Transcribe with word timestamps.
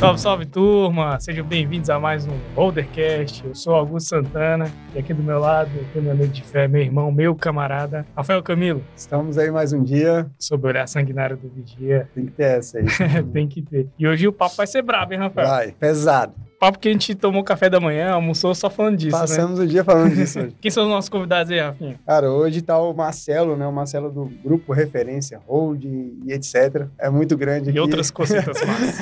Salve, 0.00 0.18
salve 0.18 0.46
turma! 0.46 1.20
Sejam 1.20 1.44
bem-vindos 1.44 1.90
a 1.90 2.00
mais 2.00 2.26
um 2.26 2.32
Bouldercast. 2.54 3.44
Eu 3.44 3.54
sou 3.54 3.74
Augusto 3.74 4.08
Santana 4.08 4.72
e 4.94 4.98
aqui 4.98 5.12
do 5.12 5.22
meu 5.22 5.38
lado 5.38 5.70
tem 5.92 6.00
meu 6.00 6.14
noite 6.14 6.40
de 6.40 6.42
fé, 6.42 6.66
meu 6.66 6.80
irmão, 6.80 7.12
meu 7.12 7.34
camarada, 7.34 8.06
Rafael 8.16 8.42
Camilo. 8.42 8.82
Estamos 8.96 9.36
aí 9.36 9.50
mais 9.50 9.74
um 9.74 9.84
dia. 9.84 10.26
Sob 10.38 10.64
o 10.64 10.68
olhar 10.70 10.88
sanguinário 10.88 11.36
do 11.36 11.50
vigia. 11.50 12.08
Tem 12.14 12.24
que 12.24 12.32
ter 12.32 12.44
essa 12.44 12.78
aí. 12.78 12.86
tem 13.30 13.46
que 13.46 13.60
ter. 13.60 13.88
E 13.98 14.08
hoje 14.08 14.26
o 14.26 14.32
papo 14.32 14.56
vai 14.56 14.66
ser 14.66 14.80
brabo, 14.80 15.12
hein, 15.12 15.18
Rafael? 15.18 15.46
Vai, 15.46 15.72
pesado 15.72 16.32
papo 16.60 16.78
que 16.78 16.88
a 16.88 16.92
gente 16.92 17.14
tomou 17.14 17.42
café 17.42 17.70
da 17.70 17.80
manhã, 17.80 18.10
almoçou 18.10 18.54
só 18.54 18.68
falando 18.68 18.98
disso. 18.98 19.16
Né? 19.16 19.20
Passamos 19.20 19.58
né? 19.58 19.64
o 19.64 19.68
dia 19.68 19.82
falando 19.82 20.14
disso 20.14 20.40
hoje. 20.40 20.54
Quem 20.60 20.70
são 20.70 20.84
os 20.84 20.90
nossos 20.90 21.08
convidados 21.08 21.50
aí, 21.50 21.58
Rafinha? 21.58 21.98
Cara, 22.06 22.30
hoje 22.30 22.60
tá 22.60 22.78
o 22.78 22.92
Marcelo, 22.92 23.56
né? 23.56 23.66
O 23.66 23.72
Marcelo 23.72 24.10
do 24.10 24.26
grupo 24.44 24.74
Referência, 24.74 25.40
Hold 25.46 25.84
e 25.84 26.32
etc. 26.32 26.86
É 26.98 27.08
muito 27.08 27.34
grande 27.36 27.68
e 27.68 27.70
aqui. 27.70 27.80
Outras 27.80 28.10
cositas 28.10 28.58
mais. 28.62 29.00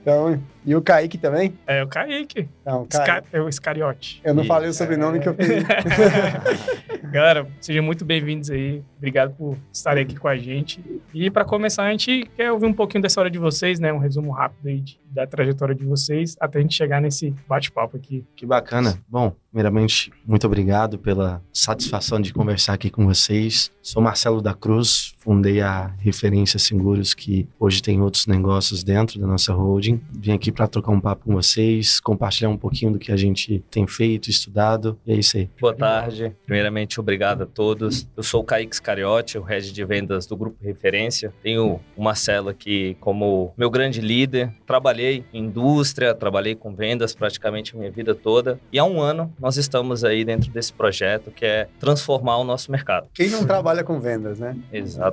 então, 0.00 0.40
e 0.66 0.74
o 0.74 0.82
Kaique 0.82 1.16
também? 1.16 1.56
É, 1.64 1.84
o 1.84 1.86
Kaique. 1.86 2.48
Não, 2.64 2.82
o 2.82 2.86
Kaique. 2.86 3.28
é 3.32 3.40
o 3.40 3.48
Iscariote. 3.48 4.20
Eu 4.24 4.34
não 4.34 4.42
e... 4.42 4.46
falei 4.48 4.68
o 4.68 4.72
sobrenome 4.72 5.18
é... 5.18 5.22
que 5.22 5.28
eu 5.28 5.34
fiz. 5.34 5.62
Galera, 7.12 7.46
sejam 7.60 7.84
muito 7.84 8.04
bem-vindos 8.04 8.50
aí. 8.50 8.82
Obrigado 8.96 9.32
por 9.36 9.56
estarem 9.72 10.02
aqui 10.02 10.16
com 10.16 10.26
a 10.26 10.36
gente. 10.36 10.82
E 11.14 11.30
para 11.30 11.44
começar, 11.44 11.84
a 11.84 11.90
gente 11.92 12.28
quer 12.36 12.50
ouvir 12.50 12.66
um 12.66 12.72
pouquinho 12.72 13.00
da 13.00 13.06
história 13.06 13.30
de 13.30 13.38
vocês, 13.38 13.78
né? 13.78 13.92
Um 13.92 13.98
resumo 13.98 14.32
rápido 14.32 14.66
aí 14.66 14.80
de, 14.80 14.98
da 15.08 15.24
trajetória 15.24 15.74
de 15.74 15.84
vocês, 15.84 16.36
até 16.40 16.58
a 16.58 16.62
gente 16.62 16.74
chegar 16.74 17.00
nesse 17.00 17.32
bate-papo 17.48 17.96
aqui. 17.96 18.26
Que 18.34 18.44
bacana. 18.44 18.98
Bom, 19.08 19.32
primeiramente, 19.52 20.12
muito 20.26 20.48
obrigado 20.48 20.98
pela 20.98 21.40
satisfação 21.52 22.20
de 22.20 22.34
conversar 22.34 22.74
aqui 22.74 22.90
com 22.90 23.06
vocês. 23.06 23.70
Sou 23.80 24.02
Marcelo 24.02 24.42
da 24.42 24.52
Cruz, 24.52 25.14
fundei 25.26 25.60
a 25.60 25.90
Referência 25.98 26.56
Seguros, 26.56 27.12
que 27.12 27.48
hoje 27.58 27.82
tem 27.82 28.00
outros 28.00 28.28
negócios 28.28 28.84
dentro 28.84 29.18
da 29.18 29.26
nossa 29.26 29.52
holding. 29.52 30.00
Vim 30.12 30.30
aqui 30.30 30.52
para 30.52 30.68
trocar 30.68 30.92
um 30.92 31.00
papo 31.00 31.24
com 31.24 31.32
vocês, 31.34 31.98
compartilhar 31.98 32.48
um 32.48 32.56
pouquinho 32.56 32.92
do 32.92 32.98
que 33.00 33.10
a 33.10 33.16
gente 33.16 33.58
tem 33.68 33.88
feito, 33.88 34.30
estudado, 34.30 34.96
e 35.04 35.12
é 35.12 35.16
isso 35.16 35.36
aí. 35.36 35.50
Boa 35.60 35.74
tarde. 35.74 36.32
Primeiramente, 36.46 37.00
obrigado 37.00 37.42
a 37.42 37.46
todos. 37.46 38.06
Eu 38.16 38.22
sou 38.22 38.42
o 38.42 38.44
Kaique 38.44 38.76
Scariotti, 38.76 39.36
o 39.36 39.42
head 39.42 39.72
de 39.72 39.84
vendas 39.84 40.26
do 40.26 40.36
Grupo 40.36 40.58
Referência. 40.62 41.34
Tenho 41.42 41.80
o 41.96 42.02
Marcelo 42.02 42.48
aqui 42.48 42.96
como 43.00 43.52
meu 43.58 43.68
grande 43.68 44.00
líder. 44.00 44.54
Trabalhei 44.64 45.24
em 45.32 45.46
indústria, 45.46 46.14
trabalhei 46.14 46.54
com 46.54 46.74
vendas 46.74 47.14
praticamente 47.14 47.74
a 47.74 47.78
minha 47.78 47.90
vida 47.90 48.14
toda. 48.14 48.60
E 48.72 48.78
há 48.78 48.84
um 48.84 49.00
ano 49.00 49.32
nós 49.40 49.56
estamos 49.56 50.04
aí 50.04 50.24
dentro 50.24 50.50
desse 50.50 50.72
projeto 50.72 51.30
que 51.30 51.44
é 51.44 51.68
transformar 51.80 52.36
o 52.36 52.44
nosso 52.44 52.70
mercado. 52.70 53.08
Quem 53.14 53.30
não 53.30 53.44
trabalha 53.44 53.82
com 53.82 53.98
vendas, 53.98 54.38
né? 54.38 54.56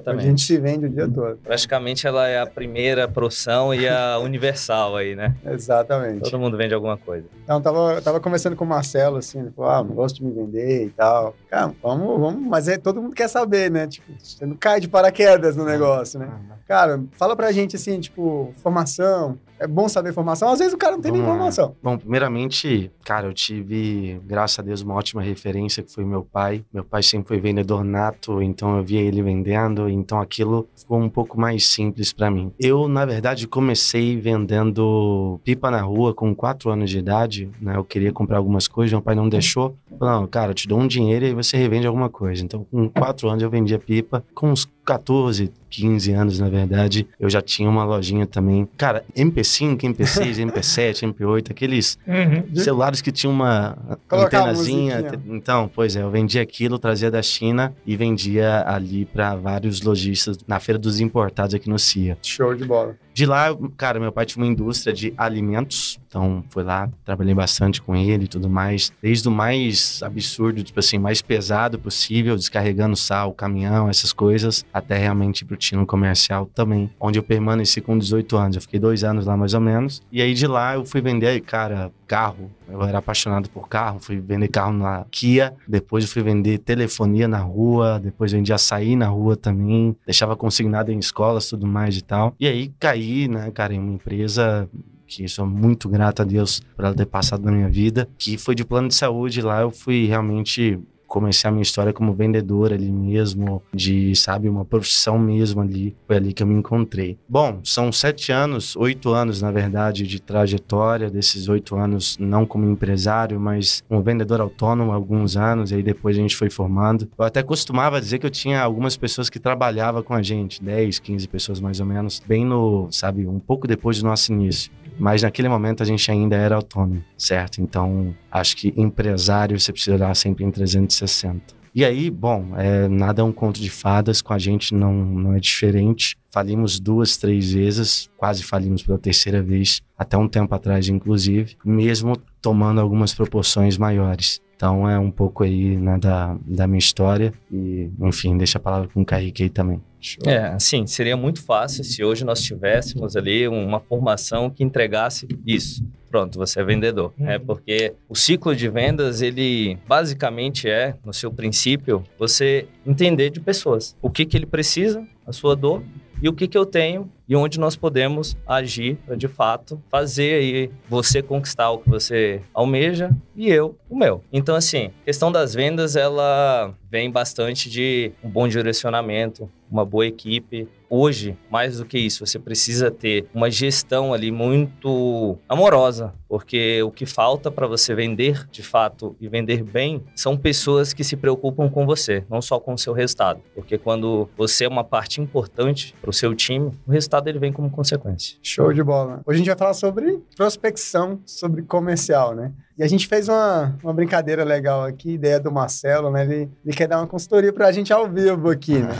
Exatamente. 0.04 0.26
A 0.26 0.30
gente 0.30 0.42
se 0.42 0.58
vende 0.58 0.86
o 0.86 0.90
dia 0.90 1.08
todo. 1.08 1.38
Praticamente 1.38 2.06
ela 2.06 2.28
é 2.28 2.40
a 2.40 2.46
primeira 2.46 3.08
profissão 3.08 3.73
e 3.73 3.88
a 3.88 4.20
universal 4.22 4.96
aí, 4.98 5.16
né? 5.16 5.36
Exatamente. 5.46 6.22
Todo 6.30 6.40
mundo 6.40 6.58
vende 6.58 6.73
alguma 6.73 6.98
coisa. 6.98 7.26
Então, 7.44 7.62
tava, 7.62 8.02
tava 8.02 8.20
conversando 8.20 8.56
com 8.56 8.66
o 8.66 8.68
Marcelo, 8.68 9.18
assim, 9.18 9.40
ele 9.40 9.52
falou, 9.52 9.72
ah, 9.72 9.81
gosto 9.81 10.18
de 10.18 10.26
me 10.26 10.31
vender 10.31 10.88
e 10.88 10.90
tal. 10.90 11.36
Cara, 11.50 11.74
vamos, 11.81 12.20
vamos, 12.20 12.48
mas 12.48 12.68
é, 12.68 12.78
todo 12.78 13.02
mundo 13.02 13.16
quer 13.16 13.30
saber, 13.30 13.72
né? 13.72 13.88
Tipo, 13.88 14.12
você 14.20 14.46
não 14.46 14.56
cai 14.56 14.80
de 14.80 14.88
paraquedas 14.88 15.56
no 15.56 15.66
negócio, 15.66 16.20
né? 16.20 16.30
Cara, 16.68 17.02
fala 17.14 17.36
pra 17.36 17.52
gente, 17.52 17.76
assim, 17.76 18.00
tipo, 18.00 18.54
formação, 18.62 19.38
é 19.64 19.67
bom 19.67 19.88
saber 19.88 20.14
formação. 20.14 20.50
Às 20.50 20.59
vezes 20.59 20.73
o 20.73 20.78
cara 20.78 20.95
não 20.95 21.02
tem 21.02 21.11
nem 21.11 21.22
informação. 21.22 21.75
Bom, 21.81 21.97
primeiramente, 21.97 22.92
cara, 23.03 23.28
eu 23.28 23.34
tive, 23.34 24.19
graças 24.25 24.59
a 24.59 24.62
Deus, 24.62 24.81
uma 24.81 24.94
ótima 24.96 25.22
referência 25.22 25.81
que 25.81 25.91
foi 25.91 26.03
meu 26.03 26.24
pai. 26.24 26.63
Meu 26.74 26.84
pai 26.84 27.01
sempre 27.01 27.29
foi 27.29 27.40
vendedor 27.40 27.84
nato, 27.84 28.41
então 28.41 28.78
eu 28.78 28.84
via 28.84 29.01
ele 29.01 29.22
vendendo, 29.22 29.90
então 29.90 30.19
aquilo 30.19 30.68
ficou 30.75 31.00
um 31.00 31.09
pouco 31.09 31.40
mais 31.40 31.66
simples 31.68 32.12
para 32.12 32.29
mim. 32.29 32.51
Eu, 32.59 32.88
na 32.88 33.06
verdade, 33.06 33.47
comecei 33.47 34.18
vendendo 34.18 35.40
pipa 35.44 35.72
na 35.72 35.81
rua 35.81 36.13
com 36.13 36.35
4 36.35 36.69
anos 36.69 36.90
de 36.90 37.00
idade, 37.00 37.50
né? 37.62 37.78
Eu 37.78 37.84
queria 37.84 38.12
comprar 38.12 38.38
algumas 38.38 38.68
coisas, 38.68 38.91
meu 38.91 39.01
pai 39.01 39.16
não 39.16 39.30
deixou. 39.30 39.75
Falou, 39.97 40.22
não, 40.22 40.28
cara, 40.28 40.51
eu 40.51 40.56
te 40.56 40.68
dou 40.68 40.80
um 40.80 40.88
dinheiro 40.88 41.25
e 41.25 41.34
você 41.34 41.56
revende 41.56 41.88
alguma 41.88 42.09
coisa. 42.09 42.44
Então, 42.44 42.66
com 42.69 42.90
4 42.90 43.30
anos 43.30 43.44
eu 43.44 43.50
vendia 43.50 43.80
pipa. 43.80 44.24
Com 44.34 44.50
uns 44.50 44.68
14, 44.85 45.51
15 45.69 46.11
anos, 46.11 46.39
na 46.39 46.49
verdade, 46.49 47.07
eu 47.19 47.29
já 47.29 47.41
tinha 47.41 47.67
uma 47.67 47.83
lojinha 47.83 48.27
também. 48.27 48.67
Cara, 48.77 49.03
MP5, 49.17 49.77
MP6, 49.77 50.35
MP7, 50.45 51.13
MP8, 51.13 51.51
aqueles 51.51 51.97
uhum. 52.05 52.55
celulares 52.55 53.01
que 53.01 53.11
tinham 53.11 53.33
uma 53.33 53.75
Colocar 54.07 54.41
antenazinha. 54.41 55.19
Então, 55.25 55.69
pois 55.73 55.95
é, 55.95 56.03
eu 56.03 56.11
vendia 56.11 56.41
aquilo, 56.41 56.77
trazia 56.77 57.09
da 57.09 57.21
China 57.21 57.73
e 57.85 57.95
vendia 57.95 58.63
ali 58.67 59.05
para 59.05 59.35
vários 59.35 59.81
lojistas 59.81 60.38
na 60.47 60.59
Feira 60.59 60.77
dos 60.77 61.00
Importados 61.00 61.55
aqui 61.55 61.69
no 61.69 61.79
CIA. 61.79 62.17
Show 62.21 62.53
de 62.53 62.65
bola. 62.65 62.95
De 63.13 63.25
lá, 63.25 63.55
cara, 63.77 64.00
meu 64.00 64.11
pai 64.11 64.25
tinha 64.25 64.44
uma 64.44 64.51
indústria 64.51 64.94
de 64.94 65.13
alimentos, 65.17 66.00
então 66.13 66.44
foi 66.51 66.63
lá, 66.63 66.88
trabalhei 67.03 67.34
bastante 67.34 67.81
com 67.81 67.96
ele 67.96 68.25
e 68.25 68.28
tudo 68.28 68.47
mais. 68.47 68.94
Desde 69.01 69.28
o 69.28 69.31
mais 69.31 70.00
absurdo, 70.03 70.63
tipo 70.63 70.79
assim, 70.79 71.00
mais 71.00 71.24
pesado 71.24 71.79
possível, 71.79 72.35
descarregando 72.35 72.96
sal, 72.96 73.34
caminhão, 73.34 73.90
essas 73.90 74.13
coisas, 74.13 74.63
até 74.72 74.96
realmente 74.96 75.44
pro 75.44 75.57
tino 75.57 75.88
comercial 75.88 76.46
também, 76.53 76.88
onde 77.00 77.18
eu 77.18 77.24
permaneci 77.24 77.81
com 77.81 77.97
18 77.97 78.38
anos. 78.38 78.56
Eu 78.57 78.62
fiquei 78.62 78.79
dois 78.79 79.03
anos 79.03 79.25
lá 79.25 79.35
mais 79.35 79.56
ou 79.56 79.62
menos. 79.62 80.03
E 80.12 80.22
aí 80.22 80.35
de 80.35 80.46
lá 80.46 80.75
eu 80.75 80.85
fui 80.85 81.01
vender, 81.01 81.41
cara, 81.41 81.91
carro. 82.07 82.51
Eu 82.69 82.84
era 82.84 83.00
apaixonado 83.00 83.50
por 83.50 83.68
carro, 83.68 84.00
fui 84.00 84.19
vender 84.19 84.47
carro 84.47 84.72
na 84.72 85.06
Kia, 85.09 85.53
depois 85.68 86.03
eu 86.03 86.09
fui 86.09 86.22
vender 86.22 86.59
telefonia 86.59 87.28
na 87.28 87.40
rua, 87.40 88.00
depois 88.00 88.31
vendi 88.31 88.53
açaí 88.53 88.95
na 88.95 89.07
rua 89.07 89.35
também, 89.35 89.95
deixava 90.06 90.35
consignado 90.35 90.91
em 90.91 91.00
escolas, 91.00 91.50
tudo 91.50 91.66
mais 91.66 91.97
e 91.97 92.01
tal. 92.01 92.35
E 92.40 92.47
aí 92.47 92.72
caí, 92.80 93.28
né, 93.28 93.50
cara, 93.51 93.74
em 93.74 93.80
uma 93.80 93.94
empresa 93.94 94.69
que 95.16 95.28
sou 95.28 95.46
muito 95.46 95.88
grato 95.88 96.22
a 96.22 96.25
Deus 96.25 96.62
por 96.75 96.85
ela 96.85 96.96
ter 96.96 97.06
passado 97.06 97.44
na 97.44 97.51
minha 97.51 97.69
vida, 97.69 98.07
que 98.18 98.38
foi 98.38 98.56
de 98.56 98.66
plano 98.66 98.88
de 98.88 98.96
saúde. 98.96 99.41
Lá 99.41 99.62
eu 99.62 99.72
fui 99.72 100.06
realmente 100.06 100.79
comecei 101.13 101.47
a 101.47 101.51
minha 101.51 101.62
história 101.62 101.94
como 101.94 102.12
vendedor 102.12 102.74
ali 102.74 102.91
mesmo, 102.91 103.62
de, 103.72 104.16
sabe, 104.16 104.50
uma 104.50 104.66
profissão 104.66 105.19
mesmo 105.19 105.62
ali. 105.62 105.96
Foi 106.07 106.16
ali 106.16 106.34
que 106.34 106.41
eu 106.41 106.47
me 106.47 106.56
encontrei. 106.56 107.19
Bom, 107.29 107.59
são 107.63 107.91
sete 107.91 108.31
anos, 108.31 108.75
oito 108.75 109.12
anos, 109.12 109.40
na 109.40 109.51
verdade, 109.51 110.07
de 110.07 110.19
trajetória. 110.19 111.12
Desses 111.12 111.47
oito 111.47 111.75
anos, 111.75 112.18
não 112.19 112.47
como 112.47 112.68
empresário, 112.68 113.40
mas 113.40 113.84
como 113.88 114.01
vendedor 114.01 114.41
autônomo, 114.41 114.91
alguns 114.91 115.38
anos. 115.38 115.69
E 115.69 115.75
aí 115.75 115.84
depois 115.84 116.18
a 116.18 116.19
gente 116.19 116.35
foi 116.35 116.50
formando. 116.50 117.07
Eu 117.16 117.25
até 117.25 117.44
costumava 117.44 118.01
dizer 118.01 118.18
que 118.18 118.25
eu 118.25 118.31
tinha 118.31 118.63
algumas 118.63 118.97
pessoas 118.97 119.30
que 119.30 119.38
trabalhavam 119.38 120.01
com 120.01 120.16
a 120.16 120.24
gente, 120.24 120.63
10, 120.63 120.97
15 120.97 121.28
pessoas 121.28 121.59
mais 121.59 121.80
ou 121.80 121.85
menos, 121.85 122.24
bem 122.25 122.44
no, 122.44 122.88
sabe, 122.90 123.28
um 123.28 123.40
pouco 123.40 123.68
depois 123.68 124.00
do 124.00 124.07
nosso 124.07 124.34
início. 124.34 124.72
Mas 124.98 125.24
naquele 125.24 125.50
momento 125.50 125.84
a 125.84 125.86
gente 125.86 126.09
ainda 126.09 126.36
era 126.36 126.56
autônomo, 126.56 127.04
certo? 127.18 127.62
Então 127.62 128.16
acho 128.31 128.56
que 128.56 128.74
empresário 128.76 129.59
você 129.59 129.72
precisará 129.72 130.14
sempre 130.14 130.44
em 130.44 130.52
360. 130.52 131.64
E 131.76 131.84
aí, 131.84 132.12
bom, 132.12 132.54
é, 132.56 132.88
nada 132.88 133.24
é 133.24 133.26
um 133.26 133.31
conto 133.31 133.59
de 133.59 133.70
fadas, 133.70 134.22
com 134.22 134.31
a 134.31 134.38
gente 134.38 134.76
não, 134.76 134.94
não 134.94 135.34
é 135.34 135.40
diferente. 135.40 136.16
Falimos 136.31 136.80
duas, 136.80 137.18
três 137.18 137.52
vezes, 137.52 138.12
quase 138.16 138.44
falimos 138.44 138.84
pela 138.84 139.00
terceira 139.00 139.42
vez, 139.42 139.81
até 139.98 140.16
um 140.16 140.28
tempo 140.28 140.54
atrás, 140.54 140.88
inclusive, 140.88 141.58
mesmo 141.66 142.16
tomando 142.44 142.81
algumas 142.81 143.14
proporções 143.14 143.78
maiores. 143.78 144.42
Então 144.56 144.88
é 144.88 145.00
um 145.00 145.09
pouco 145.09 145.44
aí 145.44 145.76
né, 145.78 145.98
da, 145.98 146.38
da 146.46 146.68
minha 146.68 146.78
história 146.78 147.34
e, 147.52 147.90
enfim, 148.00 148.38
deixa 148.38 148.59
a 148.59 148.62
palavra 148.62 148.88
com 148.94 149.02
o 149.02 149.06
Kaique 149.06 149.44
aí 149.44 149.50
também. 149.50 149.81
Show. 150.00 150.30
É, 150.30 150.50
assim, 150.50 150.86
seria 150.86 151.16
muito 151.16 151.42
fácil 151.42 151.81
se 151.84 152.04
hoje 152.04 152.25
nós 152.25 152.42
tivéssemos 152.42 153.16
ali 153.16 153.48
uma 153.48 153.80
formação 153.80 154.50
que 154.50 154.62
entregasse 154.62 155.25
isso. 155.45 155.84
Pronto, 156.10 156.38
você 156.38 156.60
é 156.60 156.63
vendedor. 156.63 157.13
Uhum. 157.18 157.30
É 157.30 157.40
porque 157.40 157.94
o 158.10 158.16
ciclo 158.16 158.54
de 158.54 158.68
vendas, 158.68 159.22
ele 159.22 159.78
basicamente 159.88 160.69
é, 160.69 160.96
no 161.06 161.13
seu 161.13 161.31
princípio, 161.31 162.04
você 162.19 162.68
entender 162.86 163.30
de 163.30 163.39
pessoas. 163.39 163.96
O 164.01 164.10
que, 164.10 164.25
que 164.25 164.36
ele 164.36 164.46
precisa, 164.46 165.07
a 165.25 165.31
sua 165.31 165.56
dor, 165.56 165.81
e 166.22 166.30
o 166.30 166.34
que, 166.34 166.48
que 166.48 166.57
eu 166.57 166.66
tenho 166.66 167.10
e 167.28 167.36
onde 167.36 167.60
nós 167.60 167.75
podemos 167.75 168.36
agir 168.48 168.98
para 169.06 169.16
de 169.16 169.28
fato 169.28 169.81
fazer 169.90 170.36
aí 170.36 170.72
você 170.90 171.22
conquistar 171.22 171.72
o 171.72 171.80
que 171.80 171.90
você 171.90 172.42
almeja 172.54 173.10
e 173.36 173.50
eu 173.50 173.78
o 173.90 173.98
meu. 173.98 174.24
Então 174.31 174.56
assim, 174.56 174.92
questão 175.06 175.31
das 175.31 175.54
vendas 175.54 175.96
ela 175.96 176.74
vem 176.94 177.10
bastante 177.10 177.70
de 177.72 178.12
um 178.24 178.30
bom 178.30 178.48
direcionamento, 178.48 179.50
uma 179.74 179.84
boa 179.84 180.06
equipe. 180.06 180.68
Hoje, 180.88 181.36
mais 181.50 181.80
do 181.80 181.86
que 181.86 181.98
isso, 181.98 182.24
você 182.24 182.38
precisa 182.38 182.92
ter 182.92 183.25
uma 183.34 183.50
gestão 183.50 184.14
ali 184.14 184.31
muito 184.31 185.36
amorosa, 185.50 186.14
porque 186.30 186.84
o 186.84 186.92
que 186.92 187.08
falta 187.08 187.50
para 187.50 187.66
você 187.66 187.96
vender 187.96 188.48
de 188.52 188.62
fato 188.62 189.16
e 189.20 189.28
vender 189.28 189.64
bem 189.64 190.04
são 190.16 190.38
pessoas 190.38 190.94
que 190.94 191.04
se 191.04 191.18
preocupam 191.18 191.68
com 191.68 191.88
você, 191.88 192.24
não 192.30 192.44
só 192.44 192.60
com 192.60 192.75
o 192.75 192.78
seu 192.78 192.94
resultado. 192.94 193.42
Porque 193.56 193.80
quando 193.80 194.30
você 194.38 194.66
é 194.66 194.68
uma 194.68 194.84
parte 194.84 195.20
importante 195.20 195.96
para 196.00 196.12
o 196.12 196.14
seu 196.14 196.36
time, 196.36 196.70
o 196.86 196.92
resultado 196.92 197.12
ele 197.30 197.39
vem 197.39 197.51
como 197.51 197.69
consequência. 197.69 198.38
Show 198.42 198.74
de 198.74 198.83
bola. 198.83 199.21
Hoje 199.25 199.36
a 199.36 199.38
gente 199.38 199.48
vai 199.48 199.57
falar 199.57 199.74
sobre 199.74 200.21
prospecção, 200.36 201.19
sobre 201.25 201.62
comercial, 201.63 202.33
né? 202.36 202.51
E 202.77 202.83
a 202.83 202.88
gente 202.88 203.07
fez 203.07 203.30
uma, 203.30 203.75
uma 203.83 203.94
brincadeira 203.94 204.44
legal 204.44 204.83
aqui, 204.83 205.12
ideia 205.12 205.39
do 205.39 205.51
Marcelo, 205.51 206.10
né? 206.10 206.24
Ele, 206.24 206.50
ele 206.65 206.75
quer 206.75 206.88
dar 206.88 206.98
uma 206.98 207.07
consultoria 207.07 207.54
pra 207.54 207.71
gente 207.71 207.94
ao 207.94 208.10
vivo 208.10 208.50
aqui, 208.50 208.80
né? 208.80 208.94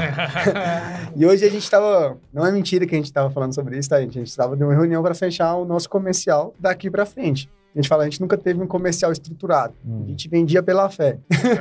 e 1.16 1.26
hoje 1.26 1.44
a 1.46 1.50
gente 1.50 1.70
tava. 1.70 2.18
Não 2.32 2.46
é 2.46 2.52
mentira 2.52 2.86
que 2.86 2.94
a 2.94 2.98
gente 2.98 3.12
tava 3.12 3.32
falando 3.32 3.56
sobre 3.56 3.78
isso, 3.78 3.90
tá, 3.90 4.00
gente? 4.00 4.20
A 4.20 4.24
gente 4.24 4.36
tava 4.36 4.56
de 4.56 4.64
uma 4.64 4.74
reunião 4.74 5.02
para 5.02 5.16
fechar 5.16 5.56
o 5.56 5.66
nosso 5.66 5.90
comercial 5.90 6.54
daqui 6.60 6.90
pra 6.90 7.06
frente. 7.06 7.50
A 7.76 7.80
gente 7.80 7.88
fala, 7.88 8.04
a 8.04 8.06
gente 8.06 8.22
nunca 8.22 8.38
teve 8.38 8.62
um 8.62 8.68
comercial 8.68 9.12
estruturado. 9.12 9.74
Hum. 9.86 10.04
A 10.06 10.10
gente 10.10 10.30
vendia 10.30 10.62
pela 10.62 10.90
fé. 10.90 11.18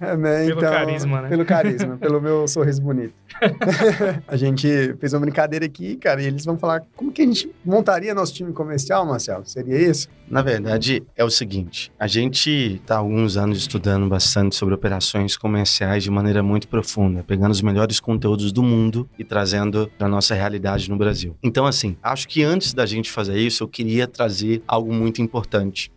É. 0.00 0.16
né? 0.16 0.46
Pelo 0.46 0.58
então, 0.58 0.72
carisma, 0.72 1.22
né? 1.22 1.28
Pelo 1.28 1.44
carisma, 1.44 1.96
pelo 1.96 2.20
meu 2.20 2.46
sorriso 2.48 2.82
bonito. 2.82 3.14
a 4.26 4.36
gente 4.36 4.94
fez 4.98 5.12
uma 5.12 5.20
brincadeira 5.20 5.64
aqui, 5.64 5.96
cara, 5.96 6.22
e 6.22 6.26
eles 6.26 6.44
vão 6.44 6.58
falar 6.58 6.82
como 6.94 7.10
que 7.12 7.22
a 7.22 7.26
gente 7.26 7.50
montaria 7.64 8.14
nosso 8.14 8.34
time 8.34 8.52
comercial, 8.52 9.06
Marcelo? 9.06 9.46
Seria 9.46 9.78
isso? 9.78 10.08
Na 10.30 10.42
verdade, 10.42 11.02
é 11.16 11.24
o 11.24 11.30
seguinte: 11.30 11.90
a 11.98 12.06
gente 12.06 12.78
está 12.80 12.94
há 12.94 12.98
alguns 12.98 13.36
anos 13.36 13.58
estudando 13.58 14.08
bastante 14.08 14.54
sobre 14.54 14.72
operações 14.74 15.36
comerciais 15.36 16.04
de 16.04 16.10
maneira 16.10 16.40
muito 16.40 16.68
profunda, 16.68 17.24
pegando 17.24 17.50
os 17.50 17.60
melhores 17.60 17.98
conteúdos 17.98 18.52
do 18.52 18.62
mundo 18.62 19.08
e 19.18 19.24
trazendo 19.24 19.90
para 19.98 20.08
nossa 20.08 20.34
realidade 20.34 20.88
no 20.88 20.96
Brasil. 20.96 21.36
Então, 21.42 21.66
assim, 21.66 21.96
acho 22.00 22.28
que 22.28 22.44
antes 22.44 22.72
da 22.72 22.86
gente 22.86 23.10
fazer 23.10 23.38
isso, 23.38 23.64
eu 23.64 23.68
queria 23.68 24.06
trazer 24.06 24.62
algo 24.68 24.92
muito 24.92 25.20
importante, 25.20 25.49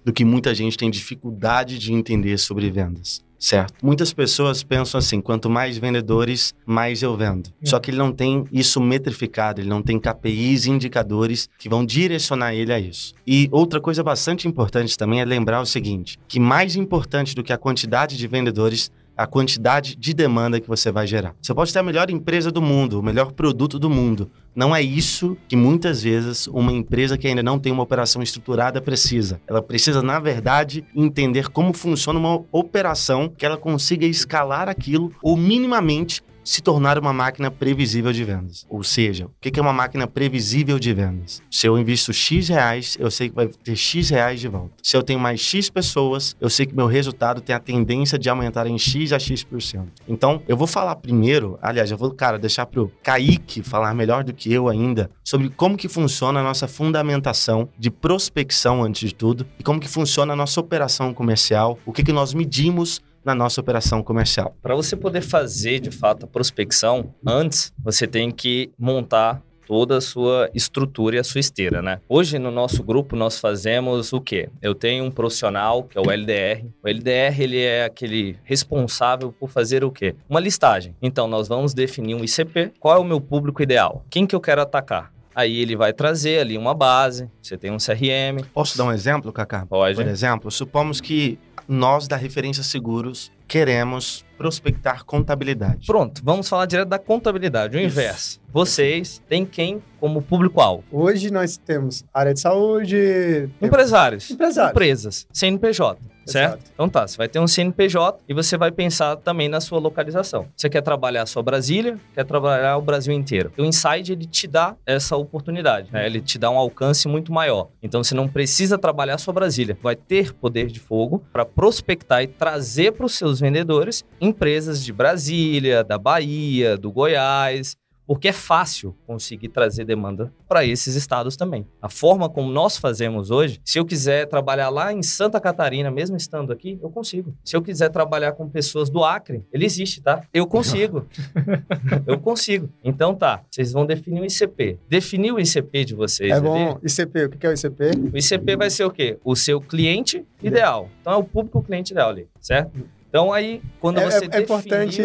do 0.04 0.12
que 0.12 0.26
muita 0.26 0.54
gente 0.54 0.78
tem 0.78 0.90
dificuldade 0.90 1.78
de 1.78 1.94
entender 1.94 2.38
sobre 2.38 2.70
vendas 2.70 3.24
certo? 3.44 3.74
Muitas 3.84 4.14
pessoas 4.14 4.64
pensam 4.64 4.98
assim: 4.98 5.20
quanto 5.20 5.50
mais 5.50 5.78
vendedores, 5.78 6.54
mais 6.66 7.04
eu 7.04 7.16
vendo. 7.16 7.48
Hum. 7.48 7.66
Só 7.66 7.80
que 7.80 7.92
ele 7.92 7.98
não 7.98 8.12
tem 8.12 8.46
isso 8.52 8.80
metrificado, 8.80 9.60
ele 9.60 9.70
não 9.70 9.82
tem 9.82 10.00
KPIs 10.00 10.66
e 10.66 10.72
indicadores 10.72 11.50
que 11.60 11.68
vão 11.68 11.86
direcionar 11.86 12.54
ele 12.54 12.72
a 12.72 12.80
isso. 12.80 13.14
E 13.28 13.50
outra 13.52 13.82
coisa 13.82 14.02
bastante 14.02 14.48
importante 14.48 14.98
também 14.98 15.20
é 15.20 15.26
lembrar 15.26 15.62
o 15.62 15.66
seguinte: 15.66 16.18
que 16.28 16.40
mais 16.40 16.76
importante 16.76 17.36
do 17.36 17.44
que 17.44 17.52
a 17.52 17.58
quantidade 17.58 18.18
de 18.18 18.28
vendedores 18.28 18.90
a 19.16 19.28
quantidade 19.28 19.96
de 19.96 20.14
demanda 20.14 20.60
que 20.60 20.68
você 20.68 20.92
vai 20.92 21.06
gerar. 21.06 21.36
Você 21.42 21.54
pode 21.54 21.72
ter 21.72 21.80
a 21.80 21.84
melhor 21.84 22.10
empresa 22.10 22.52
do 22.52 22.62
mundo, 22.62 23.00
o 23.00 23.04
melhor 23.04 23.32
produto 23.32 23.78
do 23.78 23.90
mundo. 23.90 24.30
Não 24.56 24.76
é 24.76 24.82
isso 24.82 25.38
que 25.48 25.56
muitas 25.56 26.04
vezes 26.04 26.48
uma 26.48 26.72
empresa 26.72 27.18
que 27.18 27.28
ainda 27.28 27.42
não 27.42 27.58
tem 27.58 27.72
uma 27.72 27.84
operação 27.84 28.22
estruturada 28.22 28.82
precisa. 28.82 29.42
Ela 29.48 29.62
precisa, 29.62 30.02
na 30.02 30.20
verdade, 30.20 30.86
entender 30.96 31.50
como 31.50 31.74
funciona 31.74 32.20
uma 32.20 32.44
operação 32.52 33.32
que 33.36 33.46
ela 33.46 33.58
consiga 33.58 34.06
escalar 34.06 34.70
aquilo 34.70 35.12
ou 35.22 35.36
minimamente 35.36 36.22
se 36.44 36.62
tornar 36.62 36.98
uma 36.98 37.14
máquina 37.14 37.50
previsível 37.50 38.12
de 38.12 38.24
vendas. 38.24 38.66
Ou 38.70 38.84
seja, 38.84 39.26
o 39.26 39.30
que 39.40 39.60
é 39.60 39.62
uma 39.62 39.74
máquina 39.74 40.08
previsível 40.08 40.78
de 40.78 40.94
vendas? 40.94 41.42
Se 41.50 41.68
eu 41.68 41.78
invisto 41.78 42.12
X 42.14 42.50
reais, 42.50 42.98
eu 43.00 43.10
sei 43.10 43.30
que 43.30 43.36
vai 43.36 43.48
ter 43.48 43.76
X 43.76 44.10
reais 44.10 44.40
de 44.40 44.48
volta. 44.48 44.74
Se 44.82 44.96
eu 44.96 45.04
tenho 45.04 45.20
mais 45.20 45.40
X 45.40 45.70
pessoas, 45.70 46.36
eu 46.40 46.50
sei 46.50 46.66
que 46.66 46.76
meu 46.76 46.88
resultado 46.88 47.42
tem 47.42 47.56
a 47.56 47.60
tendência 47.60 48.18
de 48.18 48.30
aumentar 48.30 48.68
em 48.68 48.78
X 48.78 49.14
a 49.14 49.20
X%. 49.20 49.86
Então, 50.08 50.42
eu 50.48 50.58
vou 50.58 50.68
falar 50.68 50.96
primeiro, 50.98 51.58
aliás, 51.62 51.92
eu 51.92 51.98
vou, 51.98 52.12
cara, 52.12 52.38
deixar 52.38 52.66
pro 52.66 52.92
Kaique 53.02 53.62
falar 53.64 53.94
melhor 53.94 54.24
do 54.24 54.34
que 54.34 54.52
eu 54.52 54.68
ainda 54.68 55.10
sobre 55.24 55.50
como 55.50 55.78
que 55.78 55.88
funciona 55.88 56.40
a 56.40 56.44
nossa 56.44 56.68
fundamentação 56.68 57.70
de 57.78 57.90
prospecção 57.90 58.84
antes 58.84 59.10
de 59.10 59.16
tudo 59.16 59.46
e 59.60 59.64
como 59.64 59.80
que 59.80 59.88
funciona 59.88 60.34
a 60.34 60.36
nossa 60.36 60.60
operação 60.60 61.14
comercial, 61.14 61.78
o 61.86 61.92
que 61.92 62.04
que 62.04 62.14
nós 62.14 62.34
medimos 62.34 63.02
na 63.24 63.34
nossa 63.34 63.62
operação 63.62 64.04
comercial. 64.04 64.56
Para 64.62 64.76
você 64.76 64.96
poder 64.96 65.22
fazer 65.22 65.80
de 65.80 65.92
fato 65.92 66.26
a 66.26 66.28
prospecção, 66.28 67.14
antes 67.26 67.74
você 67.84 68.06
tem 68.08 68.32
que 68.32 68.72
montar 68.78 69.42
toda 69.66 69.98
a 69.98 70.02
sua 70.02 70.50
estrutura 70.54 71.16
e 71.16 71.20
a 71.20 71.24
sua 71.24 71.40
esteira, 71.40 71.82
né? 71.82 72.00
Hoje 72.08 72.38
no 72.38 72.52
nosso 72.52 72.84
grupo 72.84 73.16
nós 73.16 73.40
fazemos 73.40 74.14
o 74.14 74.22
quê? 74.22 74.50
Eu 74.62 74.76
tenho 74.76 75.06
um 75.06 75.12
profissional 75.12 75.84
que 75.84 75.98
é 75.98 76.02
o 76.02 76.12
LDR. 76.12 76.66
O 76.84 76.88
LDR 76.88 77.42
ele 77.42 77.62
é 77.62 77.86
aquele 77.86 78.38
responsável 78.44 79.32
por 79.32 79.50
fazer 79.50 79.84
o 79.84 79.92
quê? 79.92 80.16
Uma 80.30 80.40
listagem. 80.40 80.96
Então 81.02 81.28
nós 81.28 81.48
vamos 81.48 81.74
definir 81.74 82.16
um 82.16 82.24
ICP. 82.24 82.74
Qual 82.80 82.96
é 82.96 83.00
o 83.00 83.04
meu 83.04 83.22
público 83.22 83.64
ideal? 83.64 84.06
Quem 84.10 84.26
que 84.26 84.36
eu 84.36 84.42
quero 84.42 84.62
atacar? 84.62 85.12
Aí 85.36 85.58
ele 85.60 85.76
vai 85.76 85.92
trazer 85.92 86.40
ali 86.40 86.58
uma 86.58 86.76
base, 86.76 87.28
você 87.42 87.58
tem 87.58 87.72
um 87.72 87.78
CRM. 87.78 88.46
Posso 88.54 88.78
dar 88.78 88.84
um 88.84 88.92
exemplo, 88.92 89.34
Kaká? 89.34 89.66
Pode. 89.66 89.96
Por 89.96 90.08
exemplo, 90.08 90.52
supomos 90.52 91.02
que 91.02 91.40
nós 91.68 92.08
da 92.08 92.16
Referência 92.16 92.64
Seguros 92.64 93.32
queremos 93.48 94.26
prospectar 94.38 95.06
contabilidade. 95.06 95.86
Pronto, 95.88 96.22
vamos 96.24 96.50
falar 96.50 96.66
direto 96.66 96.90
da 96.90 97.00
contabilidade, 97.00 97.78
o 97.78 97.80
Isso. 97.80 97.88
inverso. 97.88 98.42
Vocês 98.52 99.22
têm 99.28 99.46
quem 99.46 99.82
como 100.00 100.22
público-alvo? 100.22 100.84
Hoje 100.92 101.32
nós 101.32 101.58
temos 101.58 102.04
área 102.14 102.34
de 102.34 102.40
saúde... 102.40 103.50
Empresários. 103.62 104.30
Empresários. 104.30 104.72
Empresas. 104.72 105.28
CNPJ. 105.32 106.14
Certo? 106.26 106.54
Exato. 106.54 106.72
Então 106.74 106.90
tá, 106.90 107.06
você 107.06 107.18
vai 107.18 107.28
ter 107.28 107.40
um 107.40 107.48
CNPJ 107.48 108.20
e 108.28 108.34
você 108.34 108.58
vai 108.58 108.72
pensar 108.72 109.18
também 109.18 109.50
na 109.50 109.60
sua 109.60 109.80
localização. 109.80 110.48
Você 110.56 110.70
quer 110.70 110.82
trabalhar 110.82 111.26
só 111.26 111.42
Brasília, 111.42 111.98
quer 112.14 112.24
trabalhar 112.24 112.78
o 112.78 112.82
Brasil 112.82 113.14
inteiro. 113.14 113.52
O 113.58 113.64
Inside, 113.64 114.14
ele 114.14 114.26
te 114.26 114.48
dá 114.48 114.76
essa 114.86 115.18
oportunidade, 115.18 115.92
né? 115.92 116.06
Ele 116.06 116.22
te 116.22 116.38
dá 116.38 116.50
um 116.50 116.58
alcance 116.58 117.08
muito 117.08 117.32
maior. 117.34 117.70
Então 117.82 118.04
você 118.04 118.16
não 118.16 118.28
precisa 118.28 118.78
trabalhar 118.78 119.18
só 119.18 119.32
Brasília. 119.32 119.78
Vai 119.82 119.96
ter 119.96 120.34
poder 120.34 120.68
de 120.68 120.80
fogo 120.80 121.24
para 121.32 121.46
prospectar 121.46 122.24
e 122.24 122.28
trazer 122.28 122.94
para 122.94 123.06
os 123.06 123.16
seus 123.16 123.33
vendedores 123.40 124.04
empresas 124.20 124.84
de 124.84 124.92
Brasília, 124.92 125.84
da 125.84 125.98
Bahia, 125.98 126.78
do 126.78 126.92
Goiás, 126.92 127.76
porque 128.06 128.28
é 128.28 128.34
fácil 128.34 128.96
conseguir 129.06 129.50
trazer 129.50 129.86
demanda 129.86 130.34
para 130.48 130.66
esses 130.66 130.96
estados 130.96 131.36
também. 131.36 131.66
A 131.82 131.90
forma 131.90 132.30
como 132.30 132.52
nós 132.52 132.78
fazemos 132.78 133.32
hoje, 133.32 133.60
se 133.64 133.80
eu 133.80 133.86
quiser 133.86 134.28
trabalhar 134.28 134.70
lá 134.70 134.92
em 134.92 135.02
Santa 135.02 135.40
Catarina, 135.40 135.90
mesmo 135.90 136.18
estando 136.18 136.52
aqui, 136.52 136.78
eu 136.82 136.90
consigo. 136.90 137.34
Se 137.44 137.56
eu 137.56 137.62
quiser 137.62 137.90
trabalhar 137.90 138.34
com 138.34 138.50
pessoas 138.50 138.90
do 138.90 139.04
Acre, 139.04 139.46
ele 139.52 139.66
existe, 139.66 140.02
tá? 140.02 140.22
Eu 140.34 140.46
consigo. 140.46 141.08
eu 142.06 142.20
consigo. 142.20 142.70
Então 142.84 143.16
tá, 143.16 143.44
vocês 143.50 143.72
vão 143.72 143.86
definir 143.86 144.22
o 144.22 144.26
ICP. 144.26 144.80
Definir 144.88 145.32
o 145.34 145.40
ICP 145.40 145.86
de 145.86 145.96
vocês. 145.96 146.32
É 146.32 146.40
bom. 146.40 146.72
Ali. 146.72 146.80
ICP, 146.84 147.26
o 147.26 147.30
que 147.30 147.46
é 147.46 147.50
o 147.50 147.54
ICP? 147.54 147.84
O 148.14 148.18
ICP 148.18 148.56
vai 148.58 148.70
ser 148.70 148.86
o 148.86 148.92
quê? 148.92 149.18
O 149.24 149.36
seu 149.36 149.62
cliente 149.62 150.26
ideal. 150.42 150.90
Então 151.02 151.14
é 151.14 151.18
o 151.18 151.24
público 151.24 151.64
cliente 151.64 151.94
ideal 151.94 152.10
ali, 152.10 152.28
certo? 152.40 152.84
Então 153.14 153.32
aí, 153.32 153.62
quando 153.80 154.00
é, 154.00 154.06
você 154.10 154.26
é, 154.26 154.40
é 154.40 154.42
importante, 154.42 155.00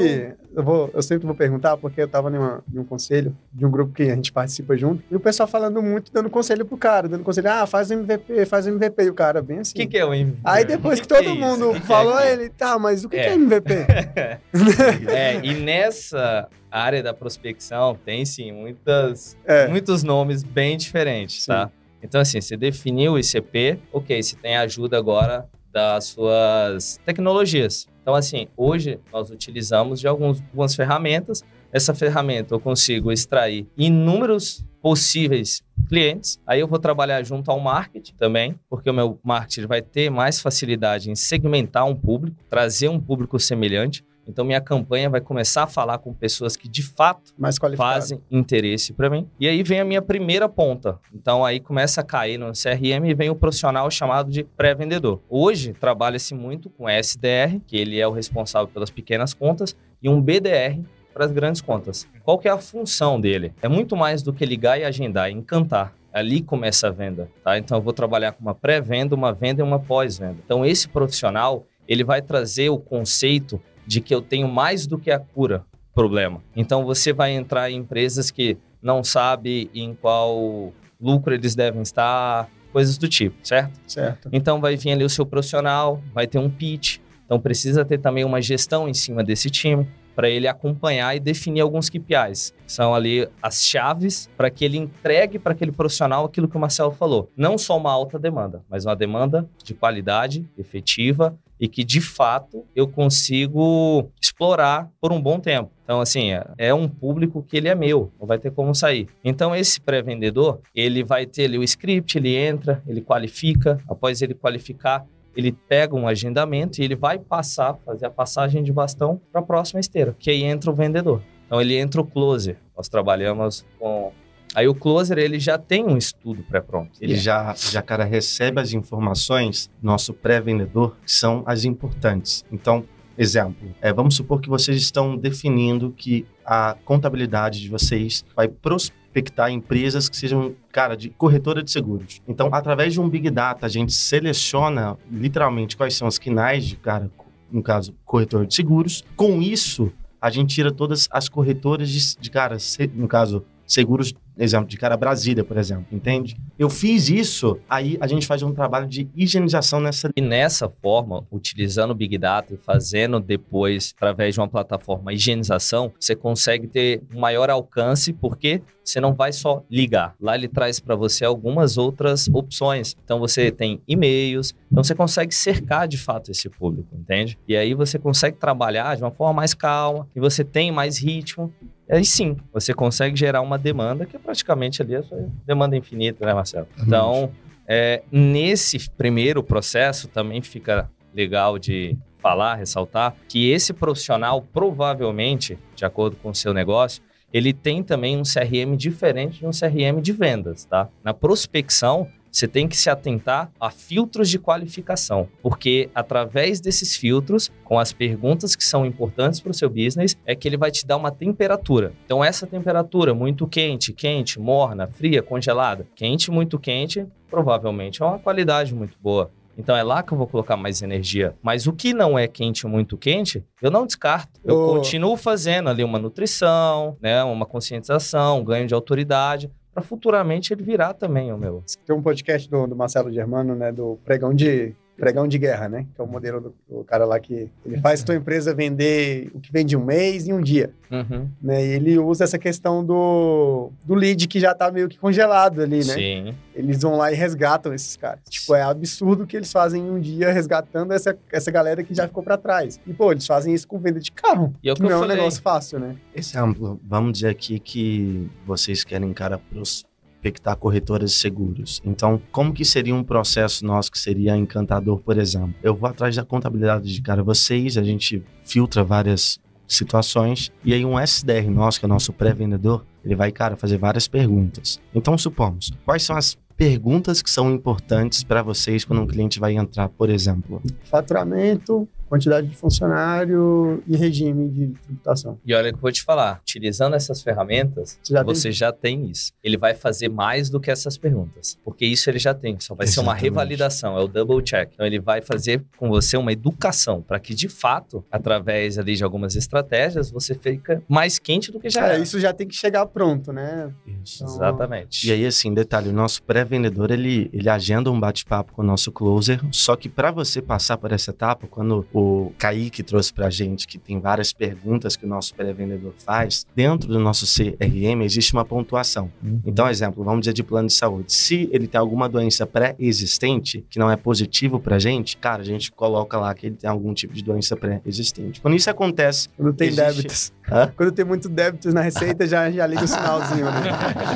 eu, 0.57 0.63
vou, 0.63 0.91
eu 0.95 1.03
sempre 1.03 1.27
vou 1.27 1.37
perguntar, 1.37 1.77
porque 1.77 2.01
eu 2.01 2.07
estava 2.07 2.33
em 2.73 2.79
um 2.79 2.85
conselho 2.85 3.37
de 3.53 3.67
um 3.67 3.71
grupo 3.71 3.93
que 3.93 4.05
a 4.05 4.15
gente 4.15 4.33
participa 4.33 4.75
junto, 4.79 5.05
e 5.11 5.15
o 5.15 5.21
pessoal 5.21 5.47
falando 5.47 5.83
muito, 5.83 6.11
dando 6.11 6.31
conselho 6.31 6.65
pro 6.65 6.79
cara, 6.79 7.07
dando 7.07 7.23
conselho, 7.23 7.51
ah, 7.51 7.67
faz 7.67 7.91
MVP, 7.91 8.47
faz 8.47 8.67
MVP, 8.67 9.03
e 9.03 9.11
o 9.11 9.15
cara 9.15 9.43
bem 9.43 9.59
assim. 9.59 9.73
O 9.73 9.75
que, 9.75 9.87
que, 9.89 9.99
é 9.99 10.07
o 10.07 10.15
MVP? 10.15 10.39
Aí 10.43 10.65
depois 10.65 11.01
que, 11.01 11.07
que, 11.07 11.15
todo 11.15 11.29
é 11.29 11.35
mundo 11.35 11.75
que 11.75 11.87
falou, 11.87 12.19
é 12.19 12.33
ele, 12.33 12.49
tá, 12.49 12.79
mas 12.79 13.05
o 13.05 13.11
que 13.11 13.19
é, 13.19 13.25
que 13.25 13.29
é 13.29 13.35
MVP? 13.35 13.75
é, 15.13 15.41
e 15.45 15.53
nessa 15.61 16.49
área 16.71 17.03
da 17.03 17.13
prospecção 17.13 17.95
tem 18.07 18.25
sim 18.25 18.53
muitas, 18.53 19.37
é. 19.45 19.69
muitos 19.69 20.03
nomes 20.03 20.43
bem 20.43 20.79
diferentes, 20.79 21.43
sim. 21.43 21.49
tá? 21.49 21.71
Então, 22.03 22.23
assim, 22.23 22.41
você 22.41 22.57
definiu 22.57 23.13
o 23.13 23.19
ICP, 23.19 23.79
ok, 23.93 24.23
você 24.23 24.35
tem 24.35 24.57
ajuda 24.57 24.97
agora 24.97 25.47
das 25.71 26.07
suas 26.07 26.99
tecnologias. 27.05 27.87
Então, 28.09 28.17
assim, 28.17 28.49
hoje 28.57 28.99
nós 29.13 29.31
utilizamos 29.31 30.01
de 30.01 30.09
alguns, 30.09 30.41
algumas 30.41 30.75
ferramentas. 30.75 31.45
Essa 31.71 31.93
ferramenta 31.95 32.55
eu 32.55 32.59
consigo 32.59 33.13
extrair 33.13 33.67
inúmeros 33.77 34.65
possíveis 34.81 35.63
clientes. 35.87 36.41
Aí 36.47 36.61
eu 36.61 36.67
vou 36.67 36.79
trabalhar 36.79 37.23
junto 37.23 37.51
ao 37.51 37.61
marketing 37.61 38.15
também, 38.15 38.59
porque 38.71 38.89
o 38.89 38.95
meu 38.95 39.21
marketing 39.23 39.67
vai 39.67 39.83
ter 39.83 40.09
mais 40.09 40.41
facilidade 40.41 41.11
em 41.11 41.15
segmentar 41.15 41.85
um 41.85 41.95
público, 41.95 42.39
trazer 42.49 42.89
um 42.89 42.99
público 42.99 43.39
semelhante. 43.39 44.03
Então, 44.29 44.45
minha 44.45 44.61
campanha 44.61 45.09
vai 45.09 45.21
começar 45.21 45.63
a 45.63 45.67
falar 45.67 45.99
com 45.99 46.13
pessoas 46.13 46.57
que 46.57 46.69
de 46.69 46.83
fato 46.83 47.33
fazem 47.77 48.21
interesse 48.31 48.93
para 48.93 49.09
mim. 49.09 49.29
E 49.41 49.49
aí 49.49 49.63
vem 49.63 49.81
a 49.81 49.85
minha 49.85 50.03
primeira 50.03 50.49
ponta. 50.49 50.99
Então, 51.15 51.45
aí 51.45 51.59
começa 51.59 52.03
a 52.03 52.05
cair 52.05 52.39
no 52.39 52.53
CRM 52.53 53.07
e 53.07 53.15
vem 53.15 53.31
o 53.31 53.35
profissional 53.35 53.91
chamado 53.91 54.31
de 54.31 54.45
pré-vendedor. 54.45 55.21
Hoje, 55.29 55.73
trabalha-se 55.73 56.35
muito 56.35 56.69
com 56.69 56.89
SDR, 56.89 57.59
que 57.67 57.77
ele 57.77 57.99
é 57.99 58.07
o 58.07 58.13
responsável 58.13 58.69
pelas 58.69 58.91
pequenas 58.91 59.33
contas, 59.33 59.75
e 60.03 60.09
um 60.09 60.21
BDR, 60.21 60.81
para 61.19 61.25
as 61.25 61.33
grandes 61.33 61.61
contas. 61.61 62.07
Qual 62.23 62.39
que 62.39 62.47
é 62.47 62.51
a 62.53 62.59
função 62.59 63.21
dele? 63.21 63.53
É 63.61 63.67
muito 63.67 63.97
mais 63.97 64.23
do 64.23 64.33
que 64.33 64.47
ligar 64.47 64.79
e 64.79 64.85
agendar, 64.85 65.29
é 65.29 65.33
encantar. 65.33 65.93
Ali 66.13 66.41
começa 66.41 66.87
a 66.87 66.91
venda, 66.91 67.29
tá? 67.43 67.59
Então 67.59 67.77
eu 67.77 67.83
vou 67.83 67.93
trabalhar 67.93 68.33
com 68.33 68.41
uma 68.41 68.55
pré-venda, 68.55 69.17
uma 69.17 69.33
venda 69.33 69.61
e 69.61 69.65
uma 69.65 69.81
pós-venda. 69.81 70.37
Então 70.45 70.65
esse 70.65 70.89
profissional, 70.89 71.67
ele 71.89 72.05
vai 72.05 72.23
trazer 72.23 72.69
o 72.71 72.79
conceito 72.79 73.61
de 73.89 74.03
que 74.03 74.15
eu 74.15 74.21
tenho 74.21 74.47
mais 74.47 74.87
do 74.87 74.99
que 74.99 75.11
a 75.11 75.19
cura 75.19 75.65
problema. 75.95 76.43
Então 76.55 76.85
você 76.85 77.11
vai 77.11 77.33
entrar 77.33 77.71
em 77.71 77.79
empresas 77.79 78.31
que 78.31 78.59
não 78.83 79.03
sabe 79.03 79.71
em 79.75 79.95
qual 79.95 80.73
lucro 81.01 81.33
eles 81.33 81.55
devem 81.55 81.81
estar, 81.81 82.49
coisas 82.71 82.99
do 82.99 83.09
tipo, 83.09 83.35
certo? 83.43 83.81
Certo. 83.87 84.29
Então 84.31 84.61
vai 84.61 84.77
vir 84.77 84.93
ali 84.93 85.05
o 85.05 85.09
seu 85.09 85.25
profissional, 85.25 86.01
vai 86.13 86.27
ter 86.27 86.39
um 86.39 86.51
pitch, 86.51 86.99
então 87.25 87.41
precisa 87.41 87.83
ter 87.83 87.99
também 87.99 88.25
uma 88.25 88.43
gestão 88.43 88.87
em 88.87 88.95
cima 88.95 89.25
desse 89.25 89.49
time. 89.49 89.89
para 90.19 90.29
ele 90.29 90.49
acompanhar 90.49 91.15
e 91.15 91.21
definir 91.21 91.61
alguns 91.61 91.89
KPIs. 91.89 92.53
São 92.67 92.93
ali 92.93 93.29
as 93.41 93.63
chaves 93.63 94.29
para 94.37 94.51
que 94.51 94.65
ele 94.65 94.77
entregue 94.77 95.39
para 95.39 95.53
aquele 95.53 95.71
profissional 95.71 96.25
aquilo 96.25 96.49
que 96.49 96.57
o 96.57 96.61
Marcelo 96.61 96.91
falou. 96.91 97.31
Não 97.37 97.57
só 97.57 97.77
uma 97.77 97.93
alta 97.93 98.19
demanda, 98.19 98.65
mas 98.69 98.85
uma 98.85 98.97
demanda 98.97 99.49
de 99.63 99.75
qualidade, 99.75 100.45
efetiva 100.59 101.39
e 101.61 101.69
que 101.69 101.85
de 101.85 102.01
fato 102.01 102.65
eu 102.75 102.87
consigo 102.87 104.11
explorar 104.21 104.91
por 105.01 105.13
um 105.13 105.21
bom 105.21 105.39
tempo. 105.41 105.71
Então, 105.85 106.01
assim, 106.01 106.33
é, 106.33 106.45
é 106.59 106.75
um 106.75 106.89
público 106.89 107.43
que 107.43 107.57
ele 107.57 107.69
é 107.69 107.75
meu, 107.75 108.13
não 108.21 108.27
vai 108.27 108.39
ter 108.39 108.51
como 108.51 108.75
sair. 108.75 109.09
Então, 109.25 109.57
esse 109.57 109.81
pré-vendedor, 109.81 110.61
ele 110.75 111.03
vai 111.03 111.25
ter 111.25 111.47
ali 111.47 111.59
o 111.59 111.63
script, 111.63 112.19
ele 112.19 112.37
entra, 112.37 112.83
ele 112.87 113.01
qualifica, 113.01 113.79
após 113.89 114.21
ele 114.21 114.35
qualificar, 114.35 115.07
ele 115.35 115.53
pega 115.53 115.95
um 115.95 116.07
agendamento 116.07 116.81
e 116.81 116.85
ele 116.85 116.97
vai 116.97 117.19
passar, 117.19 117.75
fazer 117.87 118.07
a 118.07 118.11
passagem 118.11 118.63
de 118.63 118.73
bastão 118.73 119.21
para 119.33 119.41
a 119.41 119.45
próxima 119.45 119.81
esteira, 119.81 120.15
que 120.19 120.31
aí 120.31 120.43
entra 120.43 120.71
o 120.71 120.75
vendedor. 120.75 121.23
Então, 121.47 121.61
ele 121.61 121.77
entra 121.79 122.01
o 122.01 122.05
closer. 122.05 122.59
Nós 122.77 122.89
trabalhamos 122.89 123.65
com 123.79 124.13
Aí 124.59 124.67
o 124.67 124.75
closer 124.75 125.19
ele 125.19 125.39
já 125.39 125.57
tem 125.57 125.85
um 125.85 125.97
estudo 125.97 126.43
pré-pronto. 126.43 126.91
Ele 127.01 127.15
já, 127.15 127.55
já 127.55 127.81
cara 127.81 128.03
recebe 128.03 128.61
as 128.61 128.73
informações 128.73 129.71
nosso 129.81 130.13
pré-vendedor 130.13 130.97
que 131.01 131.13
são 131.13 131.45
as 131.47 131.65
importantes. 131.65 132.45
Então, 132.51 132.85
exemplo, 133.17 133.73
é, 133.81 133.93
vamos 133.93 134.17
supor 134.17 134.41
que 134.41 134.49
vocês 134.49 134.77
estão 134.77 135.17
definindo 135.17 135.95
que 135.97 136.27
a 136.45 136.77
contabilidade 136.85 137.61
de 137.61 137.69
vocês 137.69 138.25
vai 138.35 138.49
prospectar 138.49 139.49
empresas 139.49 140.09
que 140.09 140.17
sejam, 140.17 140.57
cara, 140.73 140.97
de 140.97 141.11
corretora 141.11 141.63
de 141.63 141.71
seguros. 141.71 142.21
Então, 142.27 142.49
através 142.51 142.93
de 142.93 143.01
um 143.01 143.09
Big 143.09 143.31
Data, 143.31 143.65
a 143.65 143.69
gente 143.69 143.93
seleciona 143.93 144.99
literalmente 145.09 145.77
quais 145.77 145.95
são 145.95 146.09
os 146.09 146.19
quinais 146.19 146.67
de, 146.67 146.75
cara, 146.75 147.09
no 147.49 147.63
caso, 147.63 147.95
corretor 148.05 148.45
de 148.45 148.57
seguros. 148.57 149.05
Com 149.15 149.41
isso, 149.41 149.93
a 150.21 150.31
gente 150.31 150.53
tira 150.53 150.73
todas 150.73 151.07
as 151.13 151.29
corretoras 151.29 151.89
de, 151.89 152.17
de 152.19 152.29
cara, 152.29 152.57
no 152.93 153.07
caso, 153.07 153.45
seguros, 153.69 154.15
exemplo, 154.39 154.69
de 154.69 154.77
cara 154.77 154.97
Brasília, 154.97 155.45
por 155.45 155.57
exemplo, 155.57 155.87
entende? 155.91 156.37
Eu 156.59 156.71
fiz 156.71 157.09
isso, 157.09 157.59
aí 157.69 157.97
a 158.01 158.07
gente 158.07 158.27
faz 158.27 158.43
um 158.43 158.53
trabalho 158.53 158.87
de 158.87 159.09
higienização 159.15 159.81
nessa. 159.81 160.11
E 160.17 160.21
nessa 160.21 160.69
forma, 160.69 161.27
utilizando 161.31 161.91
o 161.91 161.95
Big 161.95 162.17
Data 162.19 162.55
e 162.55 162.57
fazendo 162.57 163.21
depois, 163.21 163.93
através 163.97 164.35
de 164.35 164.41
uma 164.41 164.49
plataforma, 164.49 165.13
higienização, 165.13 165.93
você 165.99 166.15
consegue 166.15 166.67
ter 166.67 167.03
um 167.15 167.21
maior 167.21 167.51
alcance, 167.51 168.13
porque 168.13 168.63
você 168.85 169.01
não 169.01 169.13
vai 169.13 169.33
só 169.33 169.63
ligar. 169.71 170.15
Lá 170.21 170.35
ele 170.35 170.49
traz 170.49 170.81
para 170.81 170.97
você 170.97 171.25
algumas 171.25 171.77
outras 171.77 172.29
opções. 172.33 172.97
Então 173.05 173.19
você 173.19 173.51
tem 173.51 173.83
e-mails, 173.87 174.55
então 174.71 174.83
você 174.83 174.95
consegue 174.95 175.35
cercar 175.35 175.87
de 175.87 175.99
fato 175.99 176.31
esse 176.31 176.49
público, 176.49 176.89
entende? 176.95 177.39
E 177.47 177.57
aí 177.57 177.75
você 177.75 177.99
consegue 177.99 178.37
trabalhar 178.39 178.97
de 178.97 179.03
uma 179.03 179.11
forma 179.11 179.35
mais 179.35 179.53
calma, 179.53 180.09
e 180.15 180.21
você 180.21 180.43
tem 180.43 180.73
mais 180.73 180.99
ritmo, 180.99 181.53
aí 181.91 182.05
sim, 182.05 182.37
você 182.53 182.75
consegue 182.75 183.17
gerar 183.17 183.41
uma 183.41 183.59
demanda 183.59 184.05
que 184.05 184.17
é 184.17 184.19
praticamente 184.19 184.83
ali 184.83 184.97
a 184.97 185.03
sua 185.03 185.29
demanda 185.47 185.77
infinita, 185.77 186.25
né, 186.25 186.35
Marcelo? 186.35 186.67
Então, 186.81 187.31
é, 187.67 188.03
nesse 188.11 188.91
primeiro 188.91 189.43
processo 189.43 190.09
também 190.09 190.43
fica 190.43 190.91
legal 191.15 191.59
de 191.59 191.97
falar, 192.19 192.57
ressaltar, 192.57 193.15
que 193.29 193.51
esse 193.51 193.73
profissional 193.73 194.43
provavelmente, 194.43 195.59
de 195.75 195.85
acordo 195.85 196.17
com 196.17 196.31
o 196.31 196.35
seu 196.35 196.53
negócio, 196.53 197.03
ele 197.33 197.53
tem 197.53 197.83
também 197.83 198.17
um 198.17 198.23
CRM 198.23 198.77
diferente 198.77 199.41
de 199.41 199.47
um 199.47 199.51
CRM 199.51 200.01
de 200.01 200.13
vendas, 200.13 200.65
tá? 200.65 200.89
Na 201.05 201.13
prospecção, 201.13 202.09
você 202.31 202.47
tem 202.47 202.69
que 202.69 202.77
se 202.77 202.91
atentar 202.91 203.51
a 203.61 203.71
filtros 203.71 204.29
de 204.29 204.39
qualificação, 204.39 205.29
porque 205.43 205.91
através 205.95 206.61
desses 206.61 206.97
filtros, 206.97 207.51
com 207.65 207.79
as 207.79 207.93
perguntas 207.93 208.55
que 208.55 208.65
são 208.65 208.85
importantes 208.87 209.41
para 209.41 209.51
o 209.51 209.55
seu 209.55 209.69
business, 209.69 210.17
é 210.25 210.35
que 210.35 210.49
ele 210.49 210.57
vai 210.57 210.71
te 210.71 210.87
dar 210.87 210.97
uma 210.97 211.11
temperatura. 211.11 211.93
Então, 212.05 212.25
essa 212.25 212.47
temperatura, 212.47 213.15
muito 213.15 213.47
quente, 213.47 213.93
quente, 213.93 214.39
morna, 214.39 214.87
fria, 214.87 215.23
congelada, 215.23 215.87
quente, 215.95 216.31
muito 216.31 216.59
quente, 216.59 217.07
provavelmente 217.29 218.03
é 218.03 218.07
uma 218.07 218.19
qualidade 218.19 218.75
muito 218.75 218.97
boa. 219.01 219.31
Então 219.59 219.77
é 219.77 219.83
lá 219.83 220.05
que 220.05 220.13
eu 220.13 220.17
vou 220.17 220.29
colocar 220.29 220.57
mais 220.57 220.83
energia. 220.83 221.35
Mas 221.43 221.67
o 221.67 221.73
que 221.73 221.93
não 221.93 222.17
é 222.17 222.29
quente 222.29 222.65
muito 222.65 222.97
quente, 222.97 223.45
eu 223.61 223.73
não 223.73 223.85
descarto. 223.85 224.41
Eu 224.45 224.57
oh. 224.57 224.75
continuo 224.77 225.17
fazendo 225.17 225.69
ali 225.69 225.83
uma 225.83 225.99
nutrição, 225.99 226.97
né, 227.03 227.25
uma 227.25 227.45
conscientização, 227.45 228.39
um 228.39 228.45
ganho 228.45 228.69
de 228.69 228.75
autoridade, 228.75 229.51
para 229.79 229.83
futuramente 229.83 230.53
ele 230.53 230.63
virar 230.63 230.95
também 230.95 231.33
o 231.33 231.39
meu. 231.39 231.63
Tem 231.87 231.95
um 231.95 232.03
podcast 232.03 232.51
do, 232.51 232.67
do 232.67 232.75
Marcelo 232.75 233.13
Germano, 233.13 233.55
né, 233.55 233.71
do 233.71 233.97
pregão 234.05 234.35
de 234.35 234.75
pregão 234.99 235.29
de 235.29 235.39
guerra, 235.39 235.69
né? 235.69 235.87
Que 235.95 236.01
é 236.01 236.05
o 236.05 236.07
modelo 236.07 236.41
do, 236.41 236.55
do 236.69 236.85
cara 236.85 237.05
lá 237.05 237.19
que 237.21 237.49
ele 237.65 237.79
faz 237.81 238.03
tua 238.03 238.17
empresa 238.17 238.53
vender 238.53 239.31
o 239.33 239.41
que 239.41 239.53
vende 239.53 239.77
um 239.77 239.85
mês 239.85 240.27
em 240.27 240.33
um 240.33 240.41
dia. 240.41 240.73
Uhum. 240.91 241.29
Né? 241.41 241.65
E 241.65 241.69
ele 241.71 241.99
usa 241.99 242.25
essa 242.25 242.39
questão 242.39 242.85
do, 242.85 243.71
do 243.85 243.95
lead 243.95 244.27
que 244.27 244.41
já 244.41 244.55
tá 244.55 244.71
meio 244.71 244.89
que 244.89 244.99
congelado 244.99 245.63
ali, 245.63 245.79
né? 245.79 245.95
Sim. 245.95 246.35
Eles 246.55 246.83
vão 246.83 246.97
lá 246.97 247.13
e 247.13 247.15
resgatam 247.15 247.73
esses 247.73 247.97
caras. 247.97 248.21
Tipo, 248.29 248.55
é 248.55 248.63
absurdo 248.63 249.27
que 249.27 249.37
eles 249.37 249.53
fazem 249.53 249.87
em 249.87 249.91
um 249.91 250.01
dia 250.01 250.33
resgatando 250.33 250.93
essa, 250.93 251.17
essa 251.33 251.51
galera 251.51 251.85
que 251.85 251.95
já 251.95 252.09
ficou 252.09 252.23
para 252.23 252.37
trás. 252.37 252.81
E, 252.87 252.93
pô, 252.93 253.13
eles 253.13 253.27
fazem 253.27 253.55
isso 253.55 253.69
com 253.69 253.79
venda 253.79 254.01
de 254.01 254.11
carro. 254.11 254.53
E 254.63 254.69
é 254.69 254.73
o 254.73 254.75
que, 254.75 254.83
que 254.83 254.89
não 254.89 254.97
é 254.97 255.01
um 255.01 255.07
negócio 255.07 255.41
fácil, 255.41 255.79
né? 255.79 255.95
Exemplo, 256.15 256.81
vamos 256.85 257.13
dizer 257.13 257.29
aqui 257.29 257.61
que 257.61 258.29
vocês 258.45 258.83
querem, 258.83 259.13
cara, 259.13 259.39
pros 259.39 259.87
prospectar 260.19 260.57
corretoras 260.57 261.13
de 261.13 261.17
seguros. 261.17 261.81
Então, 261.85 262.21
como 262.31 262.53
que 262.53 262.65
seria 262.65 262.95
um 262.95 263.03
processo 263.03 263.65
nosso 263.65 263.91
que 263.91 263.99
seria 263.99 264.37
encantador, 264.37 265.01
por 265.01 265.17
exemplo? 265.17 265.55
Eu 265.63 265.75
vou 265.75 265.89
atrás 265.89 266.17
da 266.17 266.25
contabilidade 266.25 266.93
de 266.93 267.03
cara 267.03 267.23
vocês, 267.23 267.77
a 267.77 267.83
gente 267.83 268.23
filtra 268.43 268.85
várias 268.85 269.41
situações 269.67 270.51
e 270.65 270.73
aí 270.73 270.85
um 270.85 270.99
SDR 270.99 271.51
nosso, 271.51 271.79
que 271.79 271.87
é 271.87 271.89
o 271.89 271.89
nosso 271.89 272.13
pré-vendedor, 272.13 272.85
ele 273.05 273.15
vai, 273.15 273.31
cara, 273.31 273.57
fazer 273.57 273.79
várias 273.79 274.09
perguntas. 274.09 274.81
Então, 274.95 275.17
supomos, 275.17 275.71
quais 275.85 276.03
são 276.03 276.17
as 276.17 276.37
perguntas 276.57 277.23
que 277.23 277.31
são 277.31 277.53
importantes 277.53 278.25
para 278.25 278.43
vocês 278.43 278.85
quando 278.85 279.03
um 279.03 279.07
cliente 279.07 279.39
vai 279.39 279.55
entrar, 279.55 279.89
por 279.89 280.11
exemplo? 280.11 280.61
Faturamento, 280.85 281.89
quantidade 282.09 282.47
de 282.47 282.57
funcionário 282.57 283.83
e 283.87 283.97
regime 283.97 284.49
de 284.49 284.67
tributação. 284.81 285.39
E 285.45 285.55
olha 285.55 285.71
que 285.71 285.77
eu 285.77 285.81
vou 285.81 285.93
te 285.93 286.03
falar, 286.03 286.41
utilizando 286.41 286.95
essas 286.95 287.23
ferramentas, 287.23 287.99
já 288.09 288.23
você 288.23 288.45
tem? 288.45 288.53
já 288.53 288.73
tem 288.73 289.11
isso. 289.11 289.33
Ele 289.43 289.57
vai 289.57 289.75
fazer 289.75 290.09
mais 290.09 290.51
do 290.51 290.59
que 290.61 290.71
essas 290.71 290.97
perguntas, 290.97 291.59
porque 291.65 291.85
isso 291.85 292.09
ele 292.11 292.19
já 292.19 292.35
tem, 292.35 292.59
só 292.59 292.75
vai 292.75 292.87
Exatamente. 292.87 292.95
ser 292.95 293.01
uma 293.01 293.15
revalidação, 293.15 293.97
é 293.99 294.03
o 294.03 294.09
double 294.09 294.43
check. 294.43 294.71
Então 294.73 294.87
ele 294.87 294.99
vai 294.99 295.21
fazer 295.23 295.65
com 295.77 295.89
você 295.89 296.17
uma 296.17 296.33
educação 296.33 297.03
para 297.03 297.21
que 297.21 297.35
de 297.35 297.49
fato, 297.49 298.05
através 298.11 298.79
ali 298.79 298.97
de 298.97 299.05
algumas 299.05 299.37
estratégias, 299.37 300.11
você 300.11 300.35
fica 300.35 300.83
mais 300.89 301.19
quente 301.19 301.53
do 301.53 301.61
que 301.61 301.69
já 301.69 301.93
é. 301.93 301.97
é. 301.97 302.01
Isso 302.01 302.19
já 302.19 302.33
tem 302.33 302.47
que 302.47 302.55
chegar 302.55 302.87
pronto, 302.87 303.33
né? 303.33 303.73
Isso. 303.87 304.25
Então... 304.25 304.35
Exatamente. 304.35 305.09
E 305.09 305.13
aí 305.13 305.27
assim, 305.27 305.53
detalhe, 305.53 305.91
o 305.91 305.93
nosso 305.93 306.23
pré-vendedor 306.23 306.91
ele 306.91 307.29
ele 307.33 307.49
agenda 307.49 307.91
um 307.91 307.99
bate-papo 307.99 308.53
com 308.53 308.63
o 308.63 308.65
nosso 308.65 308.91
closer, 308.91 309.41
só 309.53 309.77
que 309.77 309.89
para 309.89 310.11
você 310.11 310.41
passar 310.41 310.77
por 310.77 310.93
essa 310.93 311.11
etapa, 311.11 311.47
quando 311.47 311.87
o 311.93 311.98
Kaique 312.39 312.83
trouxe 312.83 313.13
para 313.13 313.27
a 313.27 313.31
gente, 313.31 313.67
que 313.67 313.79
tem 313.79 314.01
várias 314.01 314.33
perguntas 314.33 314.97
que 314.97 315.05
o 315.05 315.09
nosso 315.09 315.35
pré-vendedor 315.35 315.95
faz, 315.99 316.47
dentro 316.55 316.89
do 316.89 316.99
nosso 316.99 317.27
CRM 317.27 318.03
existe 318.03 318.33
uma 318.33 318.45
pontuação. 318.45 319.11
Uhum. 319.23 319.41
Então, 319.45 319.69
exemplo, 319.69 320.05
vamos 320.05 320.21
dizer 320.21 320.33
de 320.33 320.43
plano 320.43 320.69
de 320.69 320.75
saúde. 320.75 321.13
Se 321.13 321.49
ele 321.53 321.67
tem 321.67 321.79
alguma 321.79 322.09
doença 322.09 322.47
pré-existente, 322.47 323.65
que 323.71 323.79
não 323.79 323.91
é 323.91 323.97
positivo 323.97 324.61
para 324.61 324.77
a 324.77 324.79
gente, 324.79 325.17
cara, 325.17 325.43
a 325.43 325.45
gente 325.45 325.71
coloca 325.73 326.19
lá 326.19 326.35
que 326.35 326.47
ele 326.47 326.57
tem 326.57 326.69
algum 326.69 326.93
tipo 326.95 327.15
de 327.15 327.23
doença 327.23 327.57
pré-existente. 327.57 328.41
Quando 328.41 328.55
isso 328.55 328.71
acontece... 328.71 329.29
Quando 329.37 329.53
tem 329.53 329.69
existe... 329.69 329.85
débitos. 329.85 330.33
Hã? 330.51 330.73
Quando 330.75 330.93
tem 330.93 331.05
muito 331.05 331.29
débitos 331.29 331.75
na 331.75 331.83
receita, 331.83 332.27
já, 332.27 332.51
já 332.51 332.67
liga 332.67 332.85
o 332.85 332.89
sinalzinho. 332.89 333.45
Né? 333.45 333.71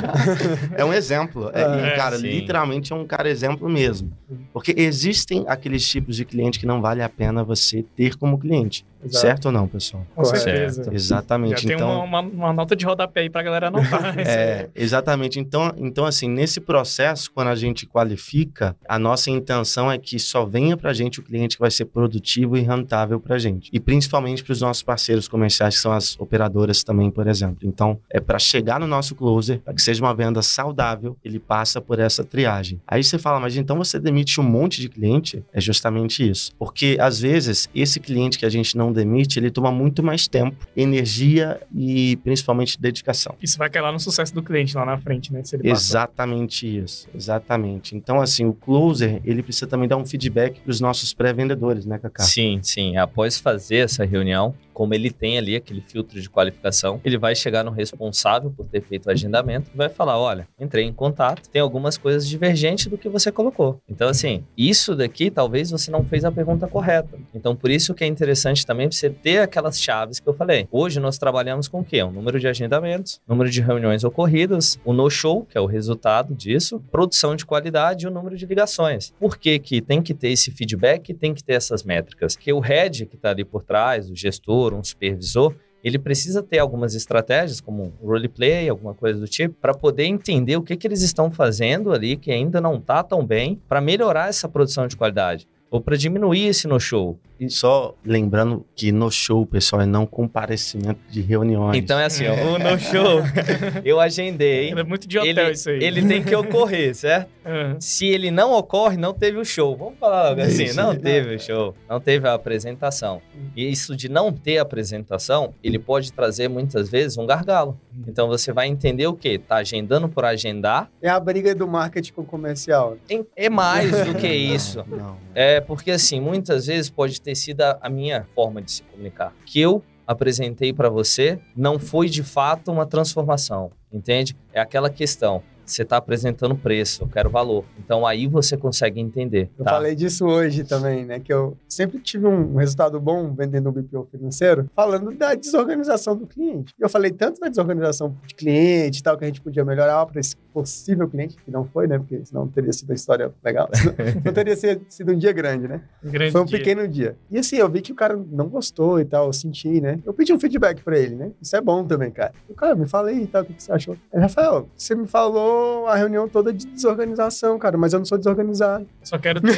é 0.75 0.83
um 0.83 0.91
exemplo. 0.91 1.51
É, 1.53 1.61
e, 1.61 1.95
cara, 1.95 2.17
sim. 2.17 2.27
literalmente 2.27 2.91
é 2.91 2.95
um 2.95 3.05
cara 3.05 3.29
exemplo 3.29 3.69
mesmo. 3.69 4.11
Porque 4.51 4.73
existem 4.75 5.45
aqueles 5.47 5.87
tipos 5.87 6.15
de 6.15 6.25
cliente 6.25 6.59
que 6.59 6.65
não 6.65 6.81
vale 6.81 7.03
a 7.03 7.09
pena 7.09 7.43
você 7.43 7.72
ter 7.81 8.17
como 8.17 8.37
cliente. 8.37 8.85
Exato. 9.05 9.17
Certo 9.17 9.45
ou 9.47 9.51
não, 9.51 9.67
pessoal? 9.67 10.05
Com 10.15 10.23
certeza. 10.23 10.89
Exatamente. 10.91 11.63
Já 11.63 11.73
então, 11.73 11.87
tem 11.87 11.97
uma, 11.97 12.03
uma, 12.03 12.19
uma, 12.21 12.53
nota 12.53 12.75
de 12.75 12.85
rodapé 12.85 13.21
aí 13.21 13.29
pra 13.29 13.43
galera 13.43 13.67
anotar. 13.67 14.17
é, 14.19 14.69
exatamente. 14.75 15.39
Então, 15.39 15.73
então, 15.77 16.05
assim, 16.05 16.27
nesse 16.27 16.61
processo, 16.61 17.31
quando 17.31 17.47
a 17.49 17.55
gente 17.55 17.85
qualifica, 17.85 18.75
a 18.87 18.97
nossa 18.97 19.29
intenção 19.29 19.91
é 19.91 19.97
que 19.97 20.17
só 20.19 20.45
venha 20.45 20.77
pra 20.77 20.93
gente 20.93 21.19
o 21.19 21.23
cliente 21.23 21.55
que 21.55 21.61
vai 21.61 21.71
ser 21.71 21.85
produtivo 21.85 22.57
e 22.57 22.61
rentável 22.61 23.19
pra 23.19 23.37
gente. 23.37 23.69
E 23.73 23.79
principalmente 23.79 24.43
para 24.43 24.53
os 24.53 24.61
nossos 24.61 24.83
parceiros 24.83 25.27
comerciais, 25.27 25.75
que 25.75 25.81
são 25.81 25.91
as 25.91 26.17
operadoras 26.19 26.83
também, 26.83 27.11
por 27.11 27.27
exemplo. 27.27 27.57
Então, 27.63 27.99
é 28.09 28.19
para 28.19 28.39
chegar 28.39 28.79
no 28.79 28.87
nosso 28.87 29.15
closer, 29.15 29.59
para 29.59 29.73
que 29.73 29.81
seja 29.81 30.03
uma 30.03 30.13
venda 30.13 30.41
saudável, 30.41 31.17
ele 31.23 31.39
passa 31.39 31.81
por 31.81 31.99
essa 31.99 32.23
triagem. 32.23 32.79
Aí 32.87 33.03
você 33.03 33.17
fala, 33.17 33.39
mas 33.39 33.57
então 33.57 33.77
você 33.77 33.99
demite 33.99 34.39
um 34.39 34.43
monte 34.43 34.79
de 34.79 34.89
cliente? 34.89 35.43
É 35.51 35.59
justamente 35.59 36.27
isso. 36.27 36.51
Porque, 36.57 36.97
às 36.99 37.19
vezes, 37.19 37.69
esse 37.73 37.99
cliente 37.99 38.37
que 38.37 38.45
a 38.45 38.49
gente 38.49 38.77
não 38.77 38.92
demite, 38.93 39.39
ele 39.39 39.51
toma 39.51 39.71
muito 39.71 40.03
mais 40.03 40.27
tempo, 40.27 40.55
energia 40.75 41.59
e 41.75 42.15
principalmente 42.17 42.79
dedicação. 42.79 43.35
Isso 43.41 43.57
vai 43.57 43.69
cair 43.69 43.81
lá 43.81 43.91
no 43.91 43.99
sucesso 43.99 44.33
do 44.33 44.41
cliente 44.41 44.75
lá 44.75 44.85
na 44.85 44.97
frente, 44.97 45.31
né? 45.33 45.41
exatamente 45.63 46.65
passa. 46.65 46.83
isso, 46.83 47.09
exatamente. 47.13 47.95
Então, 47.95 48.21
assim, 48.21 48.45
o 48.45 48.53
closer, 48.53 49.21
ele 49.25 49.43
precisa 49.43 49.67
também 49.67 49.87
dar 49.87 49.97
um 49.97 50.05
feedback 50.05 50.59
para 50.61 50.71
os 50.71 50.79
nossos 50.79 51.13
pré-vendedores, 51.13 51.85
né, 51.85 51.97
Cacá? 51.97 52.23
Sim, 52.23 52.59
sim. 52.61 52.97
Após 52.97 53.39
fazer 53.39 53.77
essa 53.77 54.05
reunião, 54.05 54.53
como 54.73 54.93
ele 54.93 55.11
tem 55.11 55.37
ali 55.37 55.55
aquele 55.55 55.81
filtro 55.81 56.19
de 56.19 56.29
qualificação, 56.29 56.99
ele 57.03 57.17
vai 57.17 57.35
chegar 57.35 57.63
no 57.63 57.71
responsável 57.71 58.51
por 58.51 58.65
ter 58.65 58.81
feito 58.81 59.07
o 59.07 59.11
agendamento 59.11 59.69
e 59.73 59.77
vai 59.77 59.89
falar: 59.89 60.19
olha, 60.19 60.47
entrei 60.59 60.85
em 60.85 60.93
contato, 60.93 61.47
tem 61.49 61.61
algumas 61.61 61.97
coisas 61.97 62.27
divergentes 62.27 62.87
do 62.87 62.97
que 62.97 63.09
você 63.09 63.31
colocou. 63.31 63.79
Então, 63.87 64.09
assim, 64.09 64.43
isso 64.57 64.95
daqui 64.95 65.29
talvez 65.29 65.71
você 65.71 65.91
não 65.91 66.03
fez 66.03 66.25
a 66.25 66.31
pergunta 66.31 66.67
correta. 66.67 67.17
Então, 67.33 67.55
por 67.55 67.69
isso 67.69 67.93
que 67.93 68.03
é 68.03 68.07
interessante 68.07 68.65
também 68.65 68.89
você 68.89 69.09
ter 69.09 69.39
aquelas 69.39 69.79
chaves 69.79 70.19
que 70.19 70.27
eu 70.27 70.33
falei. 70.33 70.67
Hoje 70.71 70.99
nós 70.99 71.17
trabalhamos 71.17 71.67
com 71.67 71.81
o 71.81 71.83
quê? 71.83 72.01
O 72.01 72.11
número 72.11 72.39
de 72.39 72.47
agendamentos, 72.47 73.21
número 73.27 73.49
de 73.49 73.61
reuniões 73.61 74.03
ocorridas, 74.03 74.79
o 74.83 74.93
no-show, 74.93 75.45
que 75.45 75.57
é 75.57 75.61
o 75.61 75.65
resultado 75.65 76.33
disso, 76.33 76.81
produção 76.91 77.35
de 77.35 77.45
qualidade 77.45 78.05
e 78.05 78.07
o 78.07 78.11
número 78.11 78.35
de 78.35 78.45
ligações. 78.45 79.13
Por 79.19 79.37
que, 79.37 79.59
que 79.59 79.81
tem 79.81 80.01
que 80.01 80.13
ter 80.13 80.29
esse 80.29 80.51
feedback, 80.51 81.13
tem 81.13 81.33
que 81.33 81.43
ter 81.43 81.53
essas 81.53 81.83
métricas? 81.83 82.35
Porque 82.35 82.51
o 82.51 82.59
head 82.59 83.05
que 83.05 83.15
está 83.15 83.29
ali 83.31 83.43
por 83.43 83.63
trás, 83.63 84.09
o 84.09 84.15
gestor, 84.15 84.62
um 84.71 84.83
supervisor, 84.83 85.55
ele 85.83 85.97
precisa 85.97 86.43
ter 86.43 86.59
algumas 86.59 86.93
estratégias, 86.93 87.59
como 87.59 87.91
roleplay, 88.01 88.69
alguma 88.69 88.93
coisa 88.93 89.19
do 89.19 89.27
tipo, 89.27 89.55
para 89.59 89.73
poder 89.73 90.05
entender 90.05 90.55
o 90.55 90.61
que, 90.61 90.77
que 90.77 90.85
eles 90.87 91.01
estão 91.01 91.31
fazendo 91.31 91.91
ali, 91.91 92.15
que 92.15 92.31
ainda 92.31 92.61
não 92.61 92.75
está 92.75 93.01
tão 93.03 93.25
bem, 93.25 93.59
para 93.67 93.81
melhorar 93.81 94.29
essa 94.29 94.47
produção 94.47 94.87
de 94.87 94.95
qualidade 94.95 95.47
ou 95.73 95.81
para 95.81 95.97
diminuir 95.97 96.45
esse 96.45 96.67
no-show. 96.67 97.19
E 97.43 97.49
só 97.49 97.93
lembrando 98.05 98.65
que 98.75 98.91
no 98.91 99.11
show, 99.11 99.45
pessoal, 99.45 99.81
é 99.81 99.85
não 99.85 100.05
comparecimento 100.05 100.99
de 101.09 101.21
reuniões. 101.21 101.77
Então 101.77 101.99
é 101.99 102.05
assim, 102.05 102.25
ó, 102.27 102.33
o 102.33 102.59
no 102.59 102.79
show 102.79 103.21
eu 103.83 103.99
agendei. 103.99 104.71
É 104.71 104.83
muito 104.83 105.07
de 105.07 105.19
hotel 105.19 105.45
ele, 105.45 105.51
isso 105.51 105.69
aí. 105.69 105.83
Ele 105.83 106.07
tem 106.07 106.23
que 106.23 106.35
ocorrer, 106.35 106.95
certo? 106.95 107.31
Uhum. 107.43 107.75
Se 107.79 108.07
ele 108.07 108.31
não 108.31 108.53
ocorre, 108.53 108.95
não 108.95 109.13
teve 109.13 109.37
o 109.37 109.43
show. 109.43 109.75
Vamos 109.75 109.99
falar 109.99 110.29
logo 110.29 110.41
assim, 110.41 110.63
Isso. 110.63 110.77
não 110.77 110.95
teve 110.95 111.35
o 111.35 111.39
show, 111.39 111.75
não 111.89 111.99
teve 111.99 112.25
a 112.25 112.33
apresentação. 112.33 113.21
E 113.53 113.69
isso 113.69 113.95
de 113.97 114.07
não 114.07 114.31
ter 114.31 114.59
apresentação, 114.59 115.53
ele 115.61 115.77
pode 115.77 116.13
trazer 116.13 116.47
muitas 116.47 116.89
vezes 116.89 117.17
um 117.17 117.25
gargalo. 117.25 117.77
Então 118.07 118.27
você 118.27 118.53
vai 118.53 118.67
entender 118.67 119.07
o 119.07 119.13
quê? 119.13 119.37
Tá 119.37 119.57
agendando 119.57 120.07
por 120.07 120.23
agendar. 120.23 120.89
É 121.01 121.09
a 121.09 121.19
briga 121.19 121.53
do 121.53 121.67
marketing 121.67 122.13
com 122.13 122.21
o 122.21 122.25
comercial. 122.25 122.97
É 123.35 123.49
mais 123.49 123.91
do 123.91 124.15
que 124.15 124.27
isso. 124.27 124.83
Não. 124.87 125.17
É 125.35 125.59
porque 125.59 125.91
assim, 125.91 126.21
muitas 126.21 126.67
vezes 126.67 126.89
pode 126.89 127.19
ter 127.19 127.32
sido 127.35 127.61
a 127.61 127.79
a 127.81 127.89
minha 127.89 128.27
forma 128.33 128.61
de 128.61 128.71
se 128.71 128.83
comunicar. 128.83 129.33
Que 129.45 129.59
eu 129.59 129.83
apresentei 130.05 130.73
para 130.73 130.89
você 130.89 131.39
não 131.55 131.79
foi 131.79 132.09
de 132.09 132.23
fato 132.23 132.71
uma 132.71 132.85
transformação, 132.85 133.71
entende? 133.91 134.35
É 134.51 134.59
aquela 134.59 134.89
questão. 134.89 135.41
Você 135.65 135.83
está 135.83 135.97
apresentando 135.97 136.55
preço, 136.55 137.03
eu 137.03 137.07
quero 137.07 137.29
valor. 137.29 137.63
Então 137.79 138.05
aí 138.05 138.27
você 138.27 138.57
consegue 138.57 138.99
entender. 138.99 139.49
Eu 139.57 139.65
tá? 139.65 139.71
falei 139.71 139.95
disso 139.95 140.25
hoje 140.25 140.63
também, 140.63 141.05
né? 141.05 141.19
Que 141.19 141.33
eu 141.33 141.57
sempre 141.67 141.99
tive 141.99 142.27
um 142.27 142.55
resultado 142.55 142.99
bom 142.99 143.33
vendendo 143.33 143.69
um 143.69 143.71
BPO 143.71 144.07
financeiro, 144.11 144.69
falando 144.75 145.11
da 145.11 145.33
desorganização 145.33 146.15
do 146.15 146.27
cliente. 146.27 146.73
E 146.77 146.83
eu 146.83 146.89
falei 146.89 147.11
tanto 147.11 147.39
da 147.39 147.47
desorganização 147.47 148.15
de 148.25 148.35
cliente 148.35 148.99
e 148.99 149.03
tal, 149.03 149.17
que 149.17 149.23
a 149.23 149.27
gente 149.27 149.41
podia 149.41 149.63
melhorar 149.63 150.05
para 150.05 150.19
esse 150.19 150.35
possível 150.53 151.07
cliente, 151.09 151.35
que 151.43 151.49
não 151.49 151.65
foi, 151.65 151.87
né? 151.87 151.97
Porque 151.97 152.23
senão 152.25 152.47
teria 152.47 152.71
sido 152.71 152.89
uma 152.89 152.95
história 152.95 153.31
legal. 153.43 153.69
Senão, 153.73 153.95
não 154.23 154.33
teria 154.33 154.55
sido 154.55 155.11
um 155.11 155.17
dia 155.17 155.31
grande, 155.31 155.67
né? 155.67 155.81
Grande 156.03 156.31
Foi 156.31 156.41
um 156.41 156.45
dia. 156.45 156.57
pequeno 156.57 156.87
dia. 156.87 157.15
E 157.31 157.37
assim, 157.39 157.55
eu 157.55 157.69
vi 157.69 157.81
que 157.81 157.91
o 157.91 157.95
cara 157.95 158.15
não 158.15 158.47
gostou 158.47 158.99
e 158.99 159.05
tal, 159.05 159.27
eu 159.27 159.33
senti, 159.33 159.81
né? 159.81 159.99
Eu 160.05 160.13
pedi 160.13 160.31
um 160.31 160.39
feedback 160.39 160.83
pra 160.83 160.97
ele, 160.97 161.15
né? 161.15 161.31
Isso 161.41 161.55
é 161.55 161.61
bom 161.61 161.83
também, 161.85 162.11
cara. 162.11 162.33
O 162.47 162.53
cara, 162.53 162.75
me 162.75 162.87
fala 162.87 163.09
aí 163.09 163.23
e 163.23 163.27
tal, 163.27 163.41
o 163.41 163.45
que 163.45 163.53
que 163.53 163.63
você 163.63 163.71
achou? 163.71 163.97
Aí, 164.13 164.19
Rafael, 164.19 164.69
você 164.77 164.93
me 164.93 165.07
falou 165.07 165.52
a 165.87 165.95
reunião 165.95 166.27
toda 166.27 166.51
de 166.53 166.65
desorganização, 166.67 167.57
cara, 167.59 167.77
mas 167.77 167.93
eu 167.93 167.99
não 167.99 168.05
sou 168.05 168.17
desorganizado. 168.17 168.87
Só 169.03 169.17
quero 169.17 169.41
ter, 169.41 169.49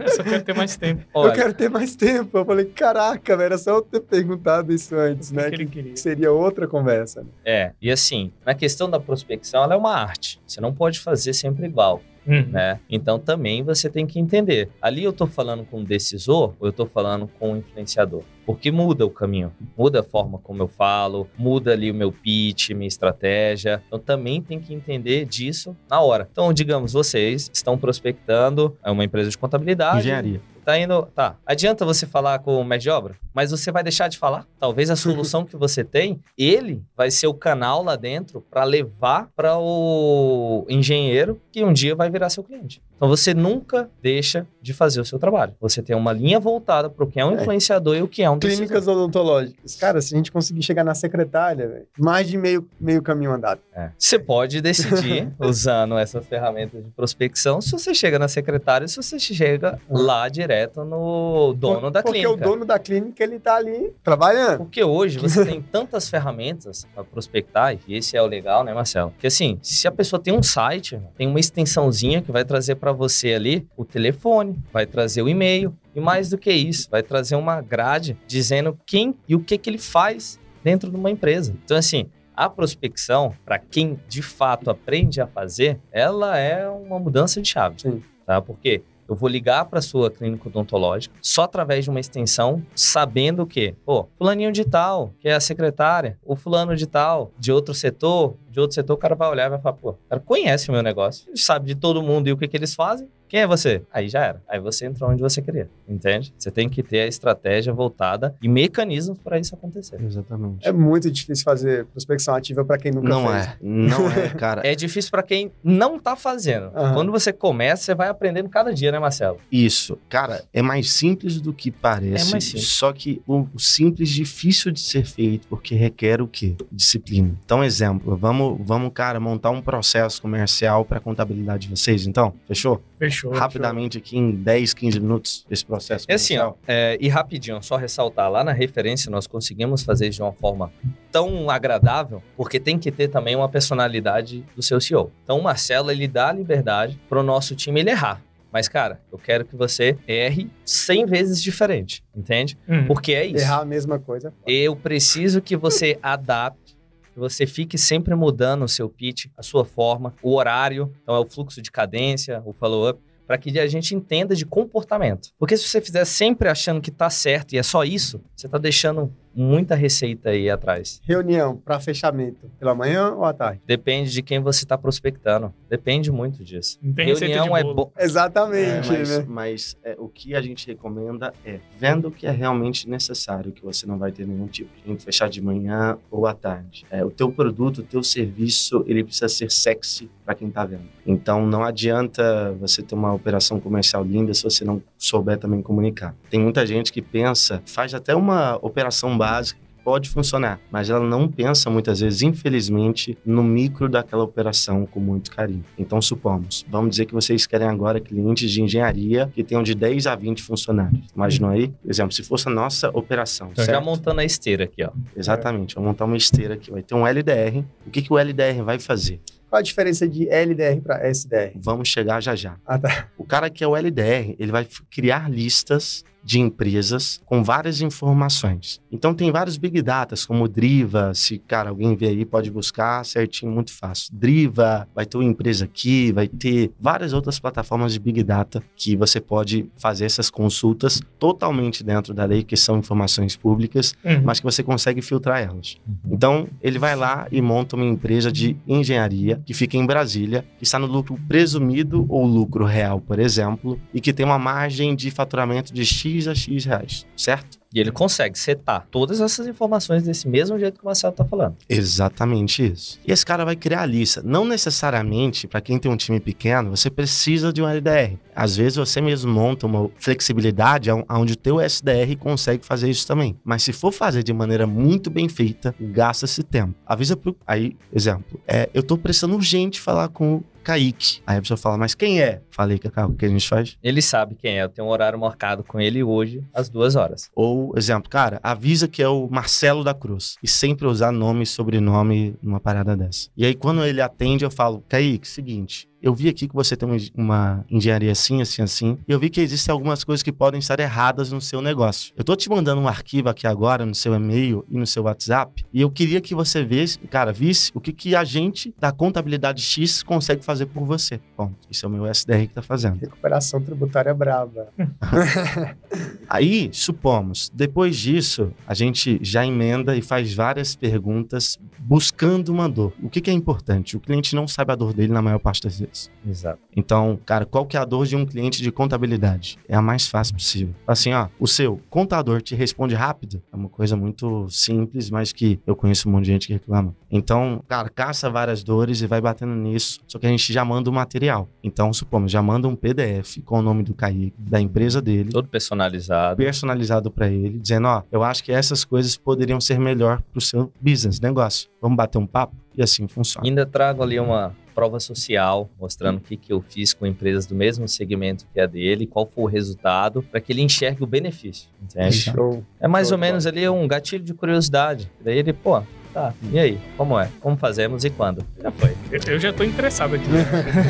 eu 0.00 0.08
só 0.08 0.22
quero 0.22 0.42
ter 0.44 0.54
mais 0.54 0.76
tempo. 0.76 1.02
Olha, 1.14 1.30
Eu 1.30 1.34
quero 1.34 1.54
ter 1.54 1.68
mais 1.70 1.94
tempo. 1.96 2.38
Eu 2.38 2.44
falei, 2.44 2.64
caraca, 2.66 3.36
velho, 3.36 3.46
era 3.46 3.58
só 3.58 3.72
eu 3.76 3.82
ter 3.82 4.00
perguntado 4.00 4.72
isso 4.72 4.94
antes, 4.94 5.30
né? 5.32 5.50
que 5.50 5.66
Que 5.66 5.96
seria 5.96 6.32
outra 6.32 6.66
conversa. 6.66 7.22
né? 7.22 7.28
É, 7.44 7.72
e 7.80 7.90
assim, 7.90 8.32
na 8.44 8.54
questão 8.54 8.88
da 8.88 8.98
prospecção, 9.00 9.62
ela 9.62 9.74
é 9.74 9.76
uma 9.76 9.94
arte. 9.94 10.40
Você 10.46 10.60
não 10.60 10.72
pode 10.72 11.00
fazer 11.00 11.32
sempre 11.32 11.66
igual. 11.66 12.00
Uhum. 12.26 12.46
né? 12.48 12.78
Então 12.88 13.18
também 13.18 13.62
você 13.62 13.90
tem 13.90 14.06
que 14.06 14.18
entender. 14.18 14.68
Ali 14.80 15.04
eu 15.04 15.12
tô 15.12 15.26
falando 15.26 15.64
com 15.64 15.80
um 15.80 15.84
decisor 15.84 16.54
ou 16.58 16.68
eu 16.68 16.72
tô 16.72 16.86
falando 16.86 17.28
com 17.38 17.52
um 17.52 17.56
influenciador? 17.56 18.22
Porque 18.44 18.70
muda 18.70 19.06
o 19.06 19.10
caminho, 19.10 19.52
muda 19.76 20.00
a 20.00 20.02
forma 20.02 20.38
como 20.38 20.62
eu 20.62 20.68
falo, 20.68 21.28
muda 21.38 21.72
ali 21.72 21.90
o 21.90 21.94
meu 21.94 22.10
pitch, 22.10 22.70
minha 22.70 22.88
estratégia. 22.88 23.82
Então 23.86 23.98
também 23.98 24.40
tem 24.42 24.60
que 24.60 24.74
entender 24.74 25.24
disso 25.24 25.76
na 25.88 26.00
hora. 26.00 26.28
Então, 26.30 26.52
digamos, 26.52 26.92
vocês 26.92 27.50
estão 27.52 27.78
prospectando 27.78 28.76
é 28.82 28.90
uma 28.90 29.04
empresa 29.04 29.30
de 29.30 29.38
contabilidade. 29.38 30.00
Engenharia. 30.00 30.40
Tá 30.64 30.78
indo. 30.78 31.08
Tá. 31.14 31.36
Adianta 31.44 31.84
você 31.84 32.06
falar 32.06 32.38
com 32.38 32.60
o 32.60 32.64
mestre 32.64 32.84
de 32.84 32.90
obra, 32.90 33.16
mas 33.34 33.50
você 33.50 33.70
vai 33.72 33.82
deixar 33.82 34.08
de 34.08 34.18
falar. 34.18 34.46
Talvez 34.58 34.90
a 34.90 34.96
solução 34.96 35.44
que 35.44 35.56
você 35.56 35.82
tem, 35.84 36.20
ele 36.36 36.82
vai 36.96 37.10
ser 37.10 37.26
o 37.26 37.34
canal 37.34 37.82
lá 37.82 37.96
dentro 37.96 38.44
para 38.50 38.64
levar 38.64 39.28
para 39.34 39.56
o 39.58 40.64
engenheiro 40.68 41.40
que 41.50 41.64
um 41.64 41.72
dia 41.72 41.94
vai 41.94 42.10
virar 42.10 42.30
seu 42.30 42.42
cliente. 42.42 42.82
Então 42.96 43.08
você 43.08 43.34
nunca 43.34 43.90
deixa 44.00 44.46
de 44.60 44.72
fazer 44.72 45.00
o 45.00 45.04
seu 45.04 45.18
trabalho. 45.18 45.54
Você 45.60 45.82
tem 45.82 45.94
uma 45.96 46.12
linha 46.12 46.38
voltada 46.38 46.88
para 46.88 47.04
o 47.04 47.06
que 47.10 47.18
é 47.18 47.24
um 47.24 47.32
É. 47.36 47.42
influenciador 47.42 47.96
e 47.96 48.02
o 48.02 48.06
que 48.08 48.22
é 48.22 48.30
um 48.30 48.38
decisor. 48.38 48.58
Clínicas 48.64 48.86
odontológicas. 48.86 49.74
Cara, 49.74 50.00
se 50.00 50.14
a 50.14 50.16
gente 50.16 50.30
conseguir 50.30 50.62
chegar 50.62 50.84
na 50.84 50.94
secretária, 50.94 51.66
velho, 51.68 51.86
mais 51.98 52.28
de 52.28 52.38
meio, 52.38 52.68
meio 52.80 53.02
caminho 53.02 53.32
andado. 53.32 53.60
É. 53.74 53.90
Você 53.98 54.18
pode 54.20 54.60
decidir, 54.60 55.28
usando 55.40 55.98
essas 55.98 56.24
ferramentas 56.26 56.84
de 56.84 56.90
prospecção, 56.90 57.60
se 57.60 57.72
você 57.72 57.92
chega 57.92 58.18
na 58.20 58.28
secretária, 58.28 58.86
se 58.86 58.96
você 58.96 59.18
chega 59.18 59.80
lá 59.90 60.28
direto 60.28 60.84
no 60.84 61.52
dono 61.54 61.90
da 61.90 62.02
Porque 62.02 62.20
clínica. 62.20 62.46
o 62.46 62.48
dono 62.50 62.64
da 62.64 62.78
clínica, 62.78 63.21
ele 63.22 63.38
tá 63.38 63.56
ali 63.56 63.92
trabalhando. 64.02 64.58
Porque 64.58 64.82
hoje 64.82 65.18
você 65.18 65.44
tem 65.44 65.60
tantas 65.62 66.08
ferramentas 66.08 66.86
para 66.94 67.04
prospectar, 67.04 67.76
e 67.86 67.96
esse 67.96 68.16
é 68.16 68.22
o 68.22 68.26
legal, 68.26 68.64
né, 68.64 68.74
Marcelo? 68.74 69.12
Que 69.18 69.26
assim, 69.26 69.58
se 69.62 69.86
a 69.86 69.92
pessoa 69.92 70.20
tem 70.20 70.34
um 70.34 70.42
site, 70.42 71.00
tem 71.16 71.26
uma 71.26 71.40
extensãozinha 71.40 72.22
que 72.22 72.32
vai 72.32 72.44
trazer 72.44 72.76
para 72.76 72.92
você 72.92 73.34
ali 73.34 73.66
o 73.76 73.84
telefone, 73.84 74.58
vai 74.72 74.86
trazer 74.86 75.22
o 75.22 75.28
e-mail, 75.28 75.74
e 75.94 76.00
mais 76.00 76.30
do 76.30 76.38
que 76.38 76.52
isso, 76.52 76.88
vai 76.90 77.02
trazer 77.02 77.36
uma 77.36 77.60
grade 77.60 78.16
dizendo 78.26 78.78
quem 78.86 79.14
e 79.28 79.34
o 79.34 79.40
que, 79.40 79.58
que 79.58 79.70
ele 79.70 79.78
faz 79.78 80.38
dentro 80.62 80.90
de 80.90 80.96
uma 80.96 81.10
empresa. 81.10 81.54
Então, 81.64 81.76
assim, 81.76 82.08
a 82.34 82.48
prospecção, 82.48 83.34
para 83.44 83.58
quem 83.58 83.98
de 84.08 84.22
fato 84.22 84.70
aprende 84.70 85.20
a 85.20 85.26
fazer, 85.26 85.78
ela 85.90 86.38
é 86.38 86.68
uma 86.68 86.98
mudança 86.98 87.40
de 87.40 87.48
chave. 87.48 87.80
Sim. 87.80 88.02
Tá? 88.24 88.40
Porque 88.40 88.82
eu 89.12 89.16
vou 89.16 89.28
ligar 89.28 89.66
para 89.66 89.82
sua 89.82 90.10
clínica 90.10 90.48
odontológica 90.48 91.14
só 91.20 91.42
através 91.42 91.84
de 91.84 91.90
uma 91.90 92.00
extensão, 92.00 92.62
sabendo 92.74 93.46
que, 93.46 93.74
pô, 93.84 94.08
fulaninho 94.16 94.50
de 94.50 94.64
tal, 94.64 95.14
que 95.20 95.28
é 95.28 95.34
a 95.34 95.40
secretária, 95.40 96.18
o 96.24 96.34
fulano 96.34 96.74
de 96.74 96.86
tal, 96.86 97.30
de 97.38 97.52
outro 97.52 97.74
setor, 97.74 98.36
de 98.50 98.58
outro 98.58 98.74
setor, 98.74 98.94
o 98.94 98.96
cara 98.96 99.14
vai 99.14 99.28
olhar 99.28 99.46
e 99.46 99.50
vai 99.50 99.60
falar, 99.60 99.76
pô, 99.76 99.90
o 99.90 100.08
cara 100.08 100.20
conhece 100.20 100.70
o 100.70 100.72
meu 100.72 100.82
negócio, 100.82 101.30
sabe 101.36 101.66
de 101.66 101.74
todo 101.74 102.02
mundo 102.02 102.28
e 102.28 102.32
o 102.32 102.38
que, 102.38 102.48
que 102.48 102.56
eles 102.56 102.74
fazem. 102.74 103.06
Quem 103.32 103.40
é 103.40 103.46
você? 103.46 103.80
Aí 103.90 104.10
já 104.10 104.26
era. 104.26 104.42
Aí 104.46 104.60
você 104.60 104.84
entrou 104.84 105.08
onde 105.08 105.22
você 105.22 105.40
queria, 105.40 105.66
entende? 105.88 106.34
Você 106.36 106.50
tem 106.50 106.68
que 106.68 106.82
ter 106.82 107.00
a 107.00 107.06
estratégia 107.06 107.72
voltada 107.72 108.36
e 108.42 108.46
mecanismos 108.46 109.18
para 109.18 109.38
isso 109.38 109.54
acontecer. 109.54 109.98
Exatamente. 110.04 110.68
É 110.68 110.70
muito 110.70 111.10
difícil 111.10 111.42
fazer 111.42 111.86
prospecção 111.86 112.34
ativa 112.34 112.62
pra 112.62 112.76
quem 112.76 112.92
nunca 112.92 113.08
Não 113.08 113.26
fez. 113.26 113.46
é. 113.46 113.56
Não 113.62 114.10
é, 114.10 114.28
cara. 114.28 114.60
É 114.68 114.74
difícil 114.74 115.10
para 115.10 115.22
quem 115.22 115.50
não 115.64 115.98
tá 115.98 116.14
fazendo. 116.14 116.72
Aham. 116.76 116.92
Quando 116.92 117.10
você 117.10 117.32
começa, 117.32 117.84
você 117.84 117.94
vai 117.94 118.08
aprendendo 118.08 118.50
cada 118.50 118.70
dia, 118.70 118.92
né, 118.92 118.98
Marcelo? 118.98 119.38
Isso. 119.50 119.96
Cara, 120.10 120.44
é 120.52 120.60
mais 120.60 120.92
simples 120.92 121.40
do 121.40 121.54
que 121.54 121.70
parece. 121.70 122.28
É 122.28 122.30
mais 122.32 122.44
simples. 122.44 122.68
Só 122.68 122.92
que 122.92 123.22
o 123.26 123.46
simples 123.56 124.10
difícil 124.10 124.70
de 124.70 124.80
ser 124.80 125.06
feito, 125.06 125.48
porque 125.48 125.74
requer 125.74 126.20
o 126.20 126.28
quê? 126.28 126.54
Disciplina. 126.70 127.34
Então, 127.42 127.64
exemplo, 127.64 128.14
vamos, 128.14 128.60
vamos 128.62 128.92
cara, 128.92 129.18
montar 129.18 129.48
um 129.50 129.62
processo 129.62 130.20
comercial 130.20 130.84
para 130.84 131.00
contabilidade 131.00 131.66
de 131.66 131.74
vocês, 131.74 132.06
então? 132.06 132.34
Fechou? 132.46 132.82
Fechou. 132.98 133.21
Rapidamente 133.30 133.98
aqui 133.98 134.16
em 134.16 134.30
10, 134.32 134.74
15 134.74 135.00
minutos 135.00 135.46
esse 135.50 135.64
processo 135.64 136.06
É 136.08 136.14
assim, 136.14 136.38
ó, 136.38 136.54
é, 136.66 136.96
e 137.00 137.08
rapidinho, 137.08 137.62
só 137.62 137.76
ressaltar, 137.76 138.30
lá 138.30 138.42
na 138.44 138.52
referência 138.52 139.10
nós 139.10 139.26
conseguimos 139.26 139.82
fazer 139.82 140.08
isso 140.08 140.16
de 140.16 140.22
uma 140.22 140.32
forma 140.32 140.72
tão 141.10 141.50
agradável, 141.50 142.22
porque 142.36 142.58
tem 142.58 142.78
que 142.78 142.90
ter 142.90 143.08
também 143.08 143.36
uma 143.36 143.48
personalidade 143.48 144.44
do 144.56 144.62
seu 144.62 144.80
CEO. 144.80 145.12
Então 145.24 145.38
o 145.38 145.42
Marcelo, 145.42 145.90
ele 145.90 146.08
dá 146.08 146.28
a 146.28 146.32
liberdade 146.32 147.00
pro 147.08 147.22
nosso 147.22 147.54
time 147.54 147.80
ele 147.80 147.90
errar. 147.90 148.22
Mas, 148.52 148.68
cara, 148.68 149.00
eu 149.10 149.16
quero 149.16 149.46
que 149.46 149.56
você 149.56 149.96
erre 150.06 150.50
100 150.64 151.06
vezes 151.06 151.42
diferente, 151.42 152.04
entende? 152.14 152.58
Uhum. 152.68 152.86
Porque 152.86 153.12
é 153.14 153.24
isso. 153.24 153.42
Errar 153.42 153.60
a 153.60 153.64
mesma 153.64 153.98
coisa. 153.98 154.32
Eu 154.46 154.76
preciso 154.76 155.40
que 155.40 155.56
você 155.56 155.98
adapte, 156.02 156.76
que 157.14 157.18
você 157.18 157.46
fique 157.46 157.78
sempre 157.78 158.14
mudando 158.14 158.62
o 158.64 158.68
seu 158.68 158.90
pitch, 158.90 159.26
a 159.36 159.42
sua 159.42 159.64
forma, 159.64 160.14
o 160.22 160.34
horário, 160.34 160.92
então 161.02 161.14
é 161.14 161.18
o 161.18 161.26
fluxo 161.26 161.62
de 161.62 161.70
cadência, 161.70 162.42
o 162.44 162.52
follow-up, 162.52 163.00
para 163.32 163.38
que 163.38 163.58
a 163.58 163.66
gente 163.66 163.94
entenda 163.94 164.36
de 164.36 164.44
comportamento. 164.44 165.30
Porque 165.38 165.56
se 165.56 165.66
você 165.66 165.80
fizer 165.80 166.04
sempre 166.04 166.50
achando 166.50 166.82
que 166.82 166.90
tá 166.90 167.08
certo 167.08 167.54
e 167.54 167.58
é 167.58 167.62
só 167.62 167.82
isso, 167.82 168.20
você 168.36 168.46
tá 168.46 168.58
deixando 168.58 169.10
muita 169.34 169.74
receita 169.74 170.30
aí 170.30 170.50
atrás. 170.50 171.00
Reunião 171.04 171.56
para 171.56 171.80
fechamento, 171.80 172.50
pela 172.58 172.74
manhã 172.74 173.12
ou 173.12 173.24
à 173.24 173.32
tarde? 173.32 173.60
Depende 173.66 174.10
de 174.10 174.22
quem 174.22 174.40
você 174.40 174.64
está 174.64 174.76
prospectando. 174.76 175.52
Depende 175.68 176.10
muito 176.10 176.44
disso. 176.44 176.78
Reunião 176.82 177.48
de 177.48 177.60
é 177.60 177.64
bom. 177.64 177.90
É, 177.96 178.04
Exatamente, 178.04 178.88
mas 178.88 179.18
né? 179.18 179.24
mas, 179.28 179.76
é, 179.82 179.96
o 179.98 180.08
que 180.08 180.34
a 180.34 180.40
gente 180.40 180.66
recomenda 180.66 181.32
é 181.44 181.58
vendo 181.78 182.08
o 182.08 182.10
que 182.10 182.26
é 182.26 182.30
realmente 182.30 182.88
necessário, 182.88 183.52
que 183.52 183.62
você 183.62 183.86
não 183.86 183.98
vai 183.98 184.12
ter 184.12 184.26
nenhum 184.26 184.46
tipo 184.46 184.70
de 184.76 184.88
gente 184.88 185.04
fechar 185.04 185.28
de 185.28 185.40
manhã 185.40 185.98
ou 186.10 186.26
à 186.26 186.34
tarde. 186.34 186.84
É, 186.90 187.04
o 187.04 187.10
teu 187.10 187.30
produto, 187.30 187.78
o 187.78 187.82
teu 187.82 188.02
serviço, 188.02 188.84
ele 188.86 189.02
precisa 189.02 189.28
ser 189.28 189.50
sexy 189.50 190.10
para 190.24 190.34
quem 190.34 190.50
tá 190.50 190.64
vendo. 190.64 190.84
Então 191.06 191.46
não 191.46 191.64
adianta 191.64 192.52
você 192.60 192.82
ter 192.82 192.94
uma 192.94 193.12
operação 193.12 193.58
comercial 193.58 194.04
linda 194.04 194.32
se 194.34 194.42
você 194.42 194.64
não 194.64 194.82
souber 195.04 195.36
também 195.38 195.60
comunicar. 195.60 196.14
Tem 196.30 196.40
muita 196.40 196.64
gente 196.66 196.92
que 196.92 197.02
pensa, 197.02 197.62
faz 197.66 197.92
até 197.94 198.14
uma 198.14 198.56
operação 198.62 199.18
básica 199.18 199.60
que 199.60 199.82
pode 199.82 200.08
funcionar, 200.08 200.60
mas 200.70 200.90
ela 200.90 201.04
não 201.04 201.26
pensa 201.26 201.68
muitas 201.68 201.98
vezes, 201.98 202.22
infelizmente, 202.22 203.18
no 203.26 203.42
micro 203.42 203.88
daquela 203.88 204.22
operação 204.22 204.86
com 204.86 205.00
muito 205.00 205.32
carinho. 205.32 205.64
Então, 205.76 206.00
supomos, 206.00 206.64
vamos 206.68 206.90
dizer 206.90 207.06
que 207.06 207.12
vocês 207.12 207.46
querem 207.46 207.66
agora 207.66 207.98
clientes 207.98 208.48
de 208.48 208.62
engenharia 208.62 209.28
que 209.34 209.42
tenham 209.42 209.62
de 209.62 209.74
10 209.74 210.06
a 210.06 210.14
20 210.14 210.40
funcionários. 210.42 211.04
Imaginou 211.14 211.50
aí? 211.50 211.68
Por 211.68 211.90
exemplo, 211.90 212.12
se 212.12 212.22
fosse 212.22 212.48
a 212.48 212.52
nossa 212.52 212.88
operação, 212.90 213.48
Então, 213.50 213.64
já 213.64 213.80
montando 213.80 214.20
a 214.20 214.24
esteira 214.24 214.64
aqui, 214.64 214.84
ó. 214.84 214.90
Exatamente, 215.16 215.74
vamos 215.74 215.88
montar 215.88 216.04
uma 216.04 216.16
esteira 216.16 216.54
aqui, 216.54 216.70
vai 216.70 216.82
ter 216.82 216.94
um 216.94 217.04
LDR. 217.04 217.64
O 217.84 217.90
que, 217.90 218.02
que 218.02 218.12
o 218.12 218.18
LDR 218.18 218.62
vai 218.62 218.78
fazer? 218.78 219.20
Qual 219.52 219.60
a 219.60 219.62
diferença 219.62 220.08
de 220.08 220.26
LDR 220.30 220.80
para 220.80 221.06
SDR? 221.06 221.52
Vamos 221.56 221.86
chegar 221.86 222.22
já 222.22 222.34
já. 222.34 222.56
Ah, 222.64 222.78
tá. 222.78 223.10
O 223.18 223.24
cara 223.26 223.50
que 223.50 223.62
é 223.62 223.66
o 223.68 223.76
LDR, 223.76 224.34
ele 224.38 224.50
vai 224.50 224.66
criar 224.90 225.30
listas 225.30 226.02
de 226.24 226.40
empresas 226.40 227.20
com 227.26 227.42
várias 227.42 227.80
informações. 227.80 228.80
Então 228.90 229.14
tem 229.14 229.30
vários 229.32 229.56
big 229.56 229.80
datas, 229.82 230.24
como 230.26 230.46
Driva, 230.48 231.12
se 231.14 231.38
cara 231.38 231.70
alguém 231.70 231.96
vê 231.96 232.06
aí 232.08 232.24
pode 232.24 232.50
buscar 232.50 233.04
certinho, 233.04 233.50
muito 233.50 233.72
fácil. 233.72 234.10
Driva, 234.14 234.86
vai 234.94 235.04
ter 235.06 235.16
uma 235.16 235.24
empresa 235.24 235.64
aqui, 235.64 236.12
vai 236.12 236.28
ter 236.28 236.70
várias 236.80 237.12
outras 237.12 237.38
plataformas 237.40 237.92
de 237.92 237.98
big 238.00 238.22
data 238.22 238.62
que 238.76 238.94
você 238.96 239.20
pode 239.20 239.66
fazer 239.76 240.04
essas 240.04 240.30
consultas 240.30 241.00
totalmente 241.18 241.82
dentro 241.82 242.12
da 242.14 242.24
lei, 242.24 242.42
que 242.42 242.56
são 242.56 242.78
informações 242.78 243.36
públicas, 243.36 243.94
Uhum. 244.04 244.22
mas 244.24 244.38
que 244.40 244.44
você 244.44 244.62
consegue 244.62 245.00
filtrar 245.02 245.40
elas. 245.42 245.76
Então, 246.10 246.46
ele 246.60 246.78
vai 246.78 246.94
lá 246.96 247.26
e 247.32 247.40
monta 247.40 247.76
uma 247.76 247.84
empresa 247.84 248.30
de 248.30 248.56
engenharia 248.66 249.40
que 249.44 249.54
fica 249.54 249.76
em 249.76 249.86
Brasília, 249.86 250.44
que 250.58 250.64
está 250.64 250.78
no 250.78 250.86
lucro 250.86 251.16
presumido 251.28 252.04
ou 252.08 252.26
lucro 252.26 252.64
real, 252.64 253.00
por 253.00 253.18
exemplo, 253.18 253.80
e 253.94 254.00
que 254.00 254.12
tem 254.12 254.24
uma 254.26 254.38
margem 254.38 254.94
de 254.94 255.10
faturamento 255.10 255.72
de 255.72 255.84
X 255.84 256.11
a 256.28 256.34
X 256.34 256.64
reais, 256.64 257.06
certo? 257.16 257.60
E 257.74 257.80
ele 257.80 257.90
consegue 257.90 258.38
setar 258.38 258.86
todas 258.90 259.18
essas 259.22 259.46
informações 259.46 260.02
desse 260.02 260.28
mesmo 260.28 260.58
jeito 260.58 260.76
que 260.78 260.82
o 260.82 260.86
Marcelo 260.86 261.14
tá 261.14 261.24
falando. 261.24 261.56
Exatamente 261.66 262.70
isso. 262.70 263.00
E 263.06 263.10
esse 263.10 263.24
cara 263.24 263.46
vai 263.46 263.56
criar 263.56 263.80
a 263.80 263.86
lista. 263.86 264.20
Não 264.22 264.44
necessariamente, 264.44 265.46
para 265.48 265.60
quem 265.62 265.78
tem 265.78 265.90
um 265.90 265.96
time 265.96 266.20
pequeno, 266.20 266.70
você 266.76 266.90
precisa 266.90 267.50
de 267.50 267.62
um 267.62 267.66
LDR. 267.68 268.18
Às 268.36 268.56
vezes 268.56 268.76
você 268.76 269.00
mesmo 269.00 269.32
monta 269.32 269.64
uma 269.66 269.88
flexibilidade 269.96 270.90
on- 270.90 271.02
onde 271.08 271.32
o 271.32 271.36
teu 271.36 271.60
SDR 271.60 272.14
consegue 272.18 272.62
fazer 272.64 272.90
isso 272.90 273.06
também. 273.06 273.36
Mas 273.42 273.62
se 273.62 273.72
for 273.72 273.90
fazer 273.90 274.22
de 274.22 274.34
maneira 274.34 274.66
muito 274.66 275.08
bem 275.08 275.26
feita, 275.28 275.74
gasta-se 275.80 276.42
tempo. 276.42 276.74
Avisa 276.86 277.16
pro... 277.16 277.34
Aí, 277.46 277.74
exemplo. 277.92 278.38
É, 278.46 278.68
eu 278.74 278.82
tô 278.82 278.98
precisando 278.98 279.34
urgente 279.34 279.80
falar 279.80 280.08
com 280.08 280.42
Kaique. 280.62 281.20
Aí 281.26 281.38
a 281.38 281.40
pessoa 281.40 281.58
fala, 281.58 281.76
mas 281.76 281.94
quem 281.94 282.22
é? 282.22 282.40
Falei, 282.50 282.78
Cacau, 282.78 283.10
o 283.10 283.14
que 283.14 283.26
a 283.26 283.28
gente 283.28 283.48
faz? 283.48 283.76
Ele 283.82 284.00
sabe 284.00 284.34
quem 284.34 284.58
é. 284.58 284.62
Eu 284.62 284.68
tenho 284.68 284.88
um 284.88 284.90
horário 284.90 285.18
marcado 285.18 285.62
com 285.64 285.80
ele 285.80 286.02
hoje, 286.02 286.44
às 286.54 286.68
duas 286.68 286.96
horas. 286.96 287.30
Ou, 287.34 287.72
exemplo, 287.76 288.08
cara, 288.08 288.40
avisa 288.42 288.88
que 288.88 289.02
é 289.02 289.08
o 289.08 289.28
Marcelo 289.30 289.84
da 289.84 289.92
Cruz. 289.92 290.36
E 290.42 290.48
sempre 290.48 290.86
usar 290.86 291.12
nome 291.12 291.42
e 291.42 291.46
sobrenome 291.46 292.34
numa 292.42 292.60
parada 292.60 292.96
dessa. 292.96 293.28
E 293.36 293.44
aí, 293.44 293.54
quando 293.54 293.84
ele 293.84 294.00
atende, 294.00 294.44
eu 294.44 294.50
falo, 294.50 294.82
Kaique, 294.88 295.26
seguinte. 295.28 295.88
Eu 296.02 296.12
vi 296.12 296.28
aqui 296.28 296.48
que 296.48 296.54
você 296.54 296.76
tem 296.76 296.88
uma, 296.88 296.98
uma 297.14 297.64
engenharia 297.70 298.10
assim, 298.10 298.42
assim, 298.42 298.60
assim. 298.60 298.98
E 299.06 299.12
eu 299.12 299.20
vi 299.20 299.30
que 299.30 299.40
existem 299.40 299.72
algumas 299.72 300.02
coisas 300.02 300.20
que 300.20 300.32
podem 300.32 300.58
estar 300.58 300.80
erradas 300.80 301.30
no 301.30 301.40
seu 301.40 301.62
negócio. 301.62 302.12
Eu 302.16 302.24
tô 302.24 302.34
te 302.34 302.50
mandando 302.50 302.80
um 302.80 302.88
arquivo 302.88 303.28
aqui 303.28 303.46
agora 303.46 303.86
no 303.86 303.94
seu 303.94 304.12
e-mail 304.12 304.64
e 304.68 304.76
no 304.76 304.86
seu 304.86 305.04
WhatsApp. 305.04 305.64
E 305.72 305.80
eu 305.80 305.88
queria 305.88 306.20
que 306.20 306.34
você 306.34 306.64
visse, 306.64 306.98
cara, 306.98 307.32
visse 307.32 307.70
o 307.72 307.80
que, 307.80 307.92
que 307.92 308.16
a 308.16 308.24
gente 308.24 308.74
da 308.80 308.90
contabilidade 308.90 309.62
X 309.62 310.02
consegue 310.02 310.44
fazer 310.44 310.66
por 310.66 310.84
você. 310.84 311.20
Ponto. 311.36 311.54
Isso 311.70 311.86
é 311.86 311.88
o 311.88 311.92
meu 311.92 312.04
SDR 312.06 312.48
que 312.48 312.54
tá 312.54 312.62
fazendo. 312.62 312.98
Recuperação 312.98 313.60
tributária 313.60 314.12
braba. 314.12 314.68
Aí, 316.28 316.68
supomos, 316.72 317.48
depois 317.54 317.96
disso, 317.96 318.52
a 318.66 318.74
gente 318.74 319.20
já 319.22 319.46
emenda 319.46 319.96
e 319.96 320.02
faz 320.02 320.34
várias 320.34 320.74
perguntas 320.74 321.58
buscando 321.78 322.48
uma 322.48 322.68
dor. 322.68 322.92
O 323.00 323.08
que, 323.08 323.20
que 323.20 323.30
é 323.30 323.32
importante? 323.32 323.96
O 323.96 324.00
cliente 324.00 324.34
não 324.34 324.48
sabe 324.48 324.72
a 324.72 324.74
dor 324.74 324.92
dele 324.92 325.12
na 325.12 325.22
maior 325.22 325.38
parte 325.38 325.62
das 325.62 325.78
Exato. 326.26 326.60
Então, 326.74 327.18
cara, 327.26 327.44
qual 327.44 327.66
que 327.66 327.76
é 327.76 327.80
a 327.80 327.84
dor 327.84 328.06
de 328.06 328.16
um 328.16 328.24
cliente 328.24 328.62
de 328.62 328.70
contabilidade? 328.70 329.58
É 329.68 329.74
a 329.74 329.82
mais 329.82 330.06
fácil 330.08 330.34
possível. 330.34 330.74
Assim, 330.86 331.12
ó, 331.12 331.28
o 331.38 331.46
seu 331.46 331.80
contador 331.90 332.40
te 332.40 332.54
responde 332.54 332.94
rápido, 332.94 333.42
é 333.52 333.56
uma 333.56 333.68
coisa 333.68 333.96
muito 333.96 334.48
simples, 334.48 335.10
mas 335.10 335.32
que 335.32 335.60
eu 335.66 335.74
conheço 335.76 336.08
um 336.08 336.12
monte 336.12 336.26
de 336.26 336.30
gente 336.32 336.46
que 336.46 336.52
reclama. 336.52 336.94
Então, 337.10 337.62
cara, 337.68 337.88
caça 337.88 338.30
várias 338.30 338.62
dores 338.62 339.02
e 339.02 339.06
vai 339.06 339.20
batendo 339.20 339.54
nisso, 339.54 340.00
só 340.06 340.18
que 340.18 340.26
a 340.26 340.30
gente 340.30 340.52
já 340.52 340.64
manda 340.64 340.88
o 340.88 340.92
material. 340.92 341.48
Então, 341.62 341.92
supomos, 341.92 342.30
já 342.30 342.40
manda 342.42 342.68
um 342.68 342.76
PDF 342.76 343.38
com 343.44 343.58
o 343.58 343.62
nome 343.62 343.82
do 343.82 343.92
Kaique, 343.94 344.34
da 344.38 344.60
empresa 344.60 345.02
dele, 345.02 345.30
Todo 345.30 345.48
personalizado. 345.48 346.36
personalizado 346.36 347.10
para 347.10 347.28
ele, 347.28 347.58
dizendo, 347.58 347.88
ó, 347.88 348.02
eu 348.10 348.22
acho 348.22 348.42
que 348.44 348.52
essas 348.52 348.84
coisas 348.84 349.16
poderiam 349.16 349.60
ser 349.60 349.78
melhor 349.78 350.22
pro 350.32 350.40
seu 350.40 350.72
business, 350.80 351.20
negócio. 351.20 351.68
Vamos 351.80 351.96
bater 351.96 352.18
um 352.18 352.26
papo? 352.26 352.56
E 352.76 352.82
assim 352.82 353.06
funciona. 353.06 353.46
Ainda 353.46 353.66
trago 353.66 354.02
ali 354.02 354.18
uma 354.18 354.54
prova 354.74 354.98
social, 354.98 355.70
mostrando 355.78 356.16
o 356.16 356.20
que, 356.20 356.36
que 356.36 356.52
eu 356.52 356.62
fiz 356.62 356.92
com 356.94 357.06
empresas 357.06 357.46
do 357.46 357.54
mesmo 357.54 357.86
segmento 357.86 358.46
que 358.52 358.60
a 358.60 358.66
dele, 358.66 359.06
qual 359.06 359.26
foi 359.26 359.44
o 359.44 359.46
resultado, 359.46 360.22
para 360.22 360.40
que 360.40 360.52
ele 360.52 360.62
enxergue 360.62 361.02
o 361.02 361.06
benefício. 361.06 361.68
Entende? 361.82 362.16
Show. 362.16 362.64
É 362.80 362.88
mais 362.88 363.08
Show 363.08 363.16
ou 363.16 363.20
menos 363.20 363.46
ali 363.46 363.68
um 363.68 363.86
gatilho 363.86 364.24
de 364.24 364.34
curiosidade. 364.34 365.10
Daí 365.22 365.38
ele, 365.38 365.52
pô, 365.52 365.82
tá, 366.12 366.34
e 366.50 366.58
aí? 366.58 366.80
Como 366.96 367.18
é? 367.18 367.28
Como 367.40 367.56
fazemos 367.56 368.04
e 368.04 368.10
quando? 368.10 368.44
Já 368.60 368.70
foi. 368.70 368.96
Eu, 369.10 369.20
eu 369.34 369.38
já 369.38 369.52
tô 369.52 369.62
interessado 369.62 370.14
aqui. 370.14 370.24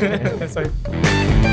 Essa 0.41 0.61
aí. 0.61 1.52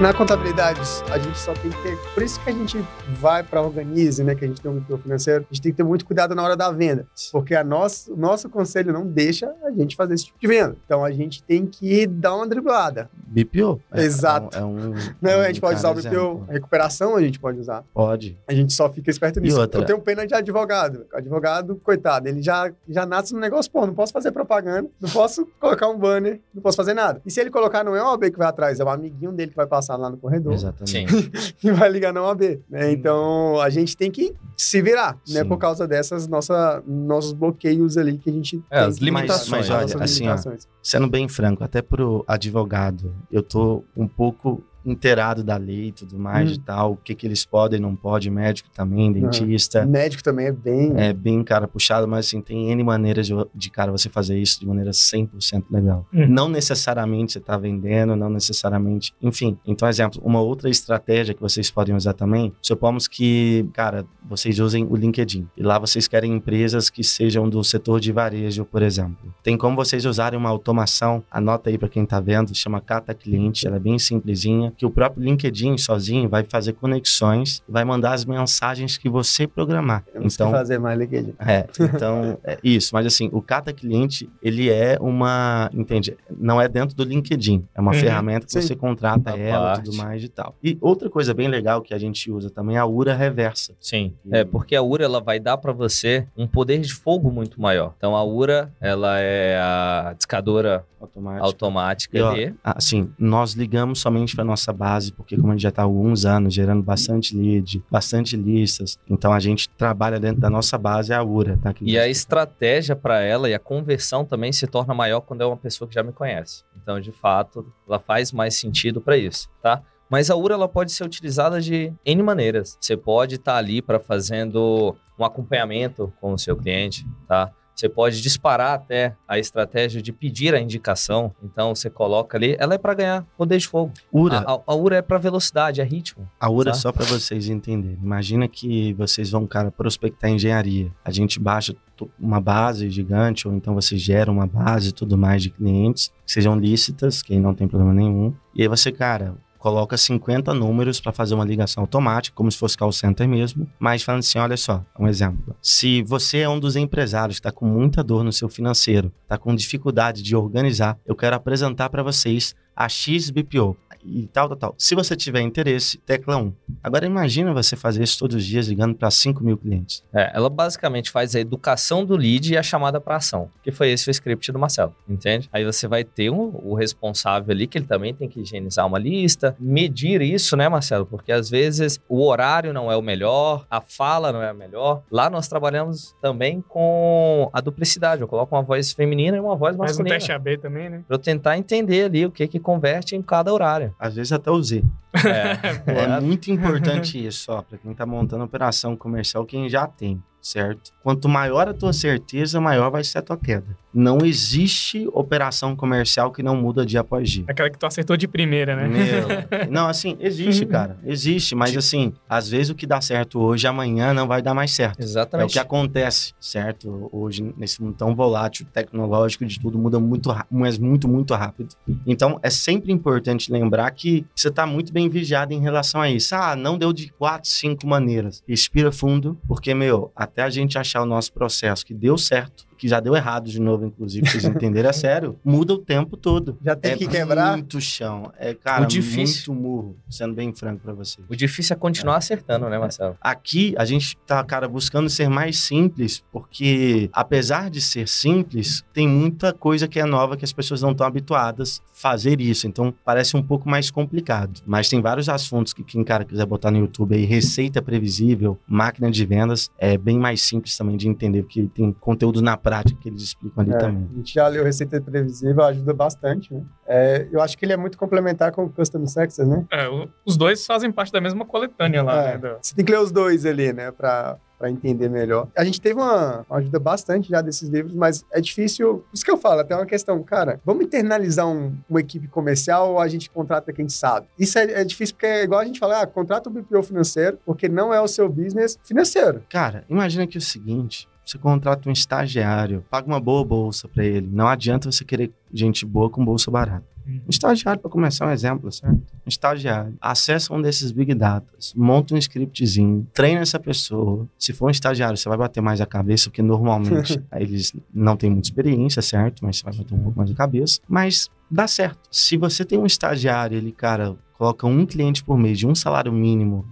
Na 0.00 0.14
contabilidade, 0.14 0.80
a 1.10 1.18
gente 1.18 1.38
só 1.38 1.52
tem 1.52 1.70
que 1.70 1.82
ter. 1.82 1.94
Por 2.14 2.22
isso 2.22 2.40
que 2.42 2.48
a 2.48 2.52
gente 2.54 2.82
vai 3.20 3.42
para 3.42 3.60
Organize, 3.60 4.24
né? 4.24 4.34
Que 4.34 4.46
a 4.46 4.48
gente 4.48 4.58
tem 4.58 4.70
um 4.70 4.74
micro 4.76 4.96
financeiro. 4.96 5.44
A 5.50 5.52
gente 5.54 5.60
tem 5.60 5.72
que 5.72 5.76
ter 5.76 5.82
muito 5.82 6.06
cuidado 6.06 6.34
na 6.34 6.42
hora 6.42 6.56
da 6.56 6.70
venda. 6.70 7.06
Porque 7.30 7.54
a 7.54 7.62
nosso, 7.62 8.14
o 8.14 8.16
nosso 8.16 8.48
conselho 8.48 8.94
não 8.94 9.06
deixa 9.06 9.52
a 9.62 9.70
gente 9.70 9.94
fazer 9.96 10.14
esse 10.14 10.24
tipo 10.24 10.38
de 10.40 10.46
venda. 10.46 10.74
Então 10.86 11.04
a 11.04 11.10
gente 11.10 11.42
tem 11.42 11.66
que 11.66 12.06
dar 12.06 12.34
uma 12.34 12.48
driblada. 12.48 13.10
BPO. 13.26 13.78
É- 13.92 14.02
Exato. 14.02 14.56
É 14.56 14.64
um, 14.64 14.78
é 14.78 14.86
um- 14.88 14.94
Não, 15.20 15.38
um 15.38 15.42
a 15.42 15.46
gente 15.48 15.60
pode 15.60 15.76
usar 15.78 15.90
o 15.90 15.94
BPO. 15.94 16.08
exemplo. 16.08 16.46
A 16.48 16.52
recuperação 16.54 17.14
a 17.14 17.20
gente 17.20 17.38
pode 17.38 17.60
usar. 17.60 17.84
Pode. 17.92 18.38
A 18.48 18.54
gente 18.54 18.72
só 18.72 18.90
fica 18.90 19.10
esperto 19.10 19.38
E 19.38 19.42
nisso. 19.42 19.60
outra? 19.60 19.82
Eu 19.82 19.84
tenho 19.84 20.00
pena 20.00 20.26
de 20.26 20.34
advogado. 20.34 21.06
O 21.12 21.16
advogado, 21.18 21.76
coitado, 21.84 22.26
ele 22.26 22.40
já, 22.40 22.72
já 22.88 23.04
nasce 23.04 23.34
no 23.34 23.38
negócio, 23.40 23.70
pô, 23.70 23.84
não 23.86 23.92
posso 23.94 24.14
fazer 24.14 24.32
propaganda, 24.32 24.88
não 24.98 25.10
posso 25.10 25.46
colocar 25.60 25.88
um 25.88 25.98
banner, 25.98 26.40
não 26.54 26.62
posso 26.62 26.78
fazer 26.78 26.94
nada. 26.94 27.20
E 27.26 27.30
se 27.30 27.38
ele 27.38 27.50
colocar, 27.50 27.84
não 27.84 27.94
é 27.94 28.00
uma 28.02 28.12
OAB 28.12 28.30
que 28.30 28.38
vai 28.38 28.48
atrás, 28.48 28.80
é 28.80 28.84
um 28.84 28.88
amiguinho 28.88 29.30
dele 29.32 29.50
que 29.50 29.56
vai 29.56 29.66
passar 29.66 29.89
lá 29.96 30.10
no 30.10 30.16
corredor 30.16 30.52
Exatamente. 30.52 31.08
Sim. 31.08 31.30
e 31.64 31.70
vai 31.72 31.88
ligar 31.90 32.12
na 32.12 32.22
OAB. 32.22 32.60
Né? 32.68 32.92
Então, 32.92 33.60
a 33.60 33.68
gente 33.70 33.96
tem 33.96 34.10
que 34.10 34.34
se 34.56 34.80
virar, 34.82 35.14
né? 35.28 35.42
Sim. 35.42 35.48
Por 35.48 35.58
causa 35.58 35.86
dessas 35.88 36.26
nossa, 36.26 36.82
nossos 36.86 37.32
bloqueios 37.32 37.96
ali 37.96 38.18
que 38.18 38.30
a 38.30 38.32
gente 38.32 38.62
É, 38.70 38.78
tem 38.80 38.88
as 38.88 38.98
que- 38.98 39.04
limitações. 39.04 39.68
Mas- 39.68 39.68
mas 39.68 39.94
olha, 39.94 40.04
assim, 40.04 40.22
ó, 40.22 40.24
limitações. 40.34 40.68
Sendo 40.82 41.06
bem 41.08 41.28
franco, 41.28 41.62
até 41.64 41.80
pro 41.82 42.24
advogado, 42.26 43.14
eu 43.30 43.42
tô 43.42 43.82
um 43.96 44.06
pouco 44.08 44.62
inteirado 44.84 45.42
da 45.44 45.56
lei 45.56 45.88
e 45.88 45.92
tudo 45.92 46.18
mais 46.18 46.50
Hum. 46.50 46.54
e 46.54 46.58
tal, 46.58 46.92
o 46.92 46.96
que 46.96 47.14
que 47.14 47.26
eles 47.26 47.44
podem 47.44 47.78
e 47.78 47.82
não 47.82 47.94
podem, 47.94 48.30
médico 48.30 48.68
também, 48.74 49.12
dentista. 49.12 49.84
Médico 49.84 50.22
também 50.22 50.46
é 50.46 50.52
bem... 50.52 50.92
É 50.96 51.12
bem, 51.12 51.42
cara, 51.44 51.68
puxado, 51.68 52.06
mas 52.08 52.26
assim, 52.26 52.40
tem 52.40 52.70
N 52.70 52.82
maneiras 52.82 53.26
de, 53.26 53.34
de, 53.54 53.70
cara, 53.70 53.92
você 53.92 54.08
fazer 54.08 54.38
isso 54.38 54.58
de 54.60 54.66
maneira 54.66 54.90
100% 54.90 55.64
legal. 55.70 56.06
Hum. 56.12 56.26
Não 56.28 56.48
necessariamente 56.48 57.32
você 57.32 57.40
tá 57.40 57.56
vendendo, 57.56 58.16
não 58.16 58.30
necessariamente... 58.30 59.14
Enfim, 59.22 59.58
então, 59.66 59.88
exemplo, 59.88 60.20
uma 60.24 60.40
outra 60.40 60.68
estratégia 60.68 61.34
que 61.34 61.40
vocês 61.40 61.70
podem 61.70 61.94
usar 61.94 62.14
também, 62.14 62.52
supomos 62.62 63.06
que, 63.06 63.68
cara, 63.72 64.04
vocês 64.28 64.58
usem 64.58 64.84
o 64.88 64.96
LinkedIn. 64.96 65.46
E 65.56 65.62
lá 65.62 65.78
vocês 65.78 66.06
querem 66.08 66.32
empresas 66.34 66.88
que 66.90 67.02
sejam 67.02 67.48
do 67.48 67.62
setor 67.64 68.00
de 68.00 68.12
varejo, 68.12 68.64
por 68.64 68.82
exemplo. 68.82 69.34
Tem 69.42 69.56
como 69.56 69.76
vocês 69.76 70.04
usarem 70.04 70.38
uma 70.38 70.48
automação, 70.48 71.22
anota 71.30 71.70
aí 71.70 71.78
para 71.78 71.88
quem 71.88 72.04
tá 72.04 72.20
vendo, 72.20 72.54
chama 72.54 72.80
Cata 72.80 73.14
Cliente, 73.14 73.66
ela 73.66 73.76
é 73.76 73.80
bem 73.80 73.98
simplesinha. 73.98 74.69
Que 74.70 74.86
o 74.86 74.90
próprio 74.90 75.22
LinkedIn 75.24 75.76
sozinho 75.78 76.28
vai 76.28 76.44
fazer 76.44 76.72
conexões, 76.74 77.62
vai 77.68 77.84
mandar 77.84 78.12
as 78.12 78.24
mensagens 78.24 78.96
que 78.96 79.08
você 79.08 79.46
programar. 79.46 80.04
Temos 80.12 80.34
então, 80.34 80.48
que 80.50 80.52
fazer 80.56 80.78
mais 80.78 80.98
LinkedIn. 80.98 81.34
é, 81.38 81.66
então, 81.80 82.38
é 82.44 82.58
isso. 82.62 82.90
Mas 82.92 83.06
assim, 83.06 83.28
o 83.32 83.42
Cata 83.42 83.72
Cliente, 83.72 84.28
ele 84.42 84.70
é 84.70 84.96
uma, 85.00 85.70
entende? 85.72 86.16
Não 86.38 86.60
é 86.60 86.68
dentro 86.68 86.96
do 86.96 87.04
LinkedIn. 87.04 87.66
É 87.74 87.80
uma 87.80 87.92
Uhum, 87.92 87.98
ferramenta 87.98 88.46
que 88.46 88.52
sim. 88.52 88.60
você 88.60 88.76
contrata 88.76 89.30
ela 89.30 89.38
e 89.38 89.74
parte. 89.74 89.84
tudo 89.84 89.96
mais 89.96 90.22
e 90.24 90.28
tal. 90.28 90.54
E 90.62 90.78
outra 90.80 91.08
coisa 91.10 91.34
bem 91.34 91.48
legal 91.48 91.82
que 91.82 91.92
a 91.94 91.98
gente 91.98 92.30
usa 92.30 92.50
também 92.50 92.76
é 92.76 92.78
a 92.78 92.86
URA 92.86 93.14
reversa. 93.14 93.74
Sim. 93.80 94.14
E- 94.24 94.36
É, 94.36 94.44
porque 94.44 94.74
a 94.76 94.82
URA 94.82 95.04
ela 95.04 95.20
vai 95.20 95.38
dar 95.40 95.56
para 95.58 95.72
você 95.72 96.26
um 96.36 96.46
poder 96.46 96.78
de 96.80 96.92
fogo 96.92 97.30
muito 97.30 97.60
maior. 97.60 97.94
Então 97.96 98.14
a 98.16 98.24
URA, 98.24 98.72
ela 98.80 99.18
é 99.18 99.58
a 99.58 100.14
discadora 100.16 100.84
Automática. 101.00 101.44
automática 101.44 102.18
E, 102.18 102.20
ó, 102.20 102.30
ali. 102.30 102.54
Assim, 102.62 103.10
nós 103.18 103.54
ligamos 103.54 104.00
somente 104.00 104.34
para 104.34 104.44
nossa 104.44 104.72
base, 104.72 105.12
porque 105.12 105.36
como 105.36 105.48
a 105.48 105.52
gente 105.52 105.62
já 105.62 105.70
está 105.70 105.82
há 105.82 105.84
alguns 105.84 106.24
anos 106.24 106.52
gerando 106.52 106.82
bastante 106.82 107.36
lead, 107.36 107.82
bastante 107.90 108.36
listas, 108.36 108.98
então 109.08 109.32
a 109.32 109.40
gente 109.40 109.68
trabalha 109.70 110.20
dentro 110.20 110.40
da 110.40 110.50
nossa 110.50 110.76
base, 110.76 111.12
é 111.12 111.16
a 111.16 111.22
URA. 111.22 111.58
Tá? 111.62 111.72
Que 111.72 111.84
E 111.84 111.98
a 111.98 112.06
estratégia 112.08 112.94
para 112.94 113.20
ela 113.20 113.48
e 113.48 113.54
a 113.54 113.58
conversão 113.58 114.24
também 114.24 114.52
se 114.52 114.66
torna 114.66 114.92
maior 114.92 115.20
quando 115.20 115.42
é 115.42 115.46
uma 115.46 115.56
pessoa 115.56 115.88
que 115.88 115.94
já 115.94 116.02
me 116.02 116.12
conhece. 116.12 116.64
Então, 116.82 117.00
de 117.00 117.12
fato, 117.12 117.66
ela 117.88 117.98
faz 117.98 118.32
mais 118.32 118.54
sentido 118.54 119.00
para 119.00 119.16
isso, 119.16 119.48
tá? 119.62 119.82
Mas 120.10 120.28
a 120.28 120.36
URA 120.36 120.54
ela 120.54 120.68
pode 120.68 120.90
ser 120.90 121.04
utilizada 121.04 121.60
de 121.60 121.92
N 122.04 122.22
maneiras. 122.22 122.76
Você 122.80 122.96
pode 122.96 123.36
estar 123.36 123.56
ali 123.56 123.80
para 123.80 124.00
fazendo 124.00 124.96
um 125.16 125.24
acompanhamento 125.24 126.12
com 126.20 126.32
o 126.32 126.38
seu 126.38 126.56
cliente, 126.56 127.06
tá? 127.28 127.52
Você 127.80 127.88
pode 127.88 128.20
disparar 128.20 128.74
até 128.74 129.16
a 129.26 129.38
estratégia 129.38 130.02
de 130.02 130.12
pedir 130.12 130.54
a 130.54 130.60
indicação. 130.60 131.34
Então, 131.42 131.74
você 131.74 131.88
coloca 131.88 132.36
ali. 132.36 132.54
Ela 132.58 132.74
é 132.74 132.78
para 132.78 132.92
ganhar 132.92 133.26
poder 133.38 133.56
de 133.56 133.66
fogo. 133.66 133.90
URA, 134.12 134.44
A, 134.46 134.52
a, 134.52 134.60
a 134.66 134.74
URA 134.74 134.96
é 134.96 135.02
para 135.02 135.16
velocidade, 135.16 135.80
é 135.80 135.84
ritmo. 135.84 136.28
A 136.38 136.50
URA, 136.50 136.72
Tá. 136.72 136.74
só 136.74 136.92
para 136.92 137.06
vocês 137.06 137.48
entenderem. 137.48 137.96
Imagina 138.02 138.46
que 138.46 138.92
vocês 138.92 139.30
vão, 139.30 139.46
cara, 139.46 139.70
prospectar 139.70 140.30
engenharia. 140.30 140.92
A 141.02 141.10
gente 141.10 141.40
baixa 141.40 141.74
uma 142.18 142.38
base 142.38 142.90
gigante, 142.90 143.48
ou 143.48 143.54
então 143.54 143.74
você 143.74 143.96
gera 143.96 144.30
uma 144.30 144.46
base 144.46 144.90
e 144.90 144.92
tudo 144.92 145.16
mais 145.16 145.42
de 145.42 145.48
clientes, 145.48 146.12
que 146.26 146.32
sejam 146.32 146.58
lícitas, 146.58 147.22
que 147.22 147.32
aí 147.32 147.40
não 147.40 147.54
tem 147.54 147.66
problema 147.66 147.94
nenhum. 147.94 148.34
E 148.54 148.60
aí 148.60 148.68
você, 148.68 148.92
cara, 148.92 149.34
coloca 149.60 149.96
50 149.96 150.52
números 150.54 151.00
para 151.00 151.12
fazer 151.12 151.34
uma 151.34 151.44
ligação 151.44 151.82
automática, 151.82 152.34
como 152.34 152.50
se 152.50 152.56
fosse 152.58 152.76
call 152.76 152.90
center 152.90 153.28
mesmo, 153.28 153.68
mas 153.78 154.02
falando 154.02 154.20
assim, 154.20 154.38
olha 154.38 154.56
só, 154.56 154.82
um 154.98 155.06
exemplo. 155.06 155.54
Se 155.62 156.02
você 156.02 156.38
é 156.38 156.48
um 156.48 156.58
dos 156.58 156.76
empresários 156.76 157.36
que 157.36 157.40
está 157.40 157.52
com 157.52 157.66
muita 157.66 158.02
dor 158.02 158.24
no 158.24 158.32
seu 158.32 158.48
financeiro, 158.48 159.12
está 159.22 159.36
com 159.36 159.54
dificuldade 159.54 160.22
de 160.22 160.34
organizar, 160.34 160.98
eu 161.06 161.14
quero 161.14 161.36
apresentar 161.36 161.90
para 161.90 162.02
vocês 162.02 162.56
a 162.74 162.88
XBPO 162.88 163.76
e 164.04 164.26
tal, 164.28 164.48
tal, 164.48 164.56
tal. 164.56 164.74
Se 164.78 164.94
você 164.94 165.14
tiver 165.14 165.40
interesse, 165.40 165.98
tecla 165.98 166.36
1. 166.36 166.52
Agora 166.82 167.04
imagina 167.06 167.52
você 167.52 167.76
fazer 167.76 168.02
isso 168.02 168.18
todos 168.18 168.36
os 168.36 168.44
dias 168.44 168.66
ligando 168.66 168.94
para 168.94 169.10
5 169.10 169.42
mil 169.44 169.56
clientes. 169.56 170.02
É, 170.12 170.30
ela 170.34 170.48
basicamente 170.48 171.10
faz 171.10 171.34
a 171.36 171.40
educação 171.40 172.04
do 172.04 172.16
lead 172.16 172.52
e 172.52 172.56
a 172.56 172.62
chamada 172.62 173.00
para 173.00 173.16
ação, 173.16 173.50
que 173.62 173.70
foi 173.70 173.90
esse 173.90 174.08
o 174.08 174.10
script 174.10 174.50
do 174.52 174.58
Marcelo, 174.58 174.94
entende? 175.08 175.48
Aí 175.52 175.64
você 175.64 175.86
vai 175.86 176.04
ter 176.04 176.30
um, 176.30 176.60
o 176.62 176.74
responsável 176.74 177.52
ali, 177.52 177.66
que 177.66 177.78
ele 177.78 177.86
também 177.86 178.14
tem 178.14 178.28
que 178.28 178.40
higienizar 178.40 178.86
uma 178.86 178.98
lista, 178.98 179.54
medir 179.58 180.22
isso, 180.22 180.56
né, 180.56 180.68
Marcelo? 180.68 181.04
Porque 181.06 181.32
às 181.32 181.50
vezes 181.50 182.00
o 182.08 182.24
horário 182.24 182.72
não 182.72 182.90
é 182.90 182.96
o 182.96 183.02
melhor, 183.02 183.66
a 183.70 183.80
fala 183.80 184.32
não 184.32 184.42
é 184.42 184.48
a 184.48 184.54
melhor. 184.54 185.02
Lá 185.10 185.28
nós 185.28 185.48
trabalhamos 185.48 186.14
também 186.20 186.62
com 186.66 187.50
a 187.52 187.60
duplicidade. 187.60 188.22
Eu 188.22 188.28
coloco 188.28 188.54
uma 188.54 188.62
voz 188.62 188.92
feminina 188.92 189.36
e 189.36 189.40
uma 189.40 189.56
voz 189.56 189.76
Faz 189.76 189.92
um 189.92 189.98
masculina. 189.98 190.16
teste 190.16 190.32
AB 190.32 190.58
também, 190.58 190.88
né? 190.88 191.02
Pra 191.06 191.16
eu 191.16 191.18
tentar 191.18 191.58
entender 191.58 192.04
ali 192.04 192.24
o 192.26 192.30
que 192.30 192.46
que 192.48 192.58
converte 192.60 193.16
em 193.16 193.22
cada 193.22 193.52
horário. 193.52 193.94
Às 193.98 194.14
vezes 194.14 194.32
até 194.32 194.50
o 194.50 194.62
Z. 194.62 194.84
É, 195.14 195.80
É 196.16 196.20
muito 196.20 196.50
importante 196.50 197.24
isso, 197.24 197.50
ó, 197.52 197.62
para 197.62 197.78
quem 197.78 197.94
tá 197.94 198.06
montando 198.06 198.44
operação 198.44 198.96
comercial, 198.96 199.44
quem 199.44 199.68
já 199.68 199.86
tem, 199.86 200.22
certo? 200.40 200.92
Quanto 201.02 201.28
maior 201.28 201.68
a 201.68 201.74
tua 201.74 201.92
certeza, 201.92 202.60
maior 202.60 202.90
vai 202.90 203.04
ser 203.04 203.18
a 203.18 203.22
tua 203.22 203.36
queda. 203.36 203.76
Não 203.92 204.18
existe 204.24 205.08
operação 205.12 205.74
comercial 205.74 206.30
que 206.30 206.42
não 206.42 206.54
muda 206.54 206.86
dia 206.86 207.00
após 207.00 207.28
dia. 207.28 207.44
Aquela 207.48 207.68
que 207.68 207.78
tu 207.78 207.86
acertou 207.86 208.16
de 208.16 208.28
primeira, 208.28 208.76
né? 208.76 208.86
Meu, 208.86 209.66
não, 209.70 209.88
assim, 209.88 210.16
existe, 210.20 210.64
cara. 210.64 210.96
Existe, 211.04 211.54
mas 211.54 211.76
assim, 211.76 212.12
às 212.28 212.48
vezes 212.48 212.70
o 212.70 212.74
que 212.74 212.86
dá 212.86 213.00
certo 213.00 213.40
hoje, 213.40 213.66
amanhã 213.66 214.14
não 214.14 214.28
vai 214.28 214.40
dar 214.40 214.54
mais 214.54 214.70
certo. 214.70 215.00
É 215.00 215.02
o 215.02 215.04
Exatamente. 215.04 215.52
que 215.52 215.58
acontece, 215.58 216.34
certo? 216.38 217.08
Hoje, 217.10 217.52
nesse 217.56 217.82
mundo 217.82 217.94
tão 217.96 218.14
volátil, 218.14 218.66
tecnológico, 218.72 219.44
de 219.44 219.58
tudo 219.58 219.76
muda 219.78 219.98
muito, 219.98 220.30
mas 220.50 220.78
muito, 220.78 221.08
muito 221.08 221.34
rápido. 221.34 221.74
Então, 222.06 222.38
é 222.42 222.50
sempre 222.50 222.92
importante 222.92 223.50
lembrar 223.50 223.90
que 223.90 224.24
você 224.34 224.48
está 224.48 224.66
muito 224.66 224.92
bem 224.92 224.99
vigiado 225.08 225.52
em 225.52 225.60
relação 225.60 226.00
a 226.00 226.10
isso. 226.10 226.34
Ah, 226.34 226.54
não 226.54 226.76
deu 226.76 226.92
de 226.92 227.10
quatro, 227.10 227.48
cinco 227.48 227.86
maneiras. 227.86 228.42
Respira 228.46 228.92
fundo, 228.92 229.38
porque, 229.46 229.74
meu, 229.74 230.10
até 230.14 230.42
a 230.42 230.50
gente 230.50 230.78
achar 230.78 231.02
o 231.02 231.06
nosso 231.06 231.32
processo 231.32 231.84
que 231.84 231.94
deu 231.94 232.18
certo, 232.18 232.66
que 232.80 232.88
já 232.88 232.98
deu 232.98 233.14
errado 233.14 233.50
de 233.50 233.60
novo, 233.60 233.84
inclusive, 233.84 234.22
pra 234.22 234.32
vocês 234.32 234.44
entenderem, 234.46 234.88
é 234.88 234.92
sério, 234.92 235.38
muda 235.44 235.74
o 235.74 235.78
tempo 235.78 236.16
todo. 236.16 236.56
Já 236.64 236.74
tem 236.74 236.92
é 236.92 236.96
que 236.96 237.06
quebrar. 237.06 237.52
muito 237.52 237.78
chão. 237.78 238.32
É, 238.38 238.54
cara, 238.54 238.84
O 238.84 238.86
difícil- 238.86 239.52
muito 239.52 239.68
murro, 239.68 239.96
sendo 240.08 240.34
bem 240.34 240.50
franco 240.54 240.80
pra 240.80 240.94
vocês. 240.94 241.24
O 241.28 241.36
difícil 241.36 241.74
é 241.74 241.76
continuar 241.78 242.16
acertando, 242.16 242.68
né, 242.70 242.78
Marcelo? 242.78 243.16
Aqui 243.20 243.74
a 243.76 243.84
gente 243.84 244.16
tá, 244.26 244.42
cara, 244.42 244.66
buscando 244.66 245.10
ser 245.10 245.28
mais 245.28 245.58
simples, 245.58 246.24
porque 246.32 247.10
apesar 247.12 247.68
de 247.68 247.82
ser 247.82 248.08
simples, 248.08 248.82
tem 248.94 249.06
muita 249.06 249.52
coisa 249.52 249.86
que 249.86 250.00
é 250.00 250.04
nova 250.06 250.34
que 250.38 250.44
as 250.44 250.52
pessoas 250.52 250.80
não 250.80 250.92
estão 250.92 251.06
habituadas 251.06 251.82
a 251.84 251.90
fazer 251.92 252.40
isso. 252.40 252.66
Então 252.66 252.94
parece 253.04 253.36
um 253.36 253.42
pouco 253.42 253.68
mais 253.68 253.90
complicado. 253.90 254.62
Mas 254.64 254.88
tem 254.88 255.02
vários 255.02 255.28
assuntos 255.28 255.74
que 255.74 255.84
quem 255.84 256.02
cara 256.02 256.24
quiser 256.24 256.46
botar 256.46 256.70
no 256.70 256.78
YouTube 256.78 257.14
aí, 257.14 257.26
receita 257.26 257.82
previsível, 257.82 258.58
máquina 258.66 259.10
de 259.10 259.26
vendas, 259.26 259.68
é 259.78 259.98
bem 259.98 260.18
mais 260.18 260.40
simples 260.40 260.74
também 260.78 260.96
de 260.96 261.06
entender, 261.06 261.42
porque 261.42 261.68
tem 261.74 261.92
conteúdo 261.92 262.40
na 262.40 262.56
prática 262.56 262.69
que 263.00 263.08
eles 263.08 263.22
explicam 263.22 263.62
ali 263.62 263.72
É, 263.72 263.78
também. 263.78 264.08
a 264.12 264.16
gente 264.16 264.34
já 264.34 264.46
leu 264.48 264.64
Receita 264.64 265.00
Previsível, 265.00 265.62
ajuda 265.64 265.92
bastante, 265.92 266.52
né? 266.54 266.62
É, 266.86 267.28
eu 267.32 267.40
acho 267.40 267.56
que 267.58 267.64
ele 267.64 267.72
é 267.72 267.76
muito 267.76 267.96
complementar 267.98 268.52
com 268.52 268.64
o 268.64 268.70
Custom 268.70 269.06
Success, 269.06 269.46
né? 269.46 269.64
É, 269.72 269.86
os 270.24 270.36
dois 270.36 270.64
fazem 270.66 270.90
parte 270.90 271.12
da 271.12 271.20
mesma 271.20 271.44
coletânea 271.44 272.02
lá, 272.02 272.22
É, 272.22 272.32
né? 272.32 272.38
do- 272.38 272.58
Você 272.60 272.74
tem 272.74 272.84
que 272.84 272.92
ler 272.92 272.98
os 273.00 273.10
dois 273.12 273.44
ali, 273.46 273.72
né? 273.72 273.90
Pra, 273.90 274.36
pra 274.58 274.70
entender 274.70 275.08
melhor. 275.08 275.48
A 275.56 275.64
gente 275.64 275.80
teve 275.80 275.94
uma, 275.98 276.44
uma 276.50 276.58
ajuda 276.58 276.78
bastante 276.78 277.30
já 277.30 277.40
desses 277.40 277.68
livros, 277.70 277.94
mas 277.94 278.24
é 278.32 278.40
difícil. 278.40 278.98
Por 278.98 279.14
isso 279.14 279.24
que 279.24 279.30
eu 279.30 279.38
falo, 279.38 279.60
até 279.60 279.74
uma 279.74 279.86
questão, 279.86 280.22
cara, 280.22 280.60
vamos 280.64 280.84
internalizar 280.84 281.46
um- 281.48 281.74
uma 281.88 282.00
equipe 282.00 282.28
comercial 282.28 282.92
ou 282.92 282.98
a 282.98 283.08
gente 283.08 283.30
contrata 283.30 283.72
quem 283.72 283.88
sabe? 283.88 284.26
Isso 284.38 284.58
é, 284.58 284.80
é 284.80 284.84
difícil 284.84 285.14
porque 285.14 285.26
é 285.26 285.44
igual 285.44 285.60
a 285.60 285.64
gente 285.64 285.78
fala, 285.78 286.02
ah, 286.02 286.06
contrata 286.06 286.50
o 286.50 286.52
BPO 286.52 286.82
financeiro, 286.82 287.38
porque 287.46 287.68
não 287.68 287.92
é 287.94 288.00
o 288.00 288.08
seu 288.08 288.28
business 288.28 288.78
financeiro. 288.84 289.42
Cara, 289.48 289.84
imagina 289.88 290.26
que 290.26 290.36
é 290.36 290.40
o 290.40 290.42
seguinte: 290.42 291.08
você 291.30 291.38
contrata 291.38 291.88
um 291.88 291.92
estagiário, 291.92 292.84
paga 292.90 293.06
uma 293.06 293.20
boa 293.20 293.44
bolsa 293.44 293.86
pra 293.86 294.04
ele. 294.04 294.28
Não 294.32 294.48
adianta 294.48 294.90
você 294.90 295.04
querer 295.04 295.30
gente 295.52 295.86
boa 295.86 296.10
com 296.10 296.24
bolsa 296.24 296.50
barata. 296.50 296.84
Uhum. 297.06 297.20
Um 297.26 297.30
estagiário, 297.30 297.80
para 297.80 297.88
começar 297.88 298.26
um 298.26 298.32
exemplo, 298.32 298.70
certo? 298.72 298.96
Um 298.96 299.28
estagiário. 299.28 299.94
Acessa 300.00 300.52
um 300.52 300.60
desses 300.60 300.90
Big 300.90 301.14
Datas, 301.14 301.72
monta 301.76 302.16
um 302.16 302.18
scriptzinho, 302.18 303.06
treina 303.14 303.42
essa 303.42 303.60
pessoa. 303.60 304.26
Se 304.36 304.52
for 304.52 304.66
um 304.66 304.70
estagiário, 304.70 305.16
você 305.16 305.28
vai 305.28 305.38
bater 305.38 305.60
mais 305.60 305.80
a 305.80 305.86
cabeça, 305.86 306.28
porque 306.30 306.42
normalmente 306.42 307.22
eles 307.36 307.72
não 307.94 308.16
têm 308.16 308.28
muita 308.28 308.48
experiência, 308.48 309.00
certo? 309.00 309.44
Mas 309.44 309.58
você 309.58 309.64
vai 309.64 309.74
bater 309.76 309.94
um 309.94 310.02
pouco 310.02 310.18
mais 310.18 310.30
a 310.32 310.34
cabeça. 310.34 310.80
Mas 310.88 311.30
dá 311.48 311.68
certo. 311.68 312.00
Se 312.10 312.36
você 312.36 312.64
tem 312.64 312.76
um 312.76 312.86
estagiário, 312.86 313.56
ele, 313.56 313.70
cara, 313.70 314.16
coloca 314.36 314.66
um 314.66 314.84
cliente 314.84 315.22
por 315.22 315.38
mês 315.38 315.60
de 315.60 315.66
um 315.66 315.76
salário 315.76 316.12
mínimo 316.12 316.66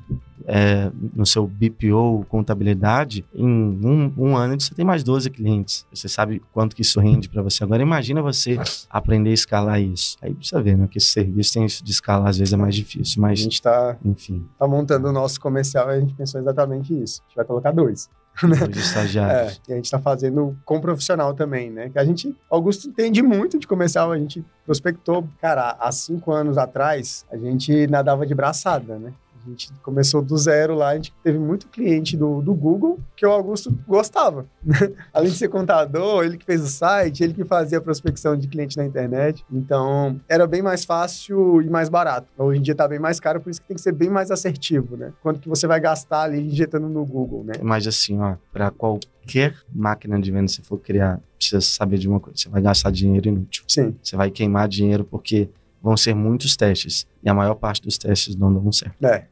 é, 0.51 0.91
no 1.15 1.27
seu 1.27 1.47
BPO 1.47 2.25
contabilidade, 2.29 3.23
em 3.35 3.47
um, 3.47 4.13
um 4.17 4.37
ano 4.37 4.59
você 4.59 4.75
tem 4.75 4.85
mais 4.85 5.03
12 5.05 5.29
clientes. 5.31 5.87
Você 5.93 6.09
sabe 6.09 6.41
quanto 6.53 6.75
que 6.75 6.81
isso 6.83 6.99
rende 7.01 7.29
para 7.29 7.43
você. 7.43 7.63
Agora 7.63 7.83
imagina 7.83 8.23
você 8.23 8.59
aprender 8.89 9.31
a 9.31 9.35
escalar 9.35 9.81
isso. 9.81 10.17
Aí 10.23 10.33
precisa 10.35 10.63
ver, 10.63 10.77
né? 10.77 10.89
Que 10.91 10.97
esse 10.99 11.09
serviço 11.09 11.53
tem 11.53 11.67
isso 11.67 11.85
de 11.85 11.91
escalar, 11.91 12.29
às 12.29 12.39
vezes 12.39 12.55
é 12.55 12.57
mais 12.57 12.75
difícil, 12.75 13.23
A 13.23 13.29
mas 13.29 13.39
gente 13.41 13.61
tá, 13.61 13.97
enfim, 14.05 14.47
tá 14.59 14.67
montando 14.67 15.09
o 15.09 15.13
nosso 15.13 15.39
comercial 15.39 15.91
e 15.91 15.95
a 15.97 16.01
gente 16.01 16.15
pensou 16.15 16.41
exatamente 16.41 16.95
isso. 16.99 17.21
A 17.23 17.29
gente 17.29 17.37
vai 17.37 17.45
colocar 17.45 17.71
dois. 17.71 18.09
os 18.43 18.61
É, 18.63 18.81
estagiários. 18.81 19.61
e 19.69 19.73
a 19.73 19.77
gente 19.77 19.91
tá 19.91 19.99
fazendo 19.99 20.57
com 20.65 20.81
profissional 20.81 21.35
também, 21.35 21.71
né? 21.71 21.91
Que 21.91 21.99
a 21.99 22.05
gente, 22.05 22.35
Augusto 22.49 22.89
entende 22.89 23.21
muito 23.23 23.59
de 23.59 23.67
comercial, 23.67 24.13
a 24.13 24.19
gente 24.19 24.45
prospectou. 24.65 25.29
Cara, 25.41 25.77
há 25.81 25.91
cinco 25.91 26.31
anos 26.33 26.57
atrás, 26.57 27.27
a 27.31 27.37
gente 27.37 27.87
nadava 27.89 28.25
de 28.25 28.35
braçada, 28.35 28.97
né? 28.97 29.13
A 29.49 29.51
gente 29.51 29.73
começou 29.83 30.21
do 30.21 30.37
zero 30.37 30.75
lá, 30.75 30.91
a 30.91 30.95
gente 30.95 31.13
teve 31.23 31.39
muito 31.39 31.69
cliente 31.69 32.17
do, 32.17 32.43
do 32.43 32.55
Google 32.55 32.99
que 33.17 33.25
o 33.25 33.31
Augusto 33.31 33.77
gostava. 33.87 34.47
Além 35.13 35.31
de 35.31 35.39
ser 35.39 35.49
contador, 35.49 36.25
ele 36.25 36.37
que 36.37 36.45
fez 36.45 36.63
o 36.63 36.69
site, 36.69 37.25
ele 37.25 37.33
que 37.33 37.45
fazia 37.45 37.79
a 37.79 37.81
prospecção 37.81 38.37
de 38.37 38.47
cliente 38.47 38.77
na 38.77 38.85
internet. 38.85 39.45
Então, 39.51 40.21
era 40.29 40.47
bem 40.47 40.61
mais 40.61 40.85
fácil 40.85 41.63
e 41.63 41.71
mais 41.71 41.89
barato. 41.89 42.29
Hoje 42.37 42.59
em 42.59 42.63
dia 42.63 42.75
tá 42.75 42.87
bem 42.87 42.99
mais 42.99 43.19
caro, 43.19 43.41
por 43.41 43.49
isso 43.49 43.61
que 43.61 43.67
tem 43.67 43.75
que 43.75 43.83
ser 43.83 43.93
bem 43.93 44.11
mais 44.11 44.31
assertivo, 44.31 44.97
né? 44.97 45.13
Quanto 45.23 45.41
que 45.41 45.49
você 45.49 45.67
vai 45.67 45.81
gastar 45.81 46.23
ali 46.23 46.41
injetando 46.41 46.89
no 46.89 47.05
Google, 47.05 47.43
né? 47.45 47.55
Mas 47.63 47.87
assim, 47.87 48.19
ó, 48.21 48.37
para 48.53 48.71
qualquer 48.71 49.57
máquina 49.73 50.21
de 50.21 50.31
venda 50.31 50.47
que 50.47 50.53
você 50.53 50.63
for 50.63 50.79
criar, 50.79 51.21
precisa 51.39 51.61
saber 51.61 51.99
de 51.99 52.09
uma 52.09 52.21
coisa. 52.21 52.39
Você 52.39 52.49
vai 52.49 52.61
gastar 52.61 52.91
dinheiro 52.91 53.29
inútil. 53.29 53.65
Sim. 53.67 53.97
Você 54.03 54.17
vai 54.17 54.31
queimar 54.31 54.69
dinheiro 54.69 55.05
porque 55.05 55.49
vão 55.83 55.97
ser 55.97 56.15
muitos 56.15 56.57
testes. 56.57 57.07
E 57.23 57.29
a 57.29 57.35
maior 57.35 57.55
parte 57.55 57.83
dos 57.83 57.99
testes 57.99 58.37
não 58.37 58.53
dão 58.53 58.71
certo. 58.73 59.05
É. 59.05 59.27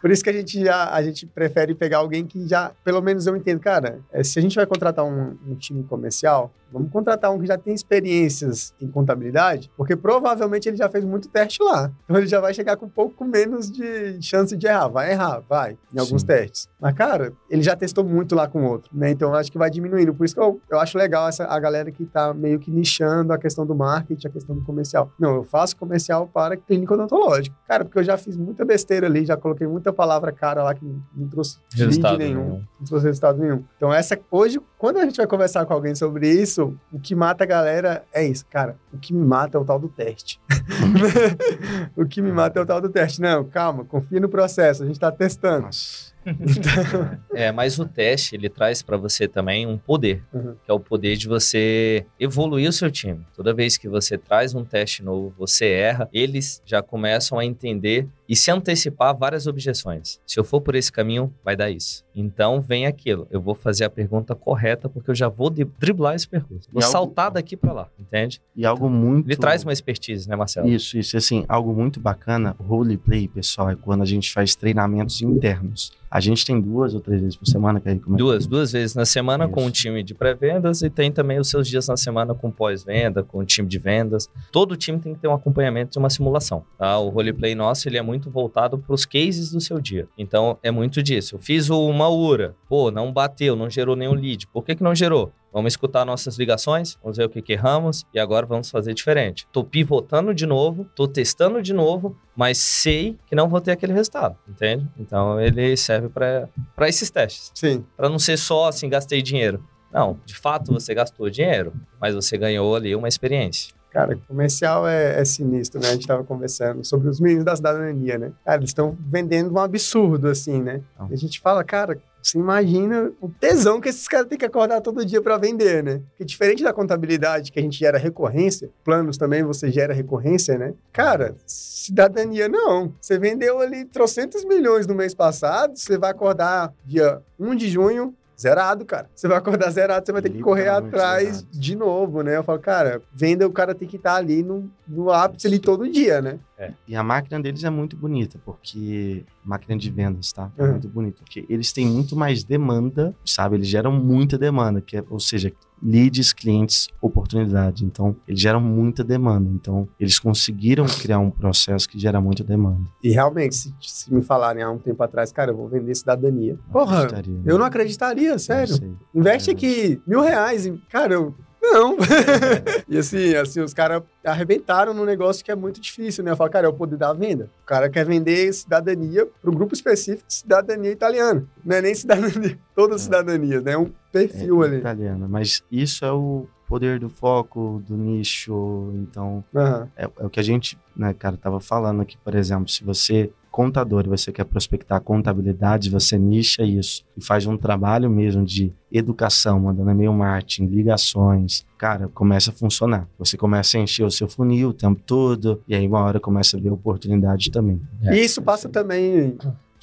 Por 0.00 0.10
isso 0.10 0.22
que 0.22 0.30
a 0.30 0.32
gente 0.32 0.64
já 0.64 0.90
a 0.90 1.02
gente 1.02 1.26
prefere 1.26 1.74
pegar 1.74 1.98
alguém 1.98 2.26
que 2.26 2.46
já, 2.46 2.72
pelo 2.84 3.00
menos 3.00 3.26
eu 3.26 3.36
entendo, 3.36 3.60
cara, 3.60 4.00
é, 4.12 4.22
se 4.22 4.38
a 4.38 4.42
gente 4.42 4.56
vai 4.56 4.66
contratar 4.66 5.04
um, 5.04 5.36
um 5.46 5.54
time 5.54 5.82
comercial, 5.84 6.52
vamos 6.72 6.90
contratar 6.90 7.32
um 7.32 7.38
que 7.38 7.46
já 7.46 7.58
tem 7.58 7.74
experiências 7.74 8.74
em 8.80 8.88
contabilidade, 8.88 9.70
porque 9.76 9.96
provavelmente 9.96 10.68
ele 10.68 10.76
já 10.76 10.88
fez 10.88 11.04
muito 11.04 11.28
teste 11.28 11.62
lá. 11.62 11.90
Então 12.04 12.16
ele 12.16 12.26
já 12.26 12.40
vai 12.40 12.54
chegar 12.54 12.76
com 12.76 12.86
um 12.86 12.90
pouco 12.90 13.24
menos 13.24 13.70
de 13.70 14.20
chance 14.22 14.56
de 14.56 14.66
errar. 14.66 14.88
Vai 14.88 15.12
errar, 15.12 15.42
vai, 15.48 15.76
em 15.92 15.98
alguns 15.98 16.22
Sim. 16.22 16.28
testes. 16.28 16.68
Mas, 16.80 16.94
cara, 16.94 17.32
ele 17.48 17.62
já 17.62 17.76
testou 17.76 18.04
muito 18.04 18.34
lá 18.34 18.48
com 18.48 18.64
outro, 18.64 18.90
né? 18.92 19.10
Então 19.10 19.30
eu 19.30 19.34
acho 19.34 19.50
que 19.50 19.58
vai 19.58 19.70
diminuindo. 19.70 20.14
Por 20.14 20.24
isso 20.24 20.34
que 20.34 20.40
eu, 20.40 20.60
eu 20.70 20.78
acho 20.78 20.96
legal 20.96 21.28
essa, 21.28 21.44
a 21.44 21.58
galera 21.58 21.90
que 21.90 22.04
tá 22.06 22.32
meio 22.32 22.58
que 22.58 22.70
nichando 22.70 23.32
a 23.32 23.38
questão 23.38 23.66
do 23.66 23.74
marketing, 23.74 24.26
a 24.26 24.30
questão 24.30 24.54
do 24.56 24.62
comercial. 24.62 25.12
Não, 25.18 25.34
eu 25.36 25.44
faço 25.44 25.76
comercial 25.76 26.28
para 26.32 26.56
clínico 26.56 26.96
odontológico. 27.20 27.56
Cara, 27.66 27.84
porque 27.84 27.98
eu 27.98 28.04
já 28.04 28.16
fiz 28.16 28.36
muita 28.36 28.64
besteira 28.64 29.06
ali, 29.06 29.24
já 29.24 29.36
coloquei 29.36 29.66
muita 29.66 29.92
palavra 29.92 30.32
cara 30.32 30.62
lá 30.62 30.74
que 30.74 30.84
não 31.14 31.28
trouxe 31.28 31.58
Resultado 31.74 32.18
nenhum, 32.18 32.44
nenhum. 32.44 32.64
não 32.78 32.86
trouxe 32.86 33.06
resultado 33.06 33.38
nenhum. 33.38 33.64
Então, 33.76 33.92
essa 33.92 34.18
hoje, 34.30 34.60
quando 34.78 34.98
a 34.98 35.04
gente 35.04 35.16
vai 35.16 35.26
conversar 35.26 35.64
com 35.66 35.74
alguém 35.74 35.94
sobre 35.94 36.28
isso, 36.28 36.74
o 36.92 36.98
que 36.98 37.14
mata 37.14 37.44
a 37.44 37.46
galera 37.46 38.04
é 38.12 38.24
isso, 38.24 38.44
cara. 38.46 38.76
O 38.92 38.98
que 38.98 39.12
me 39.12 39.24
mata 39.24 39.58
é 39.58 39.60
o 39.60 39.64
tal 39.64 39.78
do 39.78 39.88
teste. 39.88 40.40
o 41.96 42.06
que 42.06 42.22
me 42.22 42.32
mata 42.32 42.58
é 42.58 42.62
o 42.62 42.66
tal 42.66 42.80
do 42.80 42.88
teste. 42.88 43.20
Não, 43.20 43.44
calma, 43.44 43.84
confia 43.84 44.20
no 44.20 44.28
processo, 44.28 44.82
a 44.82 44.86
gente 44.86 44.98
tá 44.98 45.12
testando. 45.12 45.66
Nossa. 45.66 46.09
Então, 46.26 47.18
É, 47.34 47.50
mas 47.50 47.78
o 47.78 47.86
teste, 47.86 48.34
ele 48.36 48.48
traz 48.48 48.82
para 48.82 48.96
você 48.96 49.26
também 49.26 49.66
um 49.66 49.78
poder, 49.78 50.22
Uhum. 50.32 50.54
que 50.64 50.70
é 50.70 50.74
o 50.74 50.80
poder 50.80 51.16
de 51.16 51.26
você 51.26 52.04
evoluir 52.18 52.68
o 52.68 52.72
seu 52.72 52.90
time. 52.90 53.24
Toda 53.34 53.54
vez 53.54 53.76
que 53.76 53.88
você 53.88 54.18
traz 54.18 54.54
um 54.54 54.64
teste 54.64 55.02
novo, 55.02 55.34
você 55.38 55.66
erra, 55.70 56.08
eles 56.12 56.62
já 56.66 56.82
começam 56.82 57.38
a 57.38 57.44
entender 57.44 58.06
e 58.30 58.36
se 58.36 58.48
antecipar 58.50 59.14
várias 59.16 59.46
objeções. 59.48 60.20
Se 60.24 60.38
eu 60.38 60.44
for 60.44 60.60
por 60.60 60.76
esse 60.76 60.90
caminho, 60.92 61.34
vai 61.44 61.56
dar 61.56 61.68
isso. 61.70 62.04
Então, 62.14 62.60
vem 62.60 62.86
aquilo. 62.86 63.26
Eu 63.30 63.40
vou 63.40 63.54
fazer 63.56 63.84
a 63.84 63.90
pergunta 63.90 64.34
correta, 64.36 64.88
porque 64.88 65.10
eu 65.10 65.14
já 65.14 65.28
vou 65.28 65.50
driblar 65.50 66.14
esse 66.14 66.28
percurso. 66.28 66.68
Vou 66.72 66.80
E 66.80 66.84
algo- 66.84 66.92
saltar 66.92 67.30
daqui 67.32 67.56
para 67.56 67.72
lá, 67.72 67.88
entende? 67.98 68.40
E 68.54 68.64
algo 68.64 68.88
muito. 68.88 69.26
Ele 69.28 69.36
traz 69.36 69.64
uma 69.64 69.72
expertise, 69.72 70.28
né, 70.28 70.36
Marcelo? 70.36 70.68
Isso, 70.68 70.96
isso. 70.96 71.16
Assim, 71.16 71.44
algo 71.48 71.72
muito 71.74 71.98
bacana, 71.98 72.54
roleplay, 72.58 73.26
pessoal, 73.26 73.68
é 73.70 73.74
quando 73.76 74.02
a 74.02 74.06
gente 74.06 74.32
faz 74.32 74.54
treinamentos 74.54 75.20
internos. 75.22 75.92
A 76.10 76.18
gente 76.18 76.44
tem 76.44 76.60
duas 76.60 76.92
ou 76.92 77.00
três 77.00 77.20
vezes 77.20 77.36
por 77.36 77.46
semana, 77.46 77.78
que 77.80 77.88
aí 77.88 77.96
como 77.98 78.16
é 78.16 78.18
que- 78.18 78.24
Duas, 78.24 78.44
duas 78.44 78.72
vezes 78.72 78.96
na 78.96 79.04
semana 79.06 79.46
com 79.46 79.60
o 79.60 79.64
Isso. 79.68 79.74
time 79.74 80.02
de 80.02 80.12
pré-vendas 80.12 80.82
e 80.82 80.90
tem 80.90 81.12
também 81.12 81.38
os 81.38 81.48
seus 81.48 81.68
dias 81.68 81.86
na 81.86 81.96
semana 81.96 82.34
com 82.34 82.50
pós-venda, 82.50 83.22
com 83.22 83.38
o 83.38 83.44
time 83.44 83.68
de 83.68 83.78
vendas. 83.78 84.28
Todo 84.50 84.76
time 84.76 84.98
tem 84.98 85.14
que 85.14 85.20
ter 85.20 85.28
um 85.28 85.32
acompanhamento 85.32 85.92
de 85.92 85.98
uma 86.00 86.10
simulação. 86.10 86.64
Tá? 86.76 86.98
O 86.98 87.10
roleplay 87.10 87.54
nosso 87.54 87.88
ele 87.88 87.96
é 87.96 88.02
muito 88.02 88.19
voltado 88.28 88.76
para 88.76 88.92
os 88.92 89.06
cases 89.06 89.52
do 89.52 89.60
seu 89.60 89.80
dia. 89.80 90.08
Então 90.18 90.58
é 90.62 90.70
muito 90.70 91.02
disso. 91.02 91.36
Eu 91.36 91.38
fiz 91.38 91.70
uma 91.70 92.08
URA, 92.08 92.56
pô, 92.68 92.90
não 92.90 93.12
bateu, 93.12 93.54
não 93.54 93.70
gerou 93.70 93.94
nenhum 93.94 94.14
lead. 94.14 94.48
Por 94.48 94.64
que, 94.64 94.74
que 94.74 94.82
não 94.82 94.94
gerou? 94.94 95.32
Vamos 95.52 95.72
escutar 95.72 96.04
nossas 96.04 96.38
ligações, 96.38 96.96
vamos 97.02 97.18
ver 97.18 97.24
o 97.24 97.28
que, 97.28 97.42
que 97.42 97.52
erramos 97.52 98.04
e 98.14 98.20
agora 98.20 98.46
vamos 98.46 98.70
fazer 98.70 98.94
diferente. 98.94 99.48
Tô 99.50 99.64
pivotando 99.64 100.32
de 100.32 100.46
novo, 100.46 100.86
tô 100.94 101.08
testando 101.08 101.60
de 101.60 101.72
novo, 101.72 102.16
mas 102.36 102.58
sei 102.58 103.18
que 103.26 103.34
não 103.34 103.48
vou 103.48 103.60
ter 103.60 103.72
aquele 103.72 103.92
resultado, 103.92 104.36
entende? 104.48 104.86
Então 104.98 105.40
ele 105.40 105.76
serve 105.76 106.08
para 106.08 106.88
esses 106.88 107.10
testes. 107.10 107.50
sim. 107.54 107.84
Para 107.96 108.08
não 108.08 108.18
ser 108.18 108.36
só 108.36 108.68
assim, 108.68 108.88
gastei 108.88 109.22
dinheiro. 109.22 109.64
Não, 109.92 110.20
de 110.24 110.36
fato 110.36 110.72
você 110.72 110.94
gastou 110.94 111.28
dinheiro, 111.28 111.72
mas 112.00 112.14
você 112.14 112.38
ganhou 112.38 112.76
ali 112.76 112.94
uma 112.94 113.08
experiência. 113.08 113.74
Cara, 113.90 114.16
comercial 114.28 114.86
é, 114.86 115.20
é 115.20 115.24
sinistro, 115.24 115.80
né? 115.80 115.88
A 115.88 115.92
gente 115.92 116.06
tava 116.06 116.22
conversando 116.22 116.84
sobre 116.84 117.08
os 117.08 117.20
meninos 117.20 117.44
da 117.44 117.56
cidadania, 117.56 118.18
né? 118.18 118.32
Cara, 118.44 118.58
eles 118.58 118.70
estão 118.70 118.96
vendendo 119.00 119.52
um 119.52 119.58
absurdo, 119.58 120.28
assim, 120.28 120.62
né? 120.62 120.80
Então. 120.94 121.08
E 121.10 121.14
a 121.14 121.16
gente 121.16 121.40
fala, 121.40 121.64
cara, 121.64 121.98
você 122.22 122.38
imagina 122.38 123.10
o 123.20 123.28
tesão 123.28 123.80
que 123.80 123.88
esses 123.88 124.06
caras 124.06 124.26
têm 124.26 124.38
que 124.38 124.44
acordar 124.44 124.80
todo 124.80 125.04
dia 125.04 125.22
para 125.22 125.38
vender, 125.38 125.82
né? 125.82 126.02
Porque 126.10 126.24
diferente 126.24 126.62
da 126.62 126.72
contabilidade, 126.72 127.50
que 127.50 127.58
a 127.58 127.62
gente 127.62 127.78
gera 127.78 127.98
recorrência, 127.98 128.70
planos 128.84 129.16
também 129.16 129.42
você 129.42 129.70
gera 129.70 129.94
recorrência, 129.94 130.58
né? 130.58 130.74
Cara, 130.92 131.34
cidadania 131.46 132.48
não. 132.48 132.92
Você 133.00 133.18
vendeu 133.18 133.60
ali 133.60 133.84
trocentos 133.86 134.44
milhões 134.44 134.86
no 134.86 134.94
mês 134.94 135.14
passado, 135.14 135.76
você 135.76 135.96
vai 135.96 136.10
acordar 136.10 136.72
dia 136.84 137.22
1 137.38 137.54
de 137.56 137.68
junho, 137.70 138.14
Zerado, 138.40 138.84
cara. 138.86 139.10
Você 139.14 139.28
vai 139.28 139.36
acordar 139.36 139.70
zerado, 139.70 140.06
você 140.06 140.12
vai 140.12 140.22
ter 140.22 140.30
que 140.30 140.40
correr 140.40 140.68
atrás 140.68 141.38
zerado. 141.38 141.46
de 141.52 141.76
novo, 141.76 142.22
né? 142.22 142.36
Eu 142.36 142.42
falo, 142.44 142.58
cara, 142.58 143.02
venda, 143.12 143.46
o 143.46 143.52
cara 143.52 143.74
tem 143.74 143.86
que 143.86 143.96
estar 143.96 144.14
ali 144.14 144.42
no, 144.42 144.70
no 144.88 145.10
ápice 145.10 145.46
ali 145.46 145.58
todo 145.58 145.86
dia, 145.90 146.22
né? 146.22 146.38
E 146.86 146.94
a 146.94 147.02
máquina 147.02 147.40
deles 147.40 147.64
é 147.64 147.70
muito 147.70 147.96
bonita, 147.96 148.38
porque. 148.44 149.24
Máquina 149.44 149.76
de 149.78 149.90
vendas, 149.90 150.30
tá? 150.32 150.50
É 150.58 150.62
Uhum. 150.62 150.70
muito 150.72 150.88
bonita. 150.88 151.22
Porque 151.22 151.44
eles 151.48 151.72
têm 151.72 151.86
muito 151.86 152.14
mais 152.14 152.44
demanda, 152.44 153.14
sabe? 153.24 153.56
Eles 153.56 153.66
geram 153.68 153.90
muita 153.92 154.36
demanda, 154.38 154.80
que 154.80 154.96
é, 154.98 155.04
ou 155.08 155.18
seja, 155.20 155.50
leads, 155.82 156.32
clientes, 156.32 156.88
oportunidade. 157.00 157.84
Então, 157.84 158.14
eles 158.26 158.40
geram 158.40 158.60
muita 158.60 159.02
demanda. 159.04 159.48
Então, 159.50 159.88
eles 159.98 160.18
conseguiram 160.18 160.86
criar 160.86 161.18
um 161.18 161.30
processo 161.30 161.88
que 161.88 161.98
gera 161.98 162.20
muita 162.20 162.44
demanda. 162.44 162.80
E 163.02 163.10
realmente, 163.10 163.54
se, 163.54 163.74
se 163.80 164.12
me 164.12 164.22
falarem 164.22 164.62
há 164.62 164.70
um 164.70 164.78
tempo 164.78 165.02
atrás, 165.02 165.32
cara, 165.32 165.50
eu 165.52 165.56
vou 165.56 165.68
vender 165.68 165.94
cidadania. 165.94 166.58
Porra, 166.72 167.04
acreditaria, 167.04 167.34
né? 167.34 167.42
eu 167.46 167.58
não 167.58 167.64
acreditaria, 167.64 168.38
sério. 168.38 168.96
Investe 169.14 169.50
É. 169.50 169.52
aqui 169.52 170.00
mil 170.06 170.20
reais. 170.20 170.66
e, 170.66 170.72
Cara, 170.90 171.14
eu. 171.14 171.34
Não. 171.62 171.96
e 172.88 172.96
assim, 172.96 173.34
assim, 173.34 173.60
os 173.60 173.74
caras 173.74 174.02
arrebentaram 174.24 174.94
num 174.94 175.04
negócio 175.04 175.44
que 175.44 175.50
é 175.50 175.54
muito 175.54 175.80
difícil, 175.80 176.24
né? 176.24 176.30
Eu 176.30 176.36
falo, 176.36 176.50
cara, 176.50 176.66
é 176.66 176.70
o 176.70 176.72
poder 176.72 176.96
da 176.96 177.12
venda. 177.12 177.50
O 177.62 177.66
cara 177.66 177.90
quer 177.90 178.04
vender 178.04 178.52
cidadania 178.52 179.26
para 179.26 179.50
um 179.50 179.54
grupo 179.54 179.74
específico 179.74 180.26
de 180.26 180.34
cidadania 180.34 180.90
italiana. 180.90 181.44
Não 181.64 181.76
é 181.76 181.82
nem 181.82 181.94
cidadania, 181.94 182.58
todas 182.74 182.96
as 182.96 183.02
cidadanias, 183.02 183.62
né? 183.62 183.72
É 183.72 183.78
um 183.78 183.90
perfil 184.10 184.64
é, 184.64 184.66
ali. 184.66 184.76
italiana. 184.78 185.28
Mas 185.28 185.62
isso 185.70 186.04
é 186.04 186.12
o 186.12 186.46
poder 186.66 186.98
do 186.98 187.10
foco, 187.10 187.82
do 187.86 187.96
nicho. 187.96 188.90
Então, 188.94 189.44
Aham. 189.54 189.88
é, 189.96 190.04
é 190.04 190.26
o 190.26 190.30
que 190.30 190.40
a 190.40 190.42
gente, 190.42 190.78
né, 190.96 191.12
cara, 191.12 191.36
tava 191.36 191.60
falando 191.60 192.00
aqui, 192.00 192.16
por 192.24 192.34
exemplo, 192.34 192.68
se 192.68 192.84
você 192.84 193.30
contador 193.50 194.04
e 194.06 194.08
você 194.08 194.32
quer 194.32 194.44
prospectar 194.44 195.00
contabilidade, 195.00 195.90
você 195.90 196.18
nicha 196.18 196.62
isso 196.62 197.04
e 197.16 197.24
faz 197.24 197.46
um 197.46 197.56
trabalho 197.56 198.08
mesmo 198.08 198.44
de 198.44 198.72
educação, 198.90 199.60
mandando 199.60 199.90
e-mail 199.90 200.12
marketing, 200.12 200.66
ligações, 200.66 201.64
cara, 201.76 202.08
começa 202.08 202.50
a 202.50 202.54
funcionar. 202.54 203.08
Você 203.18 203.36
começa 203.36 203.76
a 203.76 203.80
encher 203.80 204.04
o 204.04 204.10
seu 204.10 204.28
funil 204.28 204.70
o 204.70 204.74
tempo 204.74 205.00
todo 205.04 205.62
e 205.66 205.74
aí 205.74 205.86
uma 205.86 206.00
hora 206.00 206.20
começa 206.20 206.56
a 206.56 206.60
ver 206.60 206.70
oportunidade 206.70 207.50
também. 207.50 207.80
É, 208.02 208.16
e 208.16 208.24
isso 208.24 208.40
passa 208.42 208.68
também, 208.68 209.36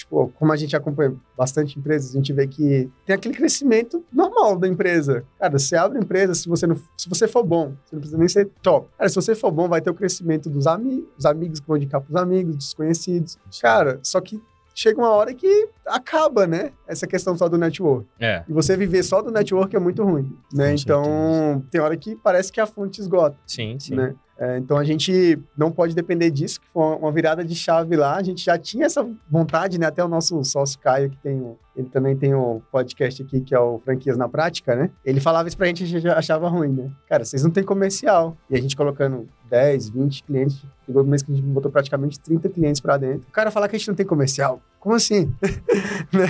tipo, 0.08 0.32
como 0.40 0.52
a 0.52 0.56
gente 0.56 0.76
acompanha 0.76 1.14
bastante 1.38 1.78
empresas, 1.78 2.12
a 2.12 2.14
gente 2.14 2.32
vê 2.34 2.48
que 2.48 2.90
tem 3.06 3.16
aquele 3.16 3.36
crescimento 3.36 4.04
normal 4.12 4.58
da 4.58 4.68
empresa. 4.68 5.24
Cara, 5.38 5.60
você 5.60 5.76
abre 5.76 6.00
a 6.00 6.02
empresa, 6.02 6.34
se 6.34 6.48
você, 6.48 6.66
não, 6.66 6.76
se 6.98 7.10
você 7.10 7.28
for 7.28 7.44
bom, 7.44 7.74
você 7.86 7.96
não 7.96 8.00
precisa 8.00 8.18
nem 8.18 8.28
ser 8.28 8.50
top. 8.62 8.88
Cara, 8.98 9.10
se 9.10 9.16
você 9.16 9.36
for 9.36 9.52
bom, 9.52 9.68
vai 9.68 9.82
ter 9.82 9.90
o 9.90 9.94
crescimento 9.94 10.50
dos 10.50 10.66
amigos, 10.66 11.10
os 11.18 11.26
amigos 11.26 11.60
que 11.60 11.68
vão 11.68 11.78
indicar 11.78 12.02
pros 12.02 12.16
amigos, 12.16 12.56
dos 12.56 12.74
conhecidos. 12.74 13.38
Cara, 13.62 14.00
só 14.02 14.20
que 14.22 14.42
chega 14.74 15.00
uma 15.00 15.10
hora 15.10 15.34
que 15.34 15.70
acaba, 15.86 16.46
né? 16.48 16.72
Essa 16.88 17.08
questão 17.08 17.36
só 17.38 17.50
do 17.50 17.58
network. 17.58 18.08
É. 18.20 18.44
E 18.48 18.54
você 18.54 18.78
viver 18.78 19.04
só 19.04 19.22
do 19.22 19.32
network 19.32 19.76
é 19.76 19.80
muito 19.80 20.04
ruim, 20.04 20.38
né? 20.54 20.70
Com 20.70 20.76
então, 20.76 21.04
certeza. 21.04 21.66
tem 21.72 21.82
hora 21.82 21.98
que 21.98 22.16
parece 22.16 22.52
que 22.52 22.62
a 22.62 22.66
fonte 22.66 23.02
esgota 23.02 23.38
Sim, 23.46 23.78
sim. 23.80 23.96
né? 23.96 24.16
É, 24.40 24.58
então 24.60 24.78
a 24.78 24.84
gente 24.84 25.40
não 25.58 25.72
pode 25.72 25.96
depender 25.96 26.30
disso, 26.30 26.62
que 26.62 26.68
foi 26.72 26.84
uma- 26.98 27.12
virada 27.12 27.44
de 27.44 27.56
chave 27.56 27.96
lá. 27.96 28.16
A 28.18 28.22
gente 28.24 28.46
já 28.46 28.56
tinha 28.58 28.86
essa 28.86 29.08
vontade, 29.30 29.80
né? 29.80 29.88
Até 29.88 30.04
o 30.04 30.08
nosso 30.08 30.44
sócio 30.44 30.78
Caio, 30.80 31.10
que 31.10 31.18
tem 31.18 31.56
ele 31.76 31.90
também 31.90 32.16
tem 32.18 32.34
o 32.34 32.60
podcast 32.72 33.22
aqui, 33.22 33.40
que 33.40 33.54
é 33.54 33.60
o 33.60 33.80
Franquias 33.86 34.18
na 34.18 34.28
Prática, 34.28 34.76
né? 34.76 34.90
Ele 35.06 35.20
falava 35.20 35.48
isso 35.48 35.56
pra 35.56 35.68
gente, 35.68 35.84
a 35.84 35.88
gente 35.88 36.08
achava 36.08 36.48
ruim, 36.50 36.70
né? 36.70 36.90
Cara, 37.08 37.24
vocês 37.24 37.44
não 37.44 37.52
têm 37.52 37.64
comercial. 37.64 38.36
E 38.50 38.56
a 38.56 38.60
gente 38.62 38.76
colocando 38.76 39.30
10, 39.48 39.90
20 39.90 40.24
clientes, 40.24 40.64
chegou 40.88 41.04
no 41.04 41.10
mês 41.12 41.22
que 41.22 41.32
a 41.32 41.36
gente 41.36 41.46
botou 41.46 41.72
praticamente 41.72 42.20
30 42.20 42.50
clientes 42.50 42.82
pra 42.82 42.98
dentro. 42.98 43.28
O 43.30 43.32
cara 43.32 43.52
falar 43.52 43.68
que 43.68 43.76
a 43.76 43.80
gente 43.80 43.88
não 43.90 43.96
tem 43.96 44.06
comercial. 44.08 44.60
Como 44.80 44.96
assim? 44.96 45.32
Né? 46.12 46.28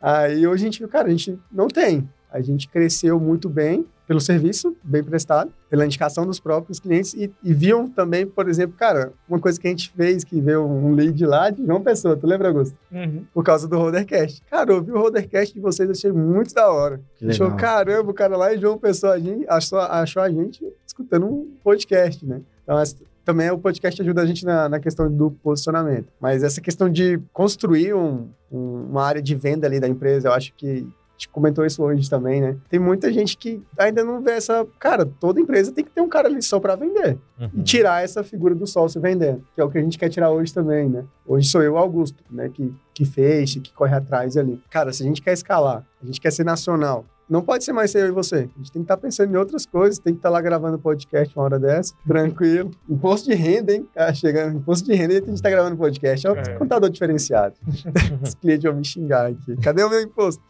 Aí 0.00 0.44
hoje 0.46 0.64
a 0.64 0.66
gente 0.66 0.78
viu, 0.80 0.88
cara, 0.88 1.06
a 1.06 1.10
gente 1.10 1.38
não 1.50 1.68
tem. 1.68 2.08
A 2.30 2.40
gente 2.40 2.68
cresceu 2.68 3.20
muito 3.20 3.48
bem 3.48 3.86
pelo 4.12 4.20
serviço 4.20 4.76
bem 4.84 5.02
prestado, 5.02 5.50
pela 5.70 5.86
indicação 5.86 6.26
dos 6.26 6.38
próprios 6.38 6.78
clientes 6.78 7.14
e, 7.14 7.32
e 7.42 7.54
viam 7.54 7.88
também, 7.88 8.26
por 8.26 8.46
exemplo, 8.46 8.76
cara, 8.76 9.10
uma 9.26 9.38
coisa 9.38 9.58
que 9.58 9.66
a 9.66 9.70
gente 9.70 9.90
fez, 9.96 10.22
que 10.22 10.38
veio 10.38 10.62
um 10.66 10.92
lead 10.92 11.24
lá 11.24 11.48
de 11.48 11.64
João 11.64 11.80
Pessoa, 11.80 12.14
tu 12.14 12.26
lembra, 12.26 12.48
Augusto? 12.48 12.76
Uhum. 12.92 13.24
Por 13.32 13.42
causa 13.42 13.66
do 13.66 13.78
Rodercast. 13.78 14.42
Cara, 14.50 14.70
eu 14.70 14.76
ouvi 14.76 14.92
o 14.92 14.98
Rodercast 14.98 15.54
de 15.54 15.60
vocês, 15.60 15.88
achei 15.88 16.12
muito 16.12 16.52
da 16.52 16.70
hora. 16.70 17.00
Que 17.16 17.30
Achou, 17.30 17.46
legal. 17.46 17.58
caramba, 17.58 18.10
o 18.10 18.14
cara 18.14 18.36
lá 18.36 18.54
em 18.54 18.60
João 18.60 18.76
Pessoa 18.76 19.14
a 19.14 19.18
gente, 19.18 19.46
achou, 19.48 19.78
achou 19.78 20.20
a 20.22 20.28
gente 20.30 20.62
escutando 20.86 21.24
um 21.24 21.50
podcast, 21.64 22.22
né? 22.26 22.42
Então, 22.64 22.76
também 23.24 23.50
o 23.50 23.56
podcast 23.58 24.02
ajuda 24.02 24.20
a 24.20 24.26
gente 24.26 24.44
na, 24.44 24.68
na 24.68 24.78
questão 24.78 25.10
do 25.10 25.30
posicionamento. 25.30 26.08
Mas 26.20 26.42
essa 26.42 26.60
questão 26.60 26.90
de 26.90 27.18
construir 27.32 27.94
um- 27.94 28.28
um- 28.52 28.88
uma 28.90 29.04
área 29.04 29.22
de 29.22 29.34
venda 29.34 29.66
ali 29.66 29.80
da 29.80 29.88
empresa, 29.88 30.28
eu 30.28 30.32
acho 30.34 30.52
que 30.54 30.86
gente 31.22 31.28
comentou 31.28 31.64
isso 31.64 31.82
hoje 31.82 32.08
também, 32.10 32.40
né? 32.40 32.56
Tem 32.68 32.80
muita 32.80 33.12
gente 33.12 33.36
que 33.36 33.62
ainda 33.78 34.02
não 34.02 34.20
vê 34.20 34.32
essa. 34.32 34.66
Cara, 34.78 35.06
toda 35.06 35.40
empresa 35.40 35.70
tem 35.70 35.84
que 35.84 35.90
ter 35.90 36.00
um 36.00 36.08
cara 36.08 36.26
ali 36.28 36.42
só 36.42 36.58
para 36.58 36.74
vender. 36.74 37.16
Uhum. 37.40 37.50
E 37.54 37.62
tirar 37.62 38.02
essa 38.02 38.24
figura 38.24 38.54
do 38.54 38.66
sócio 38.66 39.00
vendendo, 39.00 39.42
que 39.54 39.60
é 39.60 39.64
o 39.64 39.70
que 39.70 39.78
a 39.78 39.82
gente 39.82 39.98
quer 39.98 40.08
tirar 40.08 40.30
hoje 40.30 40.52
também, 40.52 40.88
né? 40.88 41.04
Hoje 41.26 41.48
sou 41.48 41.62
eu, 41.62 41.76
Augusto, 41.78 42.22
né? 42.30 42.48
Que, 42.48 42.74
que 42.92 43.04
fez, 43.04 43.54
que 43.54 43.72
corre 43.72 43.94
atrás 43.94 44.36
ali. 44.36 44.60
Cara, 44.68 44.92
se 44.92 45.02
a 45.02 45.06
gente 45.06 45.22
quer 45.22 45.32
escalar, 45.32 45.86
a 46.02 46.06
gente 46.06 46.20
quer 46.20 46.32
ser 46.32 46.44
nacional, 46.44 47.04
não 47.30 47.40
pode 47.40 47.64
ser 47.64 47.72
mais 47.72 47.94
eu 47.94 48.08
e 48.08 48.10
você. 48.10 48.36
A 48.54 48.58
gente 48.58 48.72
tem 48.72 48.82
que 48.82 48.84
estar 48.84 48.96
pensando 48.96 49.32
em 49.32 49.36
outras 49.36 49.64
coisas, 49.64 49.98
tem 49.98 50.12
que 50.12 50.18
estar 50.18 50.28
lá 50.28 50.40
gravando 50.40 50.78
podcast 50.78 51.34
uma 51.38 51.44
hora 51.44 51.58
dessa, 51.58 51.94
tranquilo. 52.06 52.70
Imposto 52.88 53.30
de 53.30 53.34
renda, 53.36 53.72
hein? 53.72 53.88
Ah, 53.96 54.12
chegando, 54.12 54.56
imposto 54.58 54.86
de 54.86 54.94
renda 54.94 55.14
e 55.14 55.18
a 55.18 55.20
gente 55.26 55.40
tá 55.40 55.48
gravando 55.48 55.76
podcast. 55.76 56.26
É 56.26 56.30
o 56.30 56.34
É. 56.34 56.42
contador 56.56 56.90
diferenciado. 56.90 57.54
Os 58.22 58.34
clientes 58.34 58.64
vão 58.64 58.74
me 58.74 58.84
xingar 58.84 59.30
aqui. 59.30 59.56
Cadê 59.62 59.82
o 59.82 59.88
meu 59.88 60.00
imposto? 60.02 60.42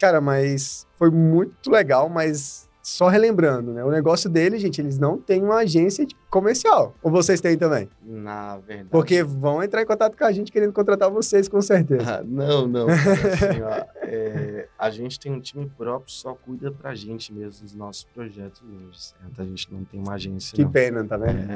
Cara, 0.00 0.20
mas 0.20 0.86
foi 0.96 1.10
muito 1.10 1.70
legal, 1.70 2.08
mas 2.08 2.70
só 2.82 3.08
relembrando, 3.08 3.74
né? 3.74 3.84
O 3.84 3.90
negócio 3.90 4.30
deles, 4.30 4.62
gente, 4.62 4.80
eles 4.80 4.98
não 4.98 5.18
têm 5.18 5.42
uma 5.42 5.56
agência 5.56 6.06
de 6.06 6.16
comercial. 6.30 6.94
Ou 7.02 7.10
vocês 7.10 7.40
têm 7.40 7.56
também? 7.58 7.88
Na 8.02 8.56
verdade. 8.56 8.88
Porque 8.90 9.22
vão 9.22 9.62
entrar 9.62 9.82
em 9.82 9.86
contato 9.86 10.16
com 10.16 10.24
a 10.24 10.32
gente 10.32 10.50
querendo 10.50 10.72
contratar 10.72 11.10
vocês, 11.10 11.48
com 11.48 11.60
certeza. 11.60 12.20
Ah, 12.20 12.24
não, 12.24 12.66
não. 12.66 12.88
assim, 12.88 13.60
ó, 13.62 13.84
é, 14.02 14.66
a 14.78 14.88
gente 14.88 15.20
tem 15.20 15.30
um 15.30 15.40
time 15.40 15.70
próprio, 15.76 16.10
só 16.10 16.34
cuida 16.34 16.72
pra 16.72 16.94
gente 16.94 17.32
mesmo 17.32 17.62
dos 17.62 17.74
nossos 17.74 18.04
projetos 18.04 18.62
hoje, 18.62 18.98
certo? 18.98 19.42
A 19.42 19.44
gente 19.44 19.70
não 19.70 19.84
tem 19.84 20.00
uma 20.00 20.14
agência. 20.14 20.56
Que 20.56 20.64
não. 20.64 20.70
pena, 20.72 21.04
tá 21.04 21.18
vendo? 21.18 21.52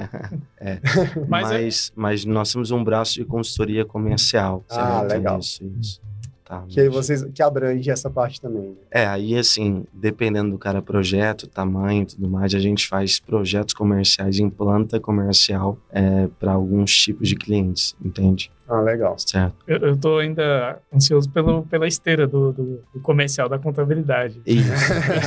É, 0.61 0.73
é. 0.73 0.81
Mas 1.27 1.49
Mas, 1.49 1.89
é- 1.89 1.93
mas, 1.97 2.25
nós 2.27 2.53
temos 2.53 2.71
um 2.71 2.85
braço 2.85 3.15
de 3.15 3.25
consultoria 3.25 3.87
comercial. 3.87 4.63
Ah, 4.69 5.01
legal. 5.03 5.39
Isso, 5.39 5.65
isso. 5.81 6.01
Tá, 6.45 6.63
Que 6.69 6.79
aí 6.79 6.91
vocês 6.91 7.25
que 7.33 7.43
abrange 7.43 7.91
essa 7.91 8.11
parte 8.11 8.39
também. 8.39 8.71
Né? 8.71 8.77
É, 8.91 9.07
aí 9.07 9.37
assim, 9.37 9.85
dependendo 9.93 10.51
do 10.51 10.59
cara 10.59 10.83
projeto, 10.83 11.47
tamanho 11.47 12.03
e 12.03 12.07
tudo 12.07 12.29
mais, 12.29 12.55
a 12.55 12.59
gente 12.59 12.87
faz 12.87 13.19
projetos 13.19 13.73
comerciais 13.73 14.39
em 14.39 14.51
planta 14.51 15.01
comercial 15.01 15.79
é, 15.91 16.29
para 16.39 16.53
alguns 16.53 16.95
tipos 16.95 17.29
de 17.29 17.35
clientes, 17.35 17.97
entende? 18.05 18.51
Ah, 18.69 18.81
legal. 18.81 19.17
Certo. 19.19 19.55
Eu, 19.67 19.79
eu 19.79 19.97
tô 19.97 20.19
ainda 20.19 20.79
ansioso 20.95 21.29
pelo, 21.31 21.65
pela 21.67 21.87
esteira 21.87 22.27
do, 22.27 22.53
do, 22.53 22.81
do 22.95 23.01
comercial 23.01 23.49
da 23.49 23.59
contabilidade. 23.59 24.41
Isso. 24.47 24.71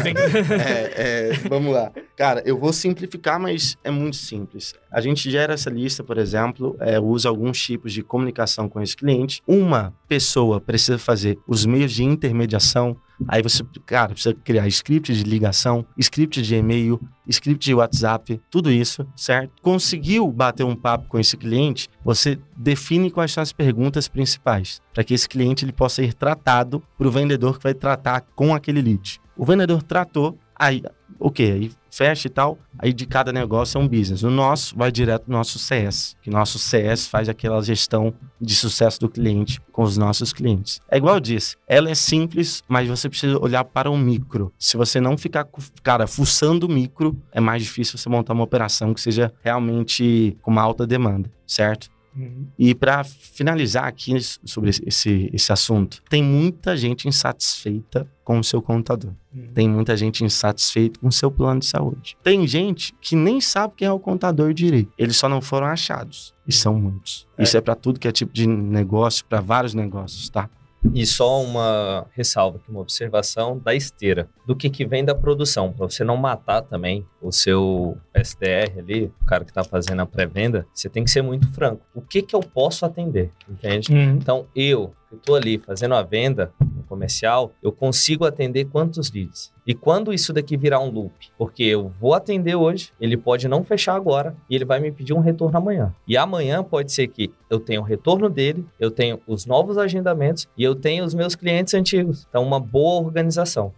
Tem 0.04 0.14
que- 0.14 0.22
É, 0.54 1.30
é, 1.30 1.32
vamos 1.48 1.72
lá. 1.74 1.92
Cara, 2.16 2.42
eu 2.46 2.58
vou 2.58 2.74
simplificar, 2.74 3.40
mas 3.40 3.78
é 3.84 3.92
muito 3.92 4.16
simples. 4.16 4.74
A 4.92 5.00
gente 5.02 5.30
gera 5.30 5.54
essa 5.54 5.70
lista, 5.70 6.04
por 6.04 6.18
exemplo, 6.18 6.76
é, 6.80 7.00
usa 7.00 7.30
alguns 7.30 7.60
tipos 7.62 7.94
de 7.94 8.02
comunicação 8.02 8.68
com 8.68 8.82
esse 8.82 8.96
cliente. 8.98 9.42
Uma 9.48 9.94
pessoa 10.08 10.60
precisa 10.60 10.98
fazer 10.98 11.38
os 11.48 11.66
meios 11.66 11.92
de 11.92 12.04
intermediação. 12.04 12.98
Aí 13.28 13.42
você, 13.42 13.64
cara, 13.86 14.10
precisa 14.10 14.36
criar 14.36 14.68
script 14.68 15.14
de 15.14 15.24
ligação, 15.24 15.86
script 15.98 16.42
de 16.42 16.56
e-mail, 16.56 17.00
script 17.28 17.66
de 17.66 17.74
WhatsApp, 17.74 18.40
tudo 18.50 18.72
isso, 18.72 19.08
certo? 19.16 19.52
Conseguiu 19.62 20.32
bater 20.32 20.64
um 20.64 20.76
papo 20.76 21.08
com 21.08 21.20
esse 21.20 21.36
cliente, 21.36 21.90
você 22.04 22.38
define 22.56 23.10
quais 23.10 23.32
são 23.32 23.42
as 23.42 23.52
perguntas 23.52 24.08
principais, 24.08 24.82
para 24.94 25.04
que 25.04 25.14
esse 25.14 25.28
cliente 25.28 25.66
ele 25.66 25.72
possa 25.72 26.04
ir 26.04 26.14
tratado 26.14 26.82
para 26.98 27.08
o 27.08 27.12
vendedor 27.12 27.58
que 27.58 27.64
vai 27.64 27.74
tratar 27.74 28.22
com 28.36 28.54
aquele 28.54 28.82
lead. 28.82 29.20
O 29.36 29.46
vendedor 29.46 29.84
tratou, 29.84 30.38
aí, 30.56 30.84
ok, 31.20 31.52
aí 31.52 31.72
fecha 31.98 32.28
e 32.28 32.30
tal, 32.30 32.60
aí 32.78 32.94
de 32.94 33.08
cada 33.08 33.34
negócio 33.34 33.80
é 33.80 33.82
um 33.82 33.88
business. 33.88 34.22
O 34.22 34.30
nosso 34.30 34.78
vai 34.78 34.92
direto 34.92 35.24
no 35.28 35.36
nosso 35.36 35.58
CS, 35.58 36.16
que 36.22 36.30
nosso 36.30 36.60
CS 36.60 37.08
faz 37.08 37.28
aquela 37.28 37.60
gestão 37.64 38.14
de 38.40 38.54
sucesso 38.54 39.00
do 39.00 39.10
cliente 39.10 39.60
com 39.72 39.82
os 39.82 39.98
nossos 39.98 40.32
clientes. 40.32 40.80
É 40.92 40.98
igual 40.98 41.16
eu 41.16 41.20
disse, 41.20 41.56
ela 41.68 41.90
é 41.90 41.96
simples, 41.96 42.64
mas 42.68 42.88
você 42.88 43.10
precisa 43.10 43.40
olhar 43.40 43.64
para 43.64 43.90
o 43.90 43.98
micro. 43.98 44.54
Se 44.60 44.78
você 44.78 45.02
não 45.02 45.18
ficar, 45.18 45.48
cara, 45.82 46.06
fuçando 46.06 46.68
o 46.68 46.70
micro, 46.70 47.20
é 47.32 47.40
mais 47.40 47.64
difícil 47.64 47.98
você 47.98 48.08
montar 48.10 48.34
uma 48.34 48.44
operação 48.44 48.94
que 48.94 49.02
seja 49.02 49.34
realmente 49.44 50.38
com 50.44 50.52
uma 50.52 50.62
alta 50.62 50.86
demanda, 50.86 51.32
certo? 51.48 51.90
Uhum. 52.18 52.48
E 52.58 52.74
para 52.74 53.04
finalizar 53.04 53.86
aqui 53.86 54.16
sobre 54.44 54.72
esse- 54.72 55.30
esse, 55.32 55.52
assunto, 55.54 56.02
tem 56.10 56.24
muita 56.24 56.76
gente 56.76 57.08
insatisfeita 57.08 58.08
com 58.24 58.40
o 58.40 58.44
seu 58.44 58.62
contador. 58.62 59.12
Uhum. 59.34 59.52
Tem 59.54 59.70
muita 59.70 59.96
gente 59.96 60.24
insatisfeita 60.24 61.00
com 61.00 61.08
o 61.08 61.12
seu 61.12 61.30
plano 61.30 61.60
de 61.60 61.68
saúde. 61.68 62.18
Tem 62.24 62.46
gente 62.48 62.94
que 63.00 63.16
nem 63.16 63.40
sabe 63.40 63.76
quem 63.78 63.88
é 63.88 63.92
o 63.92 64.00
contador 64.00 64.54
direito. 64.54 64.92
Eles 64.98 65.16
só 65.16 65.30
não 65.30 65.42
foram 65.42 65.68
achados. 65.68 66.34
E 66.48 66.52
são 66.52 66.80
muitos. 66.80 67.28
É. 67.38 67.44
Isso 67.44 67.56
é 67.58 67.62
para 67.62 67.76
tudo 67.76 68.00
que 68.00 68.08
é 68.08 68.12
tipo 68.12 68.34
de 68.34 68.48
negócio, 68.48 69.24
para 69.26 69.40
vários 69.42 69.74
negócios, 69.74 70.30
tá? 70.30 70.50
E 70.94 71.06
só 71.06 71.42
uma 71.42 72.06
ressalva 72.12 72.58
aqui, 72.58 72.70
uma 72.70 72.82
observação 72.82 73.60
da 73.60 73.74
esteira, 73.74 74.30
do 74.46 74.56
que, 74.56 74.70
que 74.70 74.86
vem 74.86 75.04
da 75.04 75.16
produção, 75.16 75.74
para 75.74 75.90
você 75.90 76.04
não 76.04 76.16
matar 76.16 76.62
também 76.62 77.06
o 77.22 77.32
seu 77.32 77.98
SDR 78.14 78.80
ali, 78.80 79.12
o 79.22 79.26
cara 79.26 79.44
que 79.44 79.52
está 79.52 79.64
fazendo 79.64 80.02
a 80.02 80.06
pré-venda, 80.06 80.66
você 80.74 80.88
tem 80.88 81.04
que 81.04 81.12
ser 81.12 81.22
muito 81.22 81.52
franco. 81.54 81.82
O 81.94 82.02
que, 82.02 82.22
que 82.22 82.36
eu 82.36 82.42
posso 82.42 82.86
atender, 82.86 83.32
entende? 83.50 83.92
Uhum. 83.92 84.16
Então, 84.16 84.46
eu, 84.56 84.94
que 85.10 85.16
estou 85.16 85.36
ali 85.36 85.58
fazendo 85.58 85.96
a 85.96 86.02
venda 86.02 86.52
no 86.60 86.84
comercial, 86.84 87.52
eu 87.62 87.72
consigo 87.72 88.26
atender 88.26 88.66
quantos 88.66 89.12
leads? 89.12 89.52
E 89.66 89.74
quando 89.74 90.14
isso 90.14 90.32
daqui 90.32 90.56
virar 90.56 90.80
um 90.80 90.90
loop? 90.90 91.14
Porque 91.38 91.64
eu 91.64 91.92
vou 92.00 92.14
atender 92.14 92.56
hoje, 92.56 92.92
ele 93.00 93.18
pode 93.18 93.48
não 93.48 93.64
fechar 93.64 93.96
agora 93.96 94.36
e 94.50 94.56
ele 94.56 94.64
vai 94.66 94.80
me 94.80 94.92
pedir 94.92 95.14
um 95.14 95.20
retorno 95.20 95.58
amanhã. 95.58 95.94
E 96.08 96.16
amanhã 96.16 96.64
pode 96.64 96.92
ser 96.92 97.08
que 97.08 97.32
eu 97.50 97.60
tenha 97.60 97.82
o 97.82 97.84
retorno 97.84 98.30
dele, 98.30 98.66
eu 98.80 98.90
tenho 98.90 99.20
os 99.28 99.46
novos 99.46 99.78
agendamentos 99.78 100.48
e 100.58 100.64
eu 100.64 100.74
tenho 100.76 101.04
os 101.04 101.14
meus 101.14 101.36
clientes 101.36 101.74
antigos. 101.74 102.26
Então, 102.30 102.44
uma 102.44 102.60
boa 102.60 103.04
organização. 103.06 103.74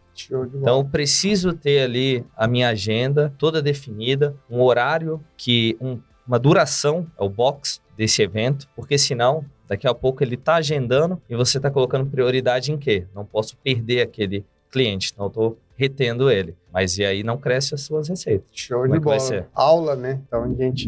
Então, 0.62 0.80
eu 0.80 0.86
preciso 0.86 1.54
ter 1.54 1.82
ali 1.82 2.26
a 2.36 2.48
minha 2.48 2.70
agenda 2.70 3.34
toda 3.38 3.62
definida, 3.62 4.36
um 4.50 4.62
horário 4.62 5.24
que 5.38 5.78
um- 5.80 6.00
uma 6.28 6.38
duração 6.38 7.08
é 7.18 7.24
o 7.24 7.30
box 7.30 7.82
desse 7.98 8.22
evento, 8.22 8.68
porque 8.76 8.98
senão 8.98 9.44
daqui 9.70 9.88
a 9.88 9.94
pouco 9.94 10.24
ele 10.24 10.36
está 10.36 10.56
agendando 10.56 11.22
e 11.30 11.36
você 11.36 11.58
está 11.58 11.70
colocando 11.70 12.10
prioridade 12.10 12.72
em 12.72 12.78
quê? 12.78 13.06
Não 13.14 13.24
posso 13.24 13.56
perder 13.58 14.02
aquele 14.02 14.44
cliente, 14.72 15.12
então 15.14 15.26
eu 15.26 15.30
estou 15.30 15.58
retendo 15.78 16.30
ele. 16.30 16.56
Mas 16.74 16.98
e 16.98 17.06
aí 17.06 17.24
não 17.24 17.38
cresce 17.38 17.74
as 17.74 17.82
suas 17.82 18.10
receitas. 18.10 18.48
Show 18.52 18.82
Como 18.82 18.92
de 18.92 18.98
é 18.98 19.00
bola. 19.00 19.20
ser? 19.20 19.46
Aula, 19.54 19.96
né? 19.96 20.20
Então 20.28 20.44
a 20.44 20.48
gente 20.48 20.86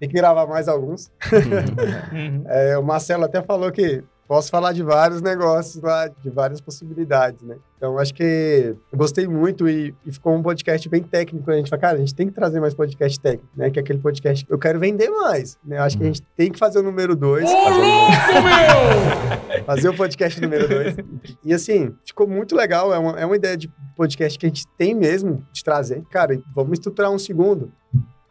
tem 0.00 0.08
que 0.08 0.14
gravar 0.14 0.46
mais 0.46 0.66
alguns. 0.66 1.10
Uhum. 1.32 2.44
É, 2.48 2.76
o 2.76 2.82
Marcelo 2.82 3.24
até 3.24 3.40
falou 3.42 3.70
que 3.70 4.02
posso 4.26 4.50
falar 4.50 4.72
de 4.72 4.82
vários 4.82 5.20
negócios 5.20 5.82
lá, 5.82 6.08
de 6.08 6.30
várias 6.30 6.60
possibilidades, 6.60 7.42
né? 7.42 7.56
Então 7.76 7.98
acho 7.98 8.14
que 8.14 8.76
eu 8.92 8.98
gostei 8.98 9.26
muito 9.26 9.68
e, 9.68 9.94
e 10.06 10.12
ficou 10.12 10.34
um 10.34 10.42
podcast 10.42 10.88
bem 10.88 11.02
técnico. 11.02 11.50
A 11.50 11.56
gente 11.56 11.68
fala, 11.68 11.80
cara, 11.82 11.96
a 11.96 12.00
gente 12.00 12.14
tem 12.14 12.28
que 12.28 12.32
trazer 12.32 12.60
mais 12.60 12.74
podcast 12.74 13.18
técnico, 13.18 13.48
né? 13.56 13.70
Que 13.70 13.78
é 13.78 13.82
aquele 13.82 13.98
podcast 13.98 14.44
que 14.44 14.52
eu 14.52 14.58
quero 14.58 14.78
vender 14.78 15.10
mais, 15.10 15.58
né? 15.64 15.78
Eu 15.78 15.82
acho 15.82 15.98
que 15.98 16.04
a 16.04 16.06
gente 16.06 16.22
tem 16.36 16.50
que 16.50 16.58
fazer 16.58 16.78
o 16.78 16.82
número 16.82 17.16
dois. 17.16 17.44
fazer, 17.50 17.80
o... 19.60 19.64
fazer 19.66 19.88
o 19.88 19.96
podcast 19.96 20.40
número 20.40 20.68
dois. 20.68 20.96
E 21.44 21.52
assim, 21.52 21.94
ficou 22.04 22.28
muito 22.28 22.54
legal. 22.54 22.94
É 22.94 22.98
uma, 22.98 23.20
é 23.20 23.26
uma 23.26 23.36
ideia 23.36 23.56
de 23.56 23.68
podcast 23.96 24.38
que 24.38 24.46
a 24.46 24.48
gente 24.48 24.64
tem 24.78 24.94
mesmo 24.94 25.44
de 25.52 25.64
trazer. 25.64 26.02
Cara, 26.10 26.40
vamos 26.54 26.74
estruturar 26.74 27.10
um 27.10 27.18
segundo. 27.18 27.72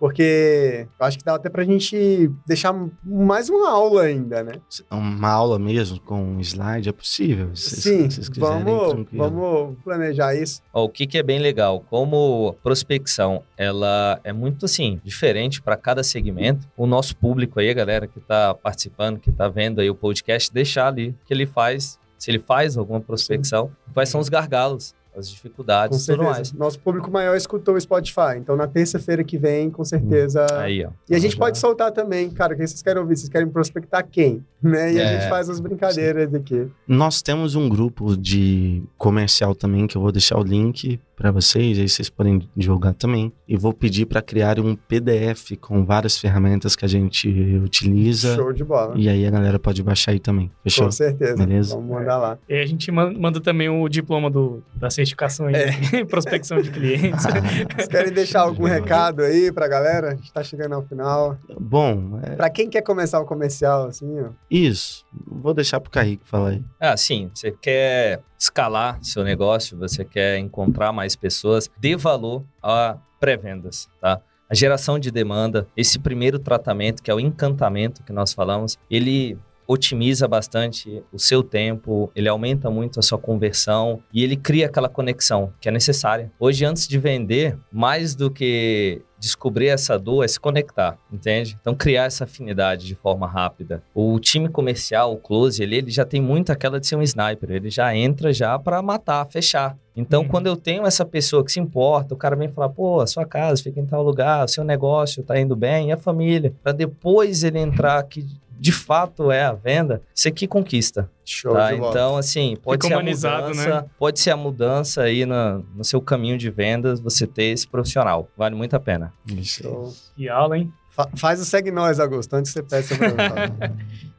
Porque 0.01 0.87
eu 0.99 1.05
acho 1.05 1.19
que 1.19 1.23
dá 1.23 1.35
até 1.35 1.47
pra 1.47 1.63
gente 1.63 2.27
deixar 2.43 2.73
mais 3.05 3.51
uma 3.51 3.69
aula 3.69 4.01
ainda, 4.01 4.41
né? 4.41 4.53
Uma 4.89 5.29
aula 5.29 5.59
mesmo 5.59 5.99
com 5.99 6.19
um 6.19 6.39
slide 6.39 6.89
é 6.89 6.91
possível. 6.91 7.55
Se 7.55 7.79
Sim, 7.81 8.09
vocês 8.09 8.27
quiserem, 8.27 8.63
vamos, 8.63 9.05
vamos 9.13 9.77
planejar 9.83 10.33
isso. 10.33 10.59
Ó, 10.73 10.85
o 10.85 10.89
que, 10.89 11.05
que 11.05 11.19
é 11.19 11.21
bem 11.21 11.37
legal, 11.37 11.85
como 11.87 12.55
prospecção, 12.63 13.43
ela 13.55 14.19
é 14.23 14.33
muito 14.33 14.65
assim, 14.65 14.99
diferente 15.03 15.61
para 15.61 15.77
cada 15.77 16.01
segmento. 16.01 16.67
O 16.75 16.87
nosso 16.87 17.15
público 17.15 17.59
aí, 17.59 17.69
a 17.69 17.73
galera 17.75 18.07
que 18.07 18.17
está 18.17 18.55
participando, 18.55 19.19
que 19.19 19.29
está 19.29 19.47
vendo 19.47 19.81
aí 19.81 19.89
o 19.91 19.93
podcast, 19.93 20.51
deixar 20.51 20.87
ali 20.87 21.15
que 21.25 21.31
ele 21.31 21.45
faz, 21.45 21.99
se 22.17 22.31
ele 22.31 22.39
faz 22.39 22.75
alguma 22.75 22.99
prospecção, 22.99 23.69
quais 23.93 24.09
são 24.09 24.19
os 24.19 24.29
gargalos, 24.29 24.95
as 25.15 25.27
Com 25.27 25.33
dificuldades 25.33 26.03
e 26.03 26.11
tudo 26.11 26.23
mais. 26.23 26.35
certeza. 26.47 26.57
Nosso 26.57 26.79
público 26.79 27.11
maior 27.11 27.35
escutou 27.35 27.75
o 27.75 27.81
Spotify. 27.81 28.37
Então, 28.37 28.55
na 28.55 28.67
terça-feira 28.67 29.23
que 29.23 29.37
vem, 29.37 29.69
com 29.69 29.83
certeza. 29.83 30.45
Aí, 30.59 30.85
ó. 30.85 30.89
E 31.09 31.15
a 31.15 31.19
gente 31.19 31.33
Já- 31.33 31.37
pode 31.39 31.57
soltar 31.57 31.91
também, 31.91 32.29
cara, 32.29 32.55
quem 32.55 32.65
vocês 32.65 32.81
querem 32.81 33.01
ouvir? 33.01 33.17
Vocês 33.17 33.29
querem 33.29 33.47
prospectar 33.49 34.07
quem? 34.09 34.43
Né? 34.61 34.93
E 34.93 34.99
a 35.01 35.03
É, 35.03 35.19
gente 35.19 35.29
faz 35.29 35.49
as 35.49 35.59
brincadeiras 35.59 36.33
aqui. 36.33 36.67
Nós 36.87 37.21
temos 37.21 37.55
um 37.55 37.67
grupo 37.67 38.15
de 38.15 38.83
comercial 38.97 39.53
também, 39.55 39.87
que 39.87 39.97
eu 39.97 40.01
vou 40.01 40.11
deixar 40.11 40.37
o 40.37 40.43
link 40.43 40.99
para 41.21 41.29
vocês, 41.31 41.77
aí 41.77 41.87
vocês 41.87 42.09
podem 42.09 42.49
divulgar 42.57 42.95
também. 42.95 43.31
E 43.47 43.55
vou 43.55 43.71
pedir 43.71 44.07
para 44.07 44.23
criar 44.23 44.59
um 44.59 44.75
PDF 44.75 45.51
com 45.61 45.85
várias 45.85 46.17
ferramentas 46.17 46.75
que 46.75 46.83
a 46.83 46.87
gente 46.87 47.29
utiliza. 47.63 48.35
Show 48.35 48.51
de 48.51 48.63
bola. 48.63 48.95
E 48.97 49.07
aí 49.07 49.25
a 49.27 49.29
galera 49.29 49.59
pode 49.59 49.83
baixar 49.83 50.13
aí 50.13 50.19
também. 50.19 50.51
Fechou? 50.63 50.85
Com 50.85 50.91
certeza. 50.91 51.35
Beleza. 51.35 51.75
Vamos 51.75 51.91
mandar 51.91 52.17
lá. 52.17 52.37
E 52.49 52.55
aí 52.55 52.63
a 52.63 52.65
gente 52.65 52.91
man- 52.91 53.13
manda 53.13 53.39
também 53.39 53.69
o 53.69 53.87
diploma 53.87 54.31
do, 54.31 54.63
da 54.75 54.89
certificação 54.89 55.45
aí, 55.45 55.53
é. 55.55 56.05
prospecção 56.09 56.59
de 56.59 56.71
clientes. 56.71 57.23
Vocês 57.75 57.87
querem 57.87 58.11
deixar 58.11 58.41
algum 58.41 58.65
recado 58.65 59.21
aí 59.21 59.51
pra 59.51 59.67
galera? 59.67 60.13
A 60.13 60.15
gente 60.15 60.33
tá 60.33 60.43
chegando 60.43 60.73
ao 60.73 60.81
final. 60.81 61.37
Bom, 61.59 62.19
é... 62.23 62.31
Pra 62.35 62.49
quem 62.49 62.67
quer 62.67 62.81
começar 62.81 63.19
o 63.19 63.25
comercial, 63.25 63.85
assim, 63.85 64.21
ó. 64.21 64.29
Isso. 64.49 65.05
Vou 65.27 65.53
deixar 65.53 65.79
pro 65.79 65.91
Carrico 65.91 66.25
falar 66.25 66.49
aí. 66.49 66.63
Ah, 66.79 66.97
sim. 66.97 67.29
Você 67.31 67.51
quer 67.51 68.21
escalar 68.41 68.97
seu 69.03 69.23
negócio, 69.23 69.77
você 69.77 70.03
quer 70.03 70.39
encontrar 70.39 70.91
mais 70.91 71.15
pessoas, 71.15 71.69
dê 71.77 71.95
valor 71.95 72.43
a 72.61 72.97
pré-vendas, 73.19 73.87
tá? 74.01 74.19
A 74.49 74.55
geração 74.55 74.97
de 74.97 75.11
demanda, 75.11 75.67
esse 75.77 75.99
primeiro 75.99 76.39
tratamento, 76.39 77.03
que 77.03 77.11
é 77.11 77.13
o 77.13 77.19
encantamento 77.19 78.03
que 78.03 78.11
nós 78.11 78.33
falamos, 78.33 78.79
ele 78.89 79.37
otimiza 79.67 80.27
bastante 80.27 81.03
o 81.11 81.19
seu 81.19 81.43
tempo, 81.43 82.11
ele 82.15 82.27
aumenta 82.27 82.69
muito 82.69 82.99
a 82.99 83.03
sua 83.03 83.17
conversão 83.17 84.01
e 84.13 84.23
ele 84.23 84.35
cria 84.35 84.65
aquela 84.65 84.89
conexão 84.89 85.53
que 85.59 85.69
é 85.69 85.71
necessária. 85.71 86.31
Hoje, 86.39 86.65
antes 86.65 86.87
de 86.87 86.97
vender, 86.97 87.57
mais 87.71 88.15
do 88.15 88.29
que 88.29 89.01
descobrir 89.21 89.67
essa 89.67 89.99
dor 89.99 90.25
é 90.25 90.27
se 90.27 90.39
conectar, 90.39 90.97
entende? 91.13 91.55
Então, 91.61 91.75
criar 91.75 92.05
essa 92.05 92.23
afinidade 92.23 92.87
de 92.87 92.95
forma 92.95 93.27
rápida. 93.27 93.83
O 93.93 94.19
time 94.19 94.49
comercial, 94.49 95.13
o 95.13 95.17
close, 95.17 95.61
ele, 95.61 95.75
ele 95.75 95.91
já 95.91 96.03
tem 96.03 96.19
muito 96.19 96.51
aquela 96.51 96.79
de 96.79 96.87
ser 96.87 96.95
um 96.95 97.03
sniper, 97.03 97.51
ele 97.51 97.69
já 97.69 97.95
entra 97.95 98.33
já 98.33 98.57
para 98.57 98.81
matar, 98.81 99.27
fechar. 99.27 99.77
Então, 99.95 100.23
uhum. 100.23 100.27
quando 100.27 100.47
eu 100.47 100.55
tenho 100.55 100.87
essa 100.87 101.05
pessoa 101.05 101.45
que 101.45 101.51
se 101.51 101.59
importa, 101.59 102.15
o 102.15 102.17
cara 102.17 102.35
vem 102.35 102.49
falar, 102.49 102.69
pô, 102.69 102.99
a 102.99 103.05
sua 103.05 103.25
casa 103.25 103.61
fica 103.61 103.79
em 103.79 103.85
tal 103.85 104.01
lugar, 104.01 104.45
o 104.45 104.47
seu 104.47 104.63
negócio 104.63 105.21
tá 105.21 105.39
indo 105.39 105.55
bem, 105.55 105.89
e 105.89 105.91
a 105.91 105.97
família, 105.97 106.51
para 106.63 106.71
depois 106.71 107.43
ele 107.43 107.59
entrar 107.59 107.99
aqui 107.99 108.25
de 108.61 108.71
fato 108.71 109.31
é 109.31 109.43
a 109.43 109.53
venda, 109.53 110.03
isso 110.13 110.27
aqui 110.27 110.45
conquista. 110.45 111.09
Show 111.25 111.53
tá? 111.53 111.73
Então, 111.73 112.15
assim, 112.15 112.55
pode 112.61 112.85
Fica 112.85 112.95
ser 112.95 113.01
a 113.01 113.03
mudança, 113.03 113.81
né? 113.81 113.85
pode 113.97 114.19
ser 114.19 114.29
a 114.29 114.37
mudança 114.37 115.01
aí 115.01 115.25
no, 115.25 115.65
no 115.75 115.83
seu 115.83 115.99
caminho 115.99 116.37
de 116.37 116.51
vendas, 116.51 116.99
você 116.99 117.25
ter 117.25 117.45
esse 117.45 117.67
profissional. 117.67 118.29
Vale 118.37 118.53
muito 118.53 118.75
a 118.75 118.79
pena. 118.79 119.11
Show. 119.41 119.91
Que 120.15 120.29
aula, 120.29 120.59
hein? 120.59 120.71
Fa 120.91 121.09
faz 121.15 121.41
o 121.41 121.45
segue 121.45 121.71
nós, 121.71 121.99
Augusto, 121.99 122.35
antes 122.35 122.53
que 122.53 122.59
você 122.59 122.63
peça 122.63 122.95
pra 122.95 123.09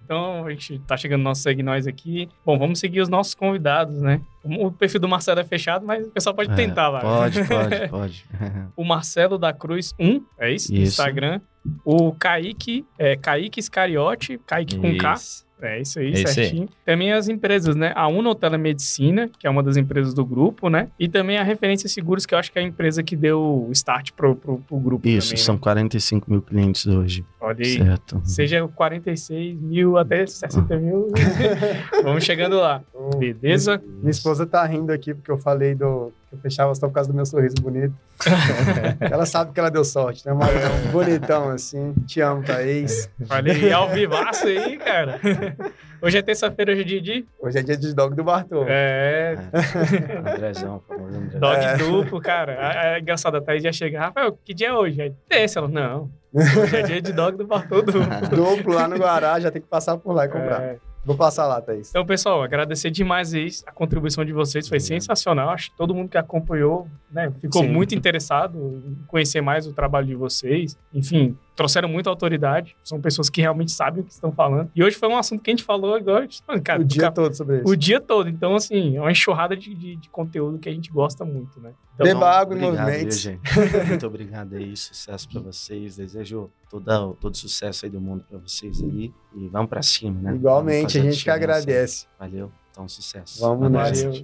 Então, 0.04 0.44
a 0.44 0.50
gente 0.50 0.80
tá 0.80 0.96
chegando 0.96 1.20
no 1.20 1.24
nosso 1.24 1.42
segue 1.42 1.62
nós 1.62 1.86
aqui. 1.86 2.28
Bom, 2.44 2.58
vamos 2.58 2.80
seguir 2.80 3.00
os 3.00 3.08
nossos 3.08 3.34
convidados, 3.36 4.02
né? 4.02 4.20
O 4.42 4.72
perfil 4.72 4.98
do 4.98 5.08
Marcelo 5.08 5.38
é 5.38 5.44
fechado, 5.44 5.86
mas 5.86 6.04
o 6.04 6.10
pessoal 6.10 6.34
pode 6.34 6.50
é, 6.50 6.54
tentar 6.56 6.88
lá. 6.88 7.00
Pode, 7.00 7.44
pode, 7.44 7.86
pode. 7.88 8.26
o 8.74 8.84
Marcelo 8.84 9.38
da 9.38 9.52
Cruz 9.52 9.94
1, 10.00 10.20
é 10.40 10.52
isso? 10.52 10.74
isso. 10.74 10.82
Instagram. 10.82 11.40
O 11.84 12.12
Kaique, 12.12 12.84
é 12.98 13.16
Kaique 13.16 13.60
Iscariote, 13.60 14.40
Kaique 14.46 14.76
com 14.76 14.96
K. 14.96 15.14
É 15.62 15.80
isso 15.80 16.00
aí, 16.00 16.12
é 16.12 16.26
certinho. 16.26 16.62
Aí. 16.62 16.68
Também 16.84 17.12
as 17.12 17.28
empresas, 17.28 17.76
né? 17.76 17.92
A 17.94 18.08
Uno 18.08 18.34
Telemedicina, 18.34 19.30
que 19.38 19.46
é 19.46 19.50
uma 19.50 19.62
das 19.62 19.76
empresas 19.76 20.12
do 20.12 20.24
grupo, 20.24 20.68
né? 20.68 20.88
E 20.98 21.08
também 21.08 21.38
a 21.38 21.44
Referência 21.44 21.88
Seguros, 21.88 22.26
que 22.26 22.34
eu 22.34 22.38
acho 22.38 22.50
que 22.50 22.58
é 22.58 22.62
a 22.62 22.64
empresa 22.64 23.00
que 23.02 23.14
deu 23.14 23.66
o 23.68 23.70
start 23.70 24.10
pro, 24.12 24.34
pro, 24.34 24.58
pro 24.58 24.76
grupo. 24.78 25.06
Isso, 25.06 25.28
também, 25.30 25.44
são 25.44 25.54
né? 25.54 25.60
45 25.60 26.30
mil 26.30 26.42
clientes 26.42 26.84
hoje. 26.86 27.24
Olha 27.40 27.64
aí. 27.64 27.78
Certo. 27.78 28.20
Seja 28.24 28.66
46 28.66 29.60
mil 29.60 29.96
até 29.96 30.26
60 30.26 30.76
mil. 30.78 31.08
Vamos 32.02 32.24
chegando 32.24 32.56
lá. 32.56 32.82
Beleza? 33.16 33.80
Minha 34.00 34.10
esposa 34.10 34.44
tá 34.44 34.66
rindo 34.66 34.92
aqui 34.92 35.14
porque 35.14 35.30
eu 35.30 35.38
falei 35.38 35.76
do 35.76 36.12
eu 36.32 36.38
fechava 36.38 36.74
só 36.74 36.88
por 36.88 36.94
causa 36.94 37.10
do 37.10 37.14
meu 37.14 37.26
sorriso 37.26 37.56
bonito. 37.60 37.94
ela 39.00 39.26
sabe 39.26 39.52
que 39.52 39.60
ela 39.60 39.70
deu 39.70 39.84
sorte, 39.84 40.26
né? 40.26 40.32
Mas 40.32 40.50
é 40.54 40.68
um 40.68 40.90
bonitão 40.90 41.50
assim. 41.50 41.94
Te 42.06 42.20
amo, 42.20 42.42
Thaís. 42.42 43.10
Olha 43.28 43.52
aí, 43.52 43.72
ao 43.72 43.90
vivaço 43.90 44.46
aí, 44.46 44.78
cara. 44.78 45.20
Hoje 46.00 46.18
é 46.18 46.22
terça-feira, 46.22 46.72
hoje 46.72 46.80
é 46.80 46.84
dia 46.84 47.00
de... 47.00 47.26
Hoje 47.38 47.58
é 47.58 47.62
dia 47.62 47.76
de 47.76 47.94
dog 47.94 48.16
do 48.16 48.24
Bartô. 48.24 48.64
É. 48.66 49.36
é. 49.52 50.32
Andrezão. 50.34 50.82
Dog 51.38 51.56
é. 51.56 51.76
duplo, 51.76 52.20
cara. 52.20 52.52
É, 52.54 52.96
é 52.96 53.00
engraçado, 53.00 53.36
a 53.36 53.40
Thaís 53.40 53.62
já 53.62 53.72
chega. 53.72 54.00
Rafael, 54.00 54.36
que 54.44 54.54
dia 54.54 54.68
é 54.68 54.74
hoje? 54.74 55.00
É 55.00 55.12
terça. 55.28 55.58
Ela, 55.58 55.68
não. 55.68 56.10
Hoje 56.32 56.76
é 56.76 56.82
dia 56.82 57.02
de 57.02 57.12
dog 57.12 57.36
do 57.36 57.46
Bartô 57.46 57.82
duplo. 57.82 58.00
duplo 58.34 58.74
lá 58.74 58.88
no 58.88 58.96
Guará, 58.96 59.38
já 59.38 59.50
tem 59.50 59.60
que 59.60 59.68
passar 59.68 59.98
por 59.98 60.14
lá 60.14 60.24
e 60.24 60.28
comprar. 60.28 60.62
É. 60.62 60.78
Vou 61.04 61.16
passar 61.16 61.46
lá, 61.46 61.60
Thaís. 61.60 61.90
Então, 61.90 62.06
pessoal, 62.06 62.42
agradecer 62.42 62.90
demais 62.90 63.34
aí 63.34 63.48
a 63.66 63.72
contribuição 63.72 64.24
de 64.24 64.32
vocês, 64.32 64.68
foi 64.68 64.78
sensacional. 64.78 65.50
Acho 65.50 65.70
que 65.70 65.76
todo 65.76 65.94
mundo 65.94 66.08
que 66.08 66.16
acompanhou 66.16 66.86
né, 67.10 67.32
ficou 67.40 67.62
Sim. 67.62 67.68
muito 67.68 67.94
interessado 67.94 68.82
em 68.86 69.04
conhecer 69.06 69.40
mais 69.40 69.66
o 69.66 69.72
trabalho 69.72 70.06
de 70.06 70.14
vocês. 70.14 70.76
Enfim, 70.94 71.36
trouxeram 71.54 71.88
muita 71.88 72.10
autoridade, 72.10 72.76
são 72.82 73.00
pessoas 73.00 73.28
que 73.28 73.40
realmente 73.40 73.72
sabem 73.72 74.02
o 74.02 74.04
que 74.04 74.12
estão 74.12 74.32
falando. 74.32 74.70
E 74.74 74.82
hoje 74.82 74.96
foi 74.96 75.08
um 75.08 75.16
assunto 75.16 75.42
que 75.42 75.50
a 75.50 75.52
gente 75.52 75.64
falou 75.64 75.94
agora. 75.94 76.26
Cara, 76.64 76.80
o 76.80 76.84
dia 76.84 77.10
todo 77.10 77.34
sobre 77.34 77.58
isso. 77.58 77.68
O 77.68 77.76
dia 77.76 78.00
todo. 78.00 78.28
Então, 78.28 78.54
assim, 78.54 78.96
é 78.96 79.00
uma 79.00 79.12
enxurrada 79.12 79.56
de, 79.56 79.74
de, 79.74 79.96
de 79.96 80.08
conteúdo 80.08 80.58
que 80.58 80.68
a 80.68 80.72
gente 80.72 80.90
gosta 80.90 81.24
muito, 81.24 81.60
né? 81.60 81.72
Então, 81.94 82.06
Beba 82.06 82.30
água 82.30 82.56
e 82.56 82.60
movimentos. 82.60 83.26
Muito 83.86 84.06
obrigado 84.06 84.54
aí, 84.54 84.74
sucesso 84.76 85.28
para 85.28 85.40
vocês. 85.40 85.96
Desejo 85.96 86.50
todo, 86.70 87.16
todo 87.20 87.36
sucesso 87.36 87.84
aí 87.84 87.90
do 87.90 88.00
mundo 88.00 88.24
para 88.28 88.38
vocês 88.38 88.82
aí. 88.82 89.12
E 89.34 89.48
vamos 89.48 89.68
para 89.68 89.82
cima, 89.82 90.20
né? 90.20 90.34
Igualmente, 90.34 90.98
a 90.98 91.02
gente 91.02 91.22
que 91.22 91.30
agradece. 91.30 92.06
Valeu. 92.18 92.50
Então, 92.70 92.88
sucesso. 92.88 93.38
Vamos. 93.38 93.68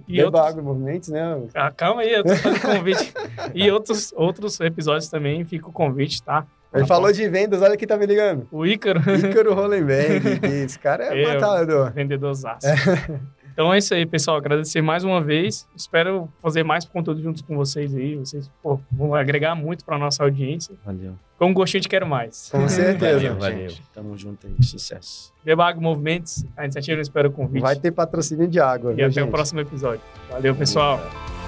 E 0.08 0.16
Beba 0.16 0.24
outros... 0.24 0.46
água 0.46 0.62
e 0.62 0.64
movimentos, 0.64 1.10
né? 1.10 1.48
Ah, 1.54 1.70
calma 1.70 2.00
aí, 2.00 2.14
eu 2.14 2.24
tô 2.24 2.34
fazendo 2.34 2.62
convite. 2.62 3.12
e 3.54 3.70
outros, 3.70 4.12
outros 4.16 4.58
episódios 4.60 5.10
também, 5.10 5.44
fica 5.44 5.68
o 5.68 5.72
convite, 5.72 6.22
tá? 6.22 6.46
Ele 6.72 6.82
tá 6.82 6.86
falou 6.86 7.10
de 7.12 7.28
vendas, 7.28 7.62
olha 7.62 7.76
quem 7.76 7.88
tá 7.88 7.96
me 7.96 8.06
ligando. 8.06 8.46
O 8.52 8.66
Ícaro. 8.66 9.00
Ícaro 9.00 9.54
Hollenberg. 9.54 10.40
Esse 10.64 10.78
cara 10.78 11.04
é 11.04 11.24
Eu, 11.24 11.28
matador. 11.28 11.92
Vendedorzaço. 11.92 12.66
É. 12.66 13.38
Então 13.58 13.74
é 13.74 13.78
isso 13.78 13.92
aí, 13.92 14.06
pessoal. 14.06 14.36
Agradecer 14.36 14.80
mais 14.80 15.02
uma 15.02 15.20
vez. 15.20 15.66
Espero 15.74 16.28
fazer 16.40 16.62
mais 16.62 16.84
conteúdo 16.84 17.20
juntos 17.20 17.42
com 17.42 17.56
vocês 17.56 17.92
aí. 17.92 18.14
Vocês 18.14 18.48
pô, 18.62 18.78
vão 18.92 19.12
agregar 19.16 19.56
muito 19.56 19.84
para 19.84 19.98
nossa 19.98 20.22
audiência. 20.22 20.76
Valeu. 20.86 21.14
Com 21.36 21.46
um 21.46 21.52
gostinho 21.54 21.80
de 21.80 21.88
quero 21.88 22.06
mais. 22.06 22.50
Com 22.52 22.68
certeza. 22.68 23.14
valeu, 23.14 23.36
valeu. 23.36 23.72
Tamo 23.92 24.16
junto 24.16 24.46
aí. 24.46 24.54
Sucesso. 24.62 25.32
Debago 25.44 25.80
Movimentos, 25.80 26.44
a 26.56 26.64
iniciativa 26.64 27.00
espera 27.00 27.26
o 27.26 27.32
convite. 27.32 27.62
Vai 27.62 27.74
ter 27.74 27.90
patrocínio 27.90 28.46
de 28.46 28.60
água. 28.60 28.92
E 28.92 29.02
até 29.02 29.10
gente? 29.10 29.28
o 29.28 29.30
próximo 29.30 29.58
episódio. 29.58 30.02
Valeu, 30.30 30.54
pessoal. 30.54 30.98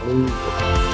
Valeu. 0.00 0.89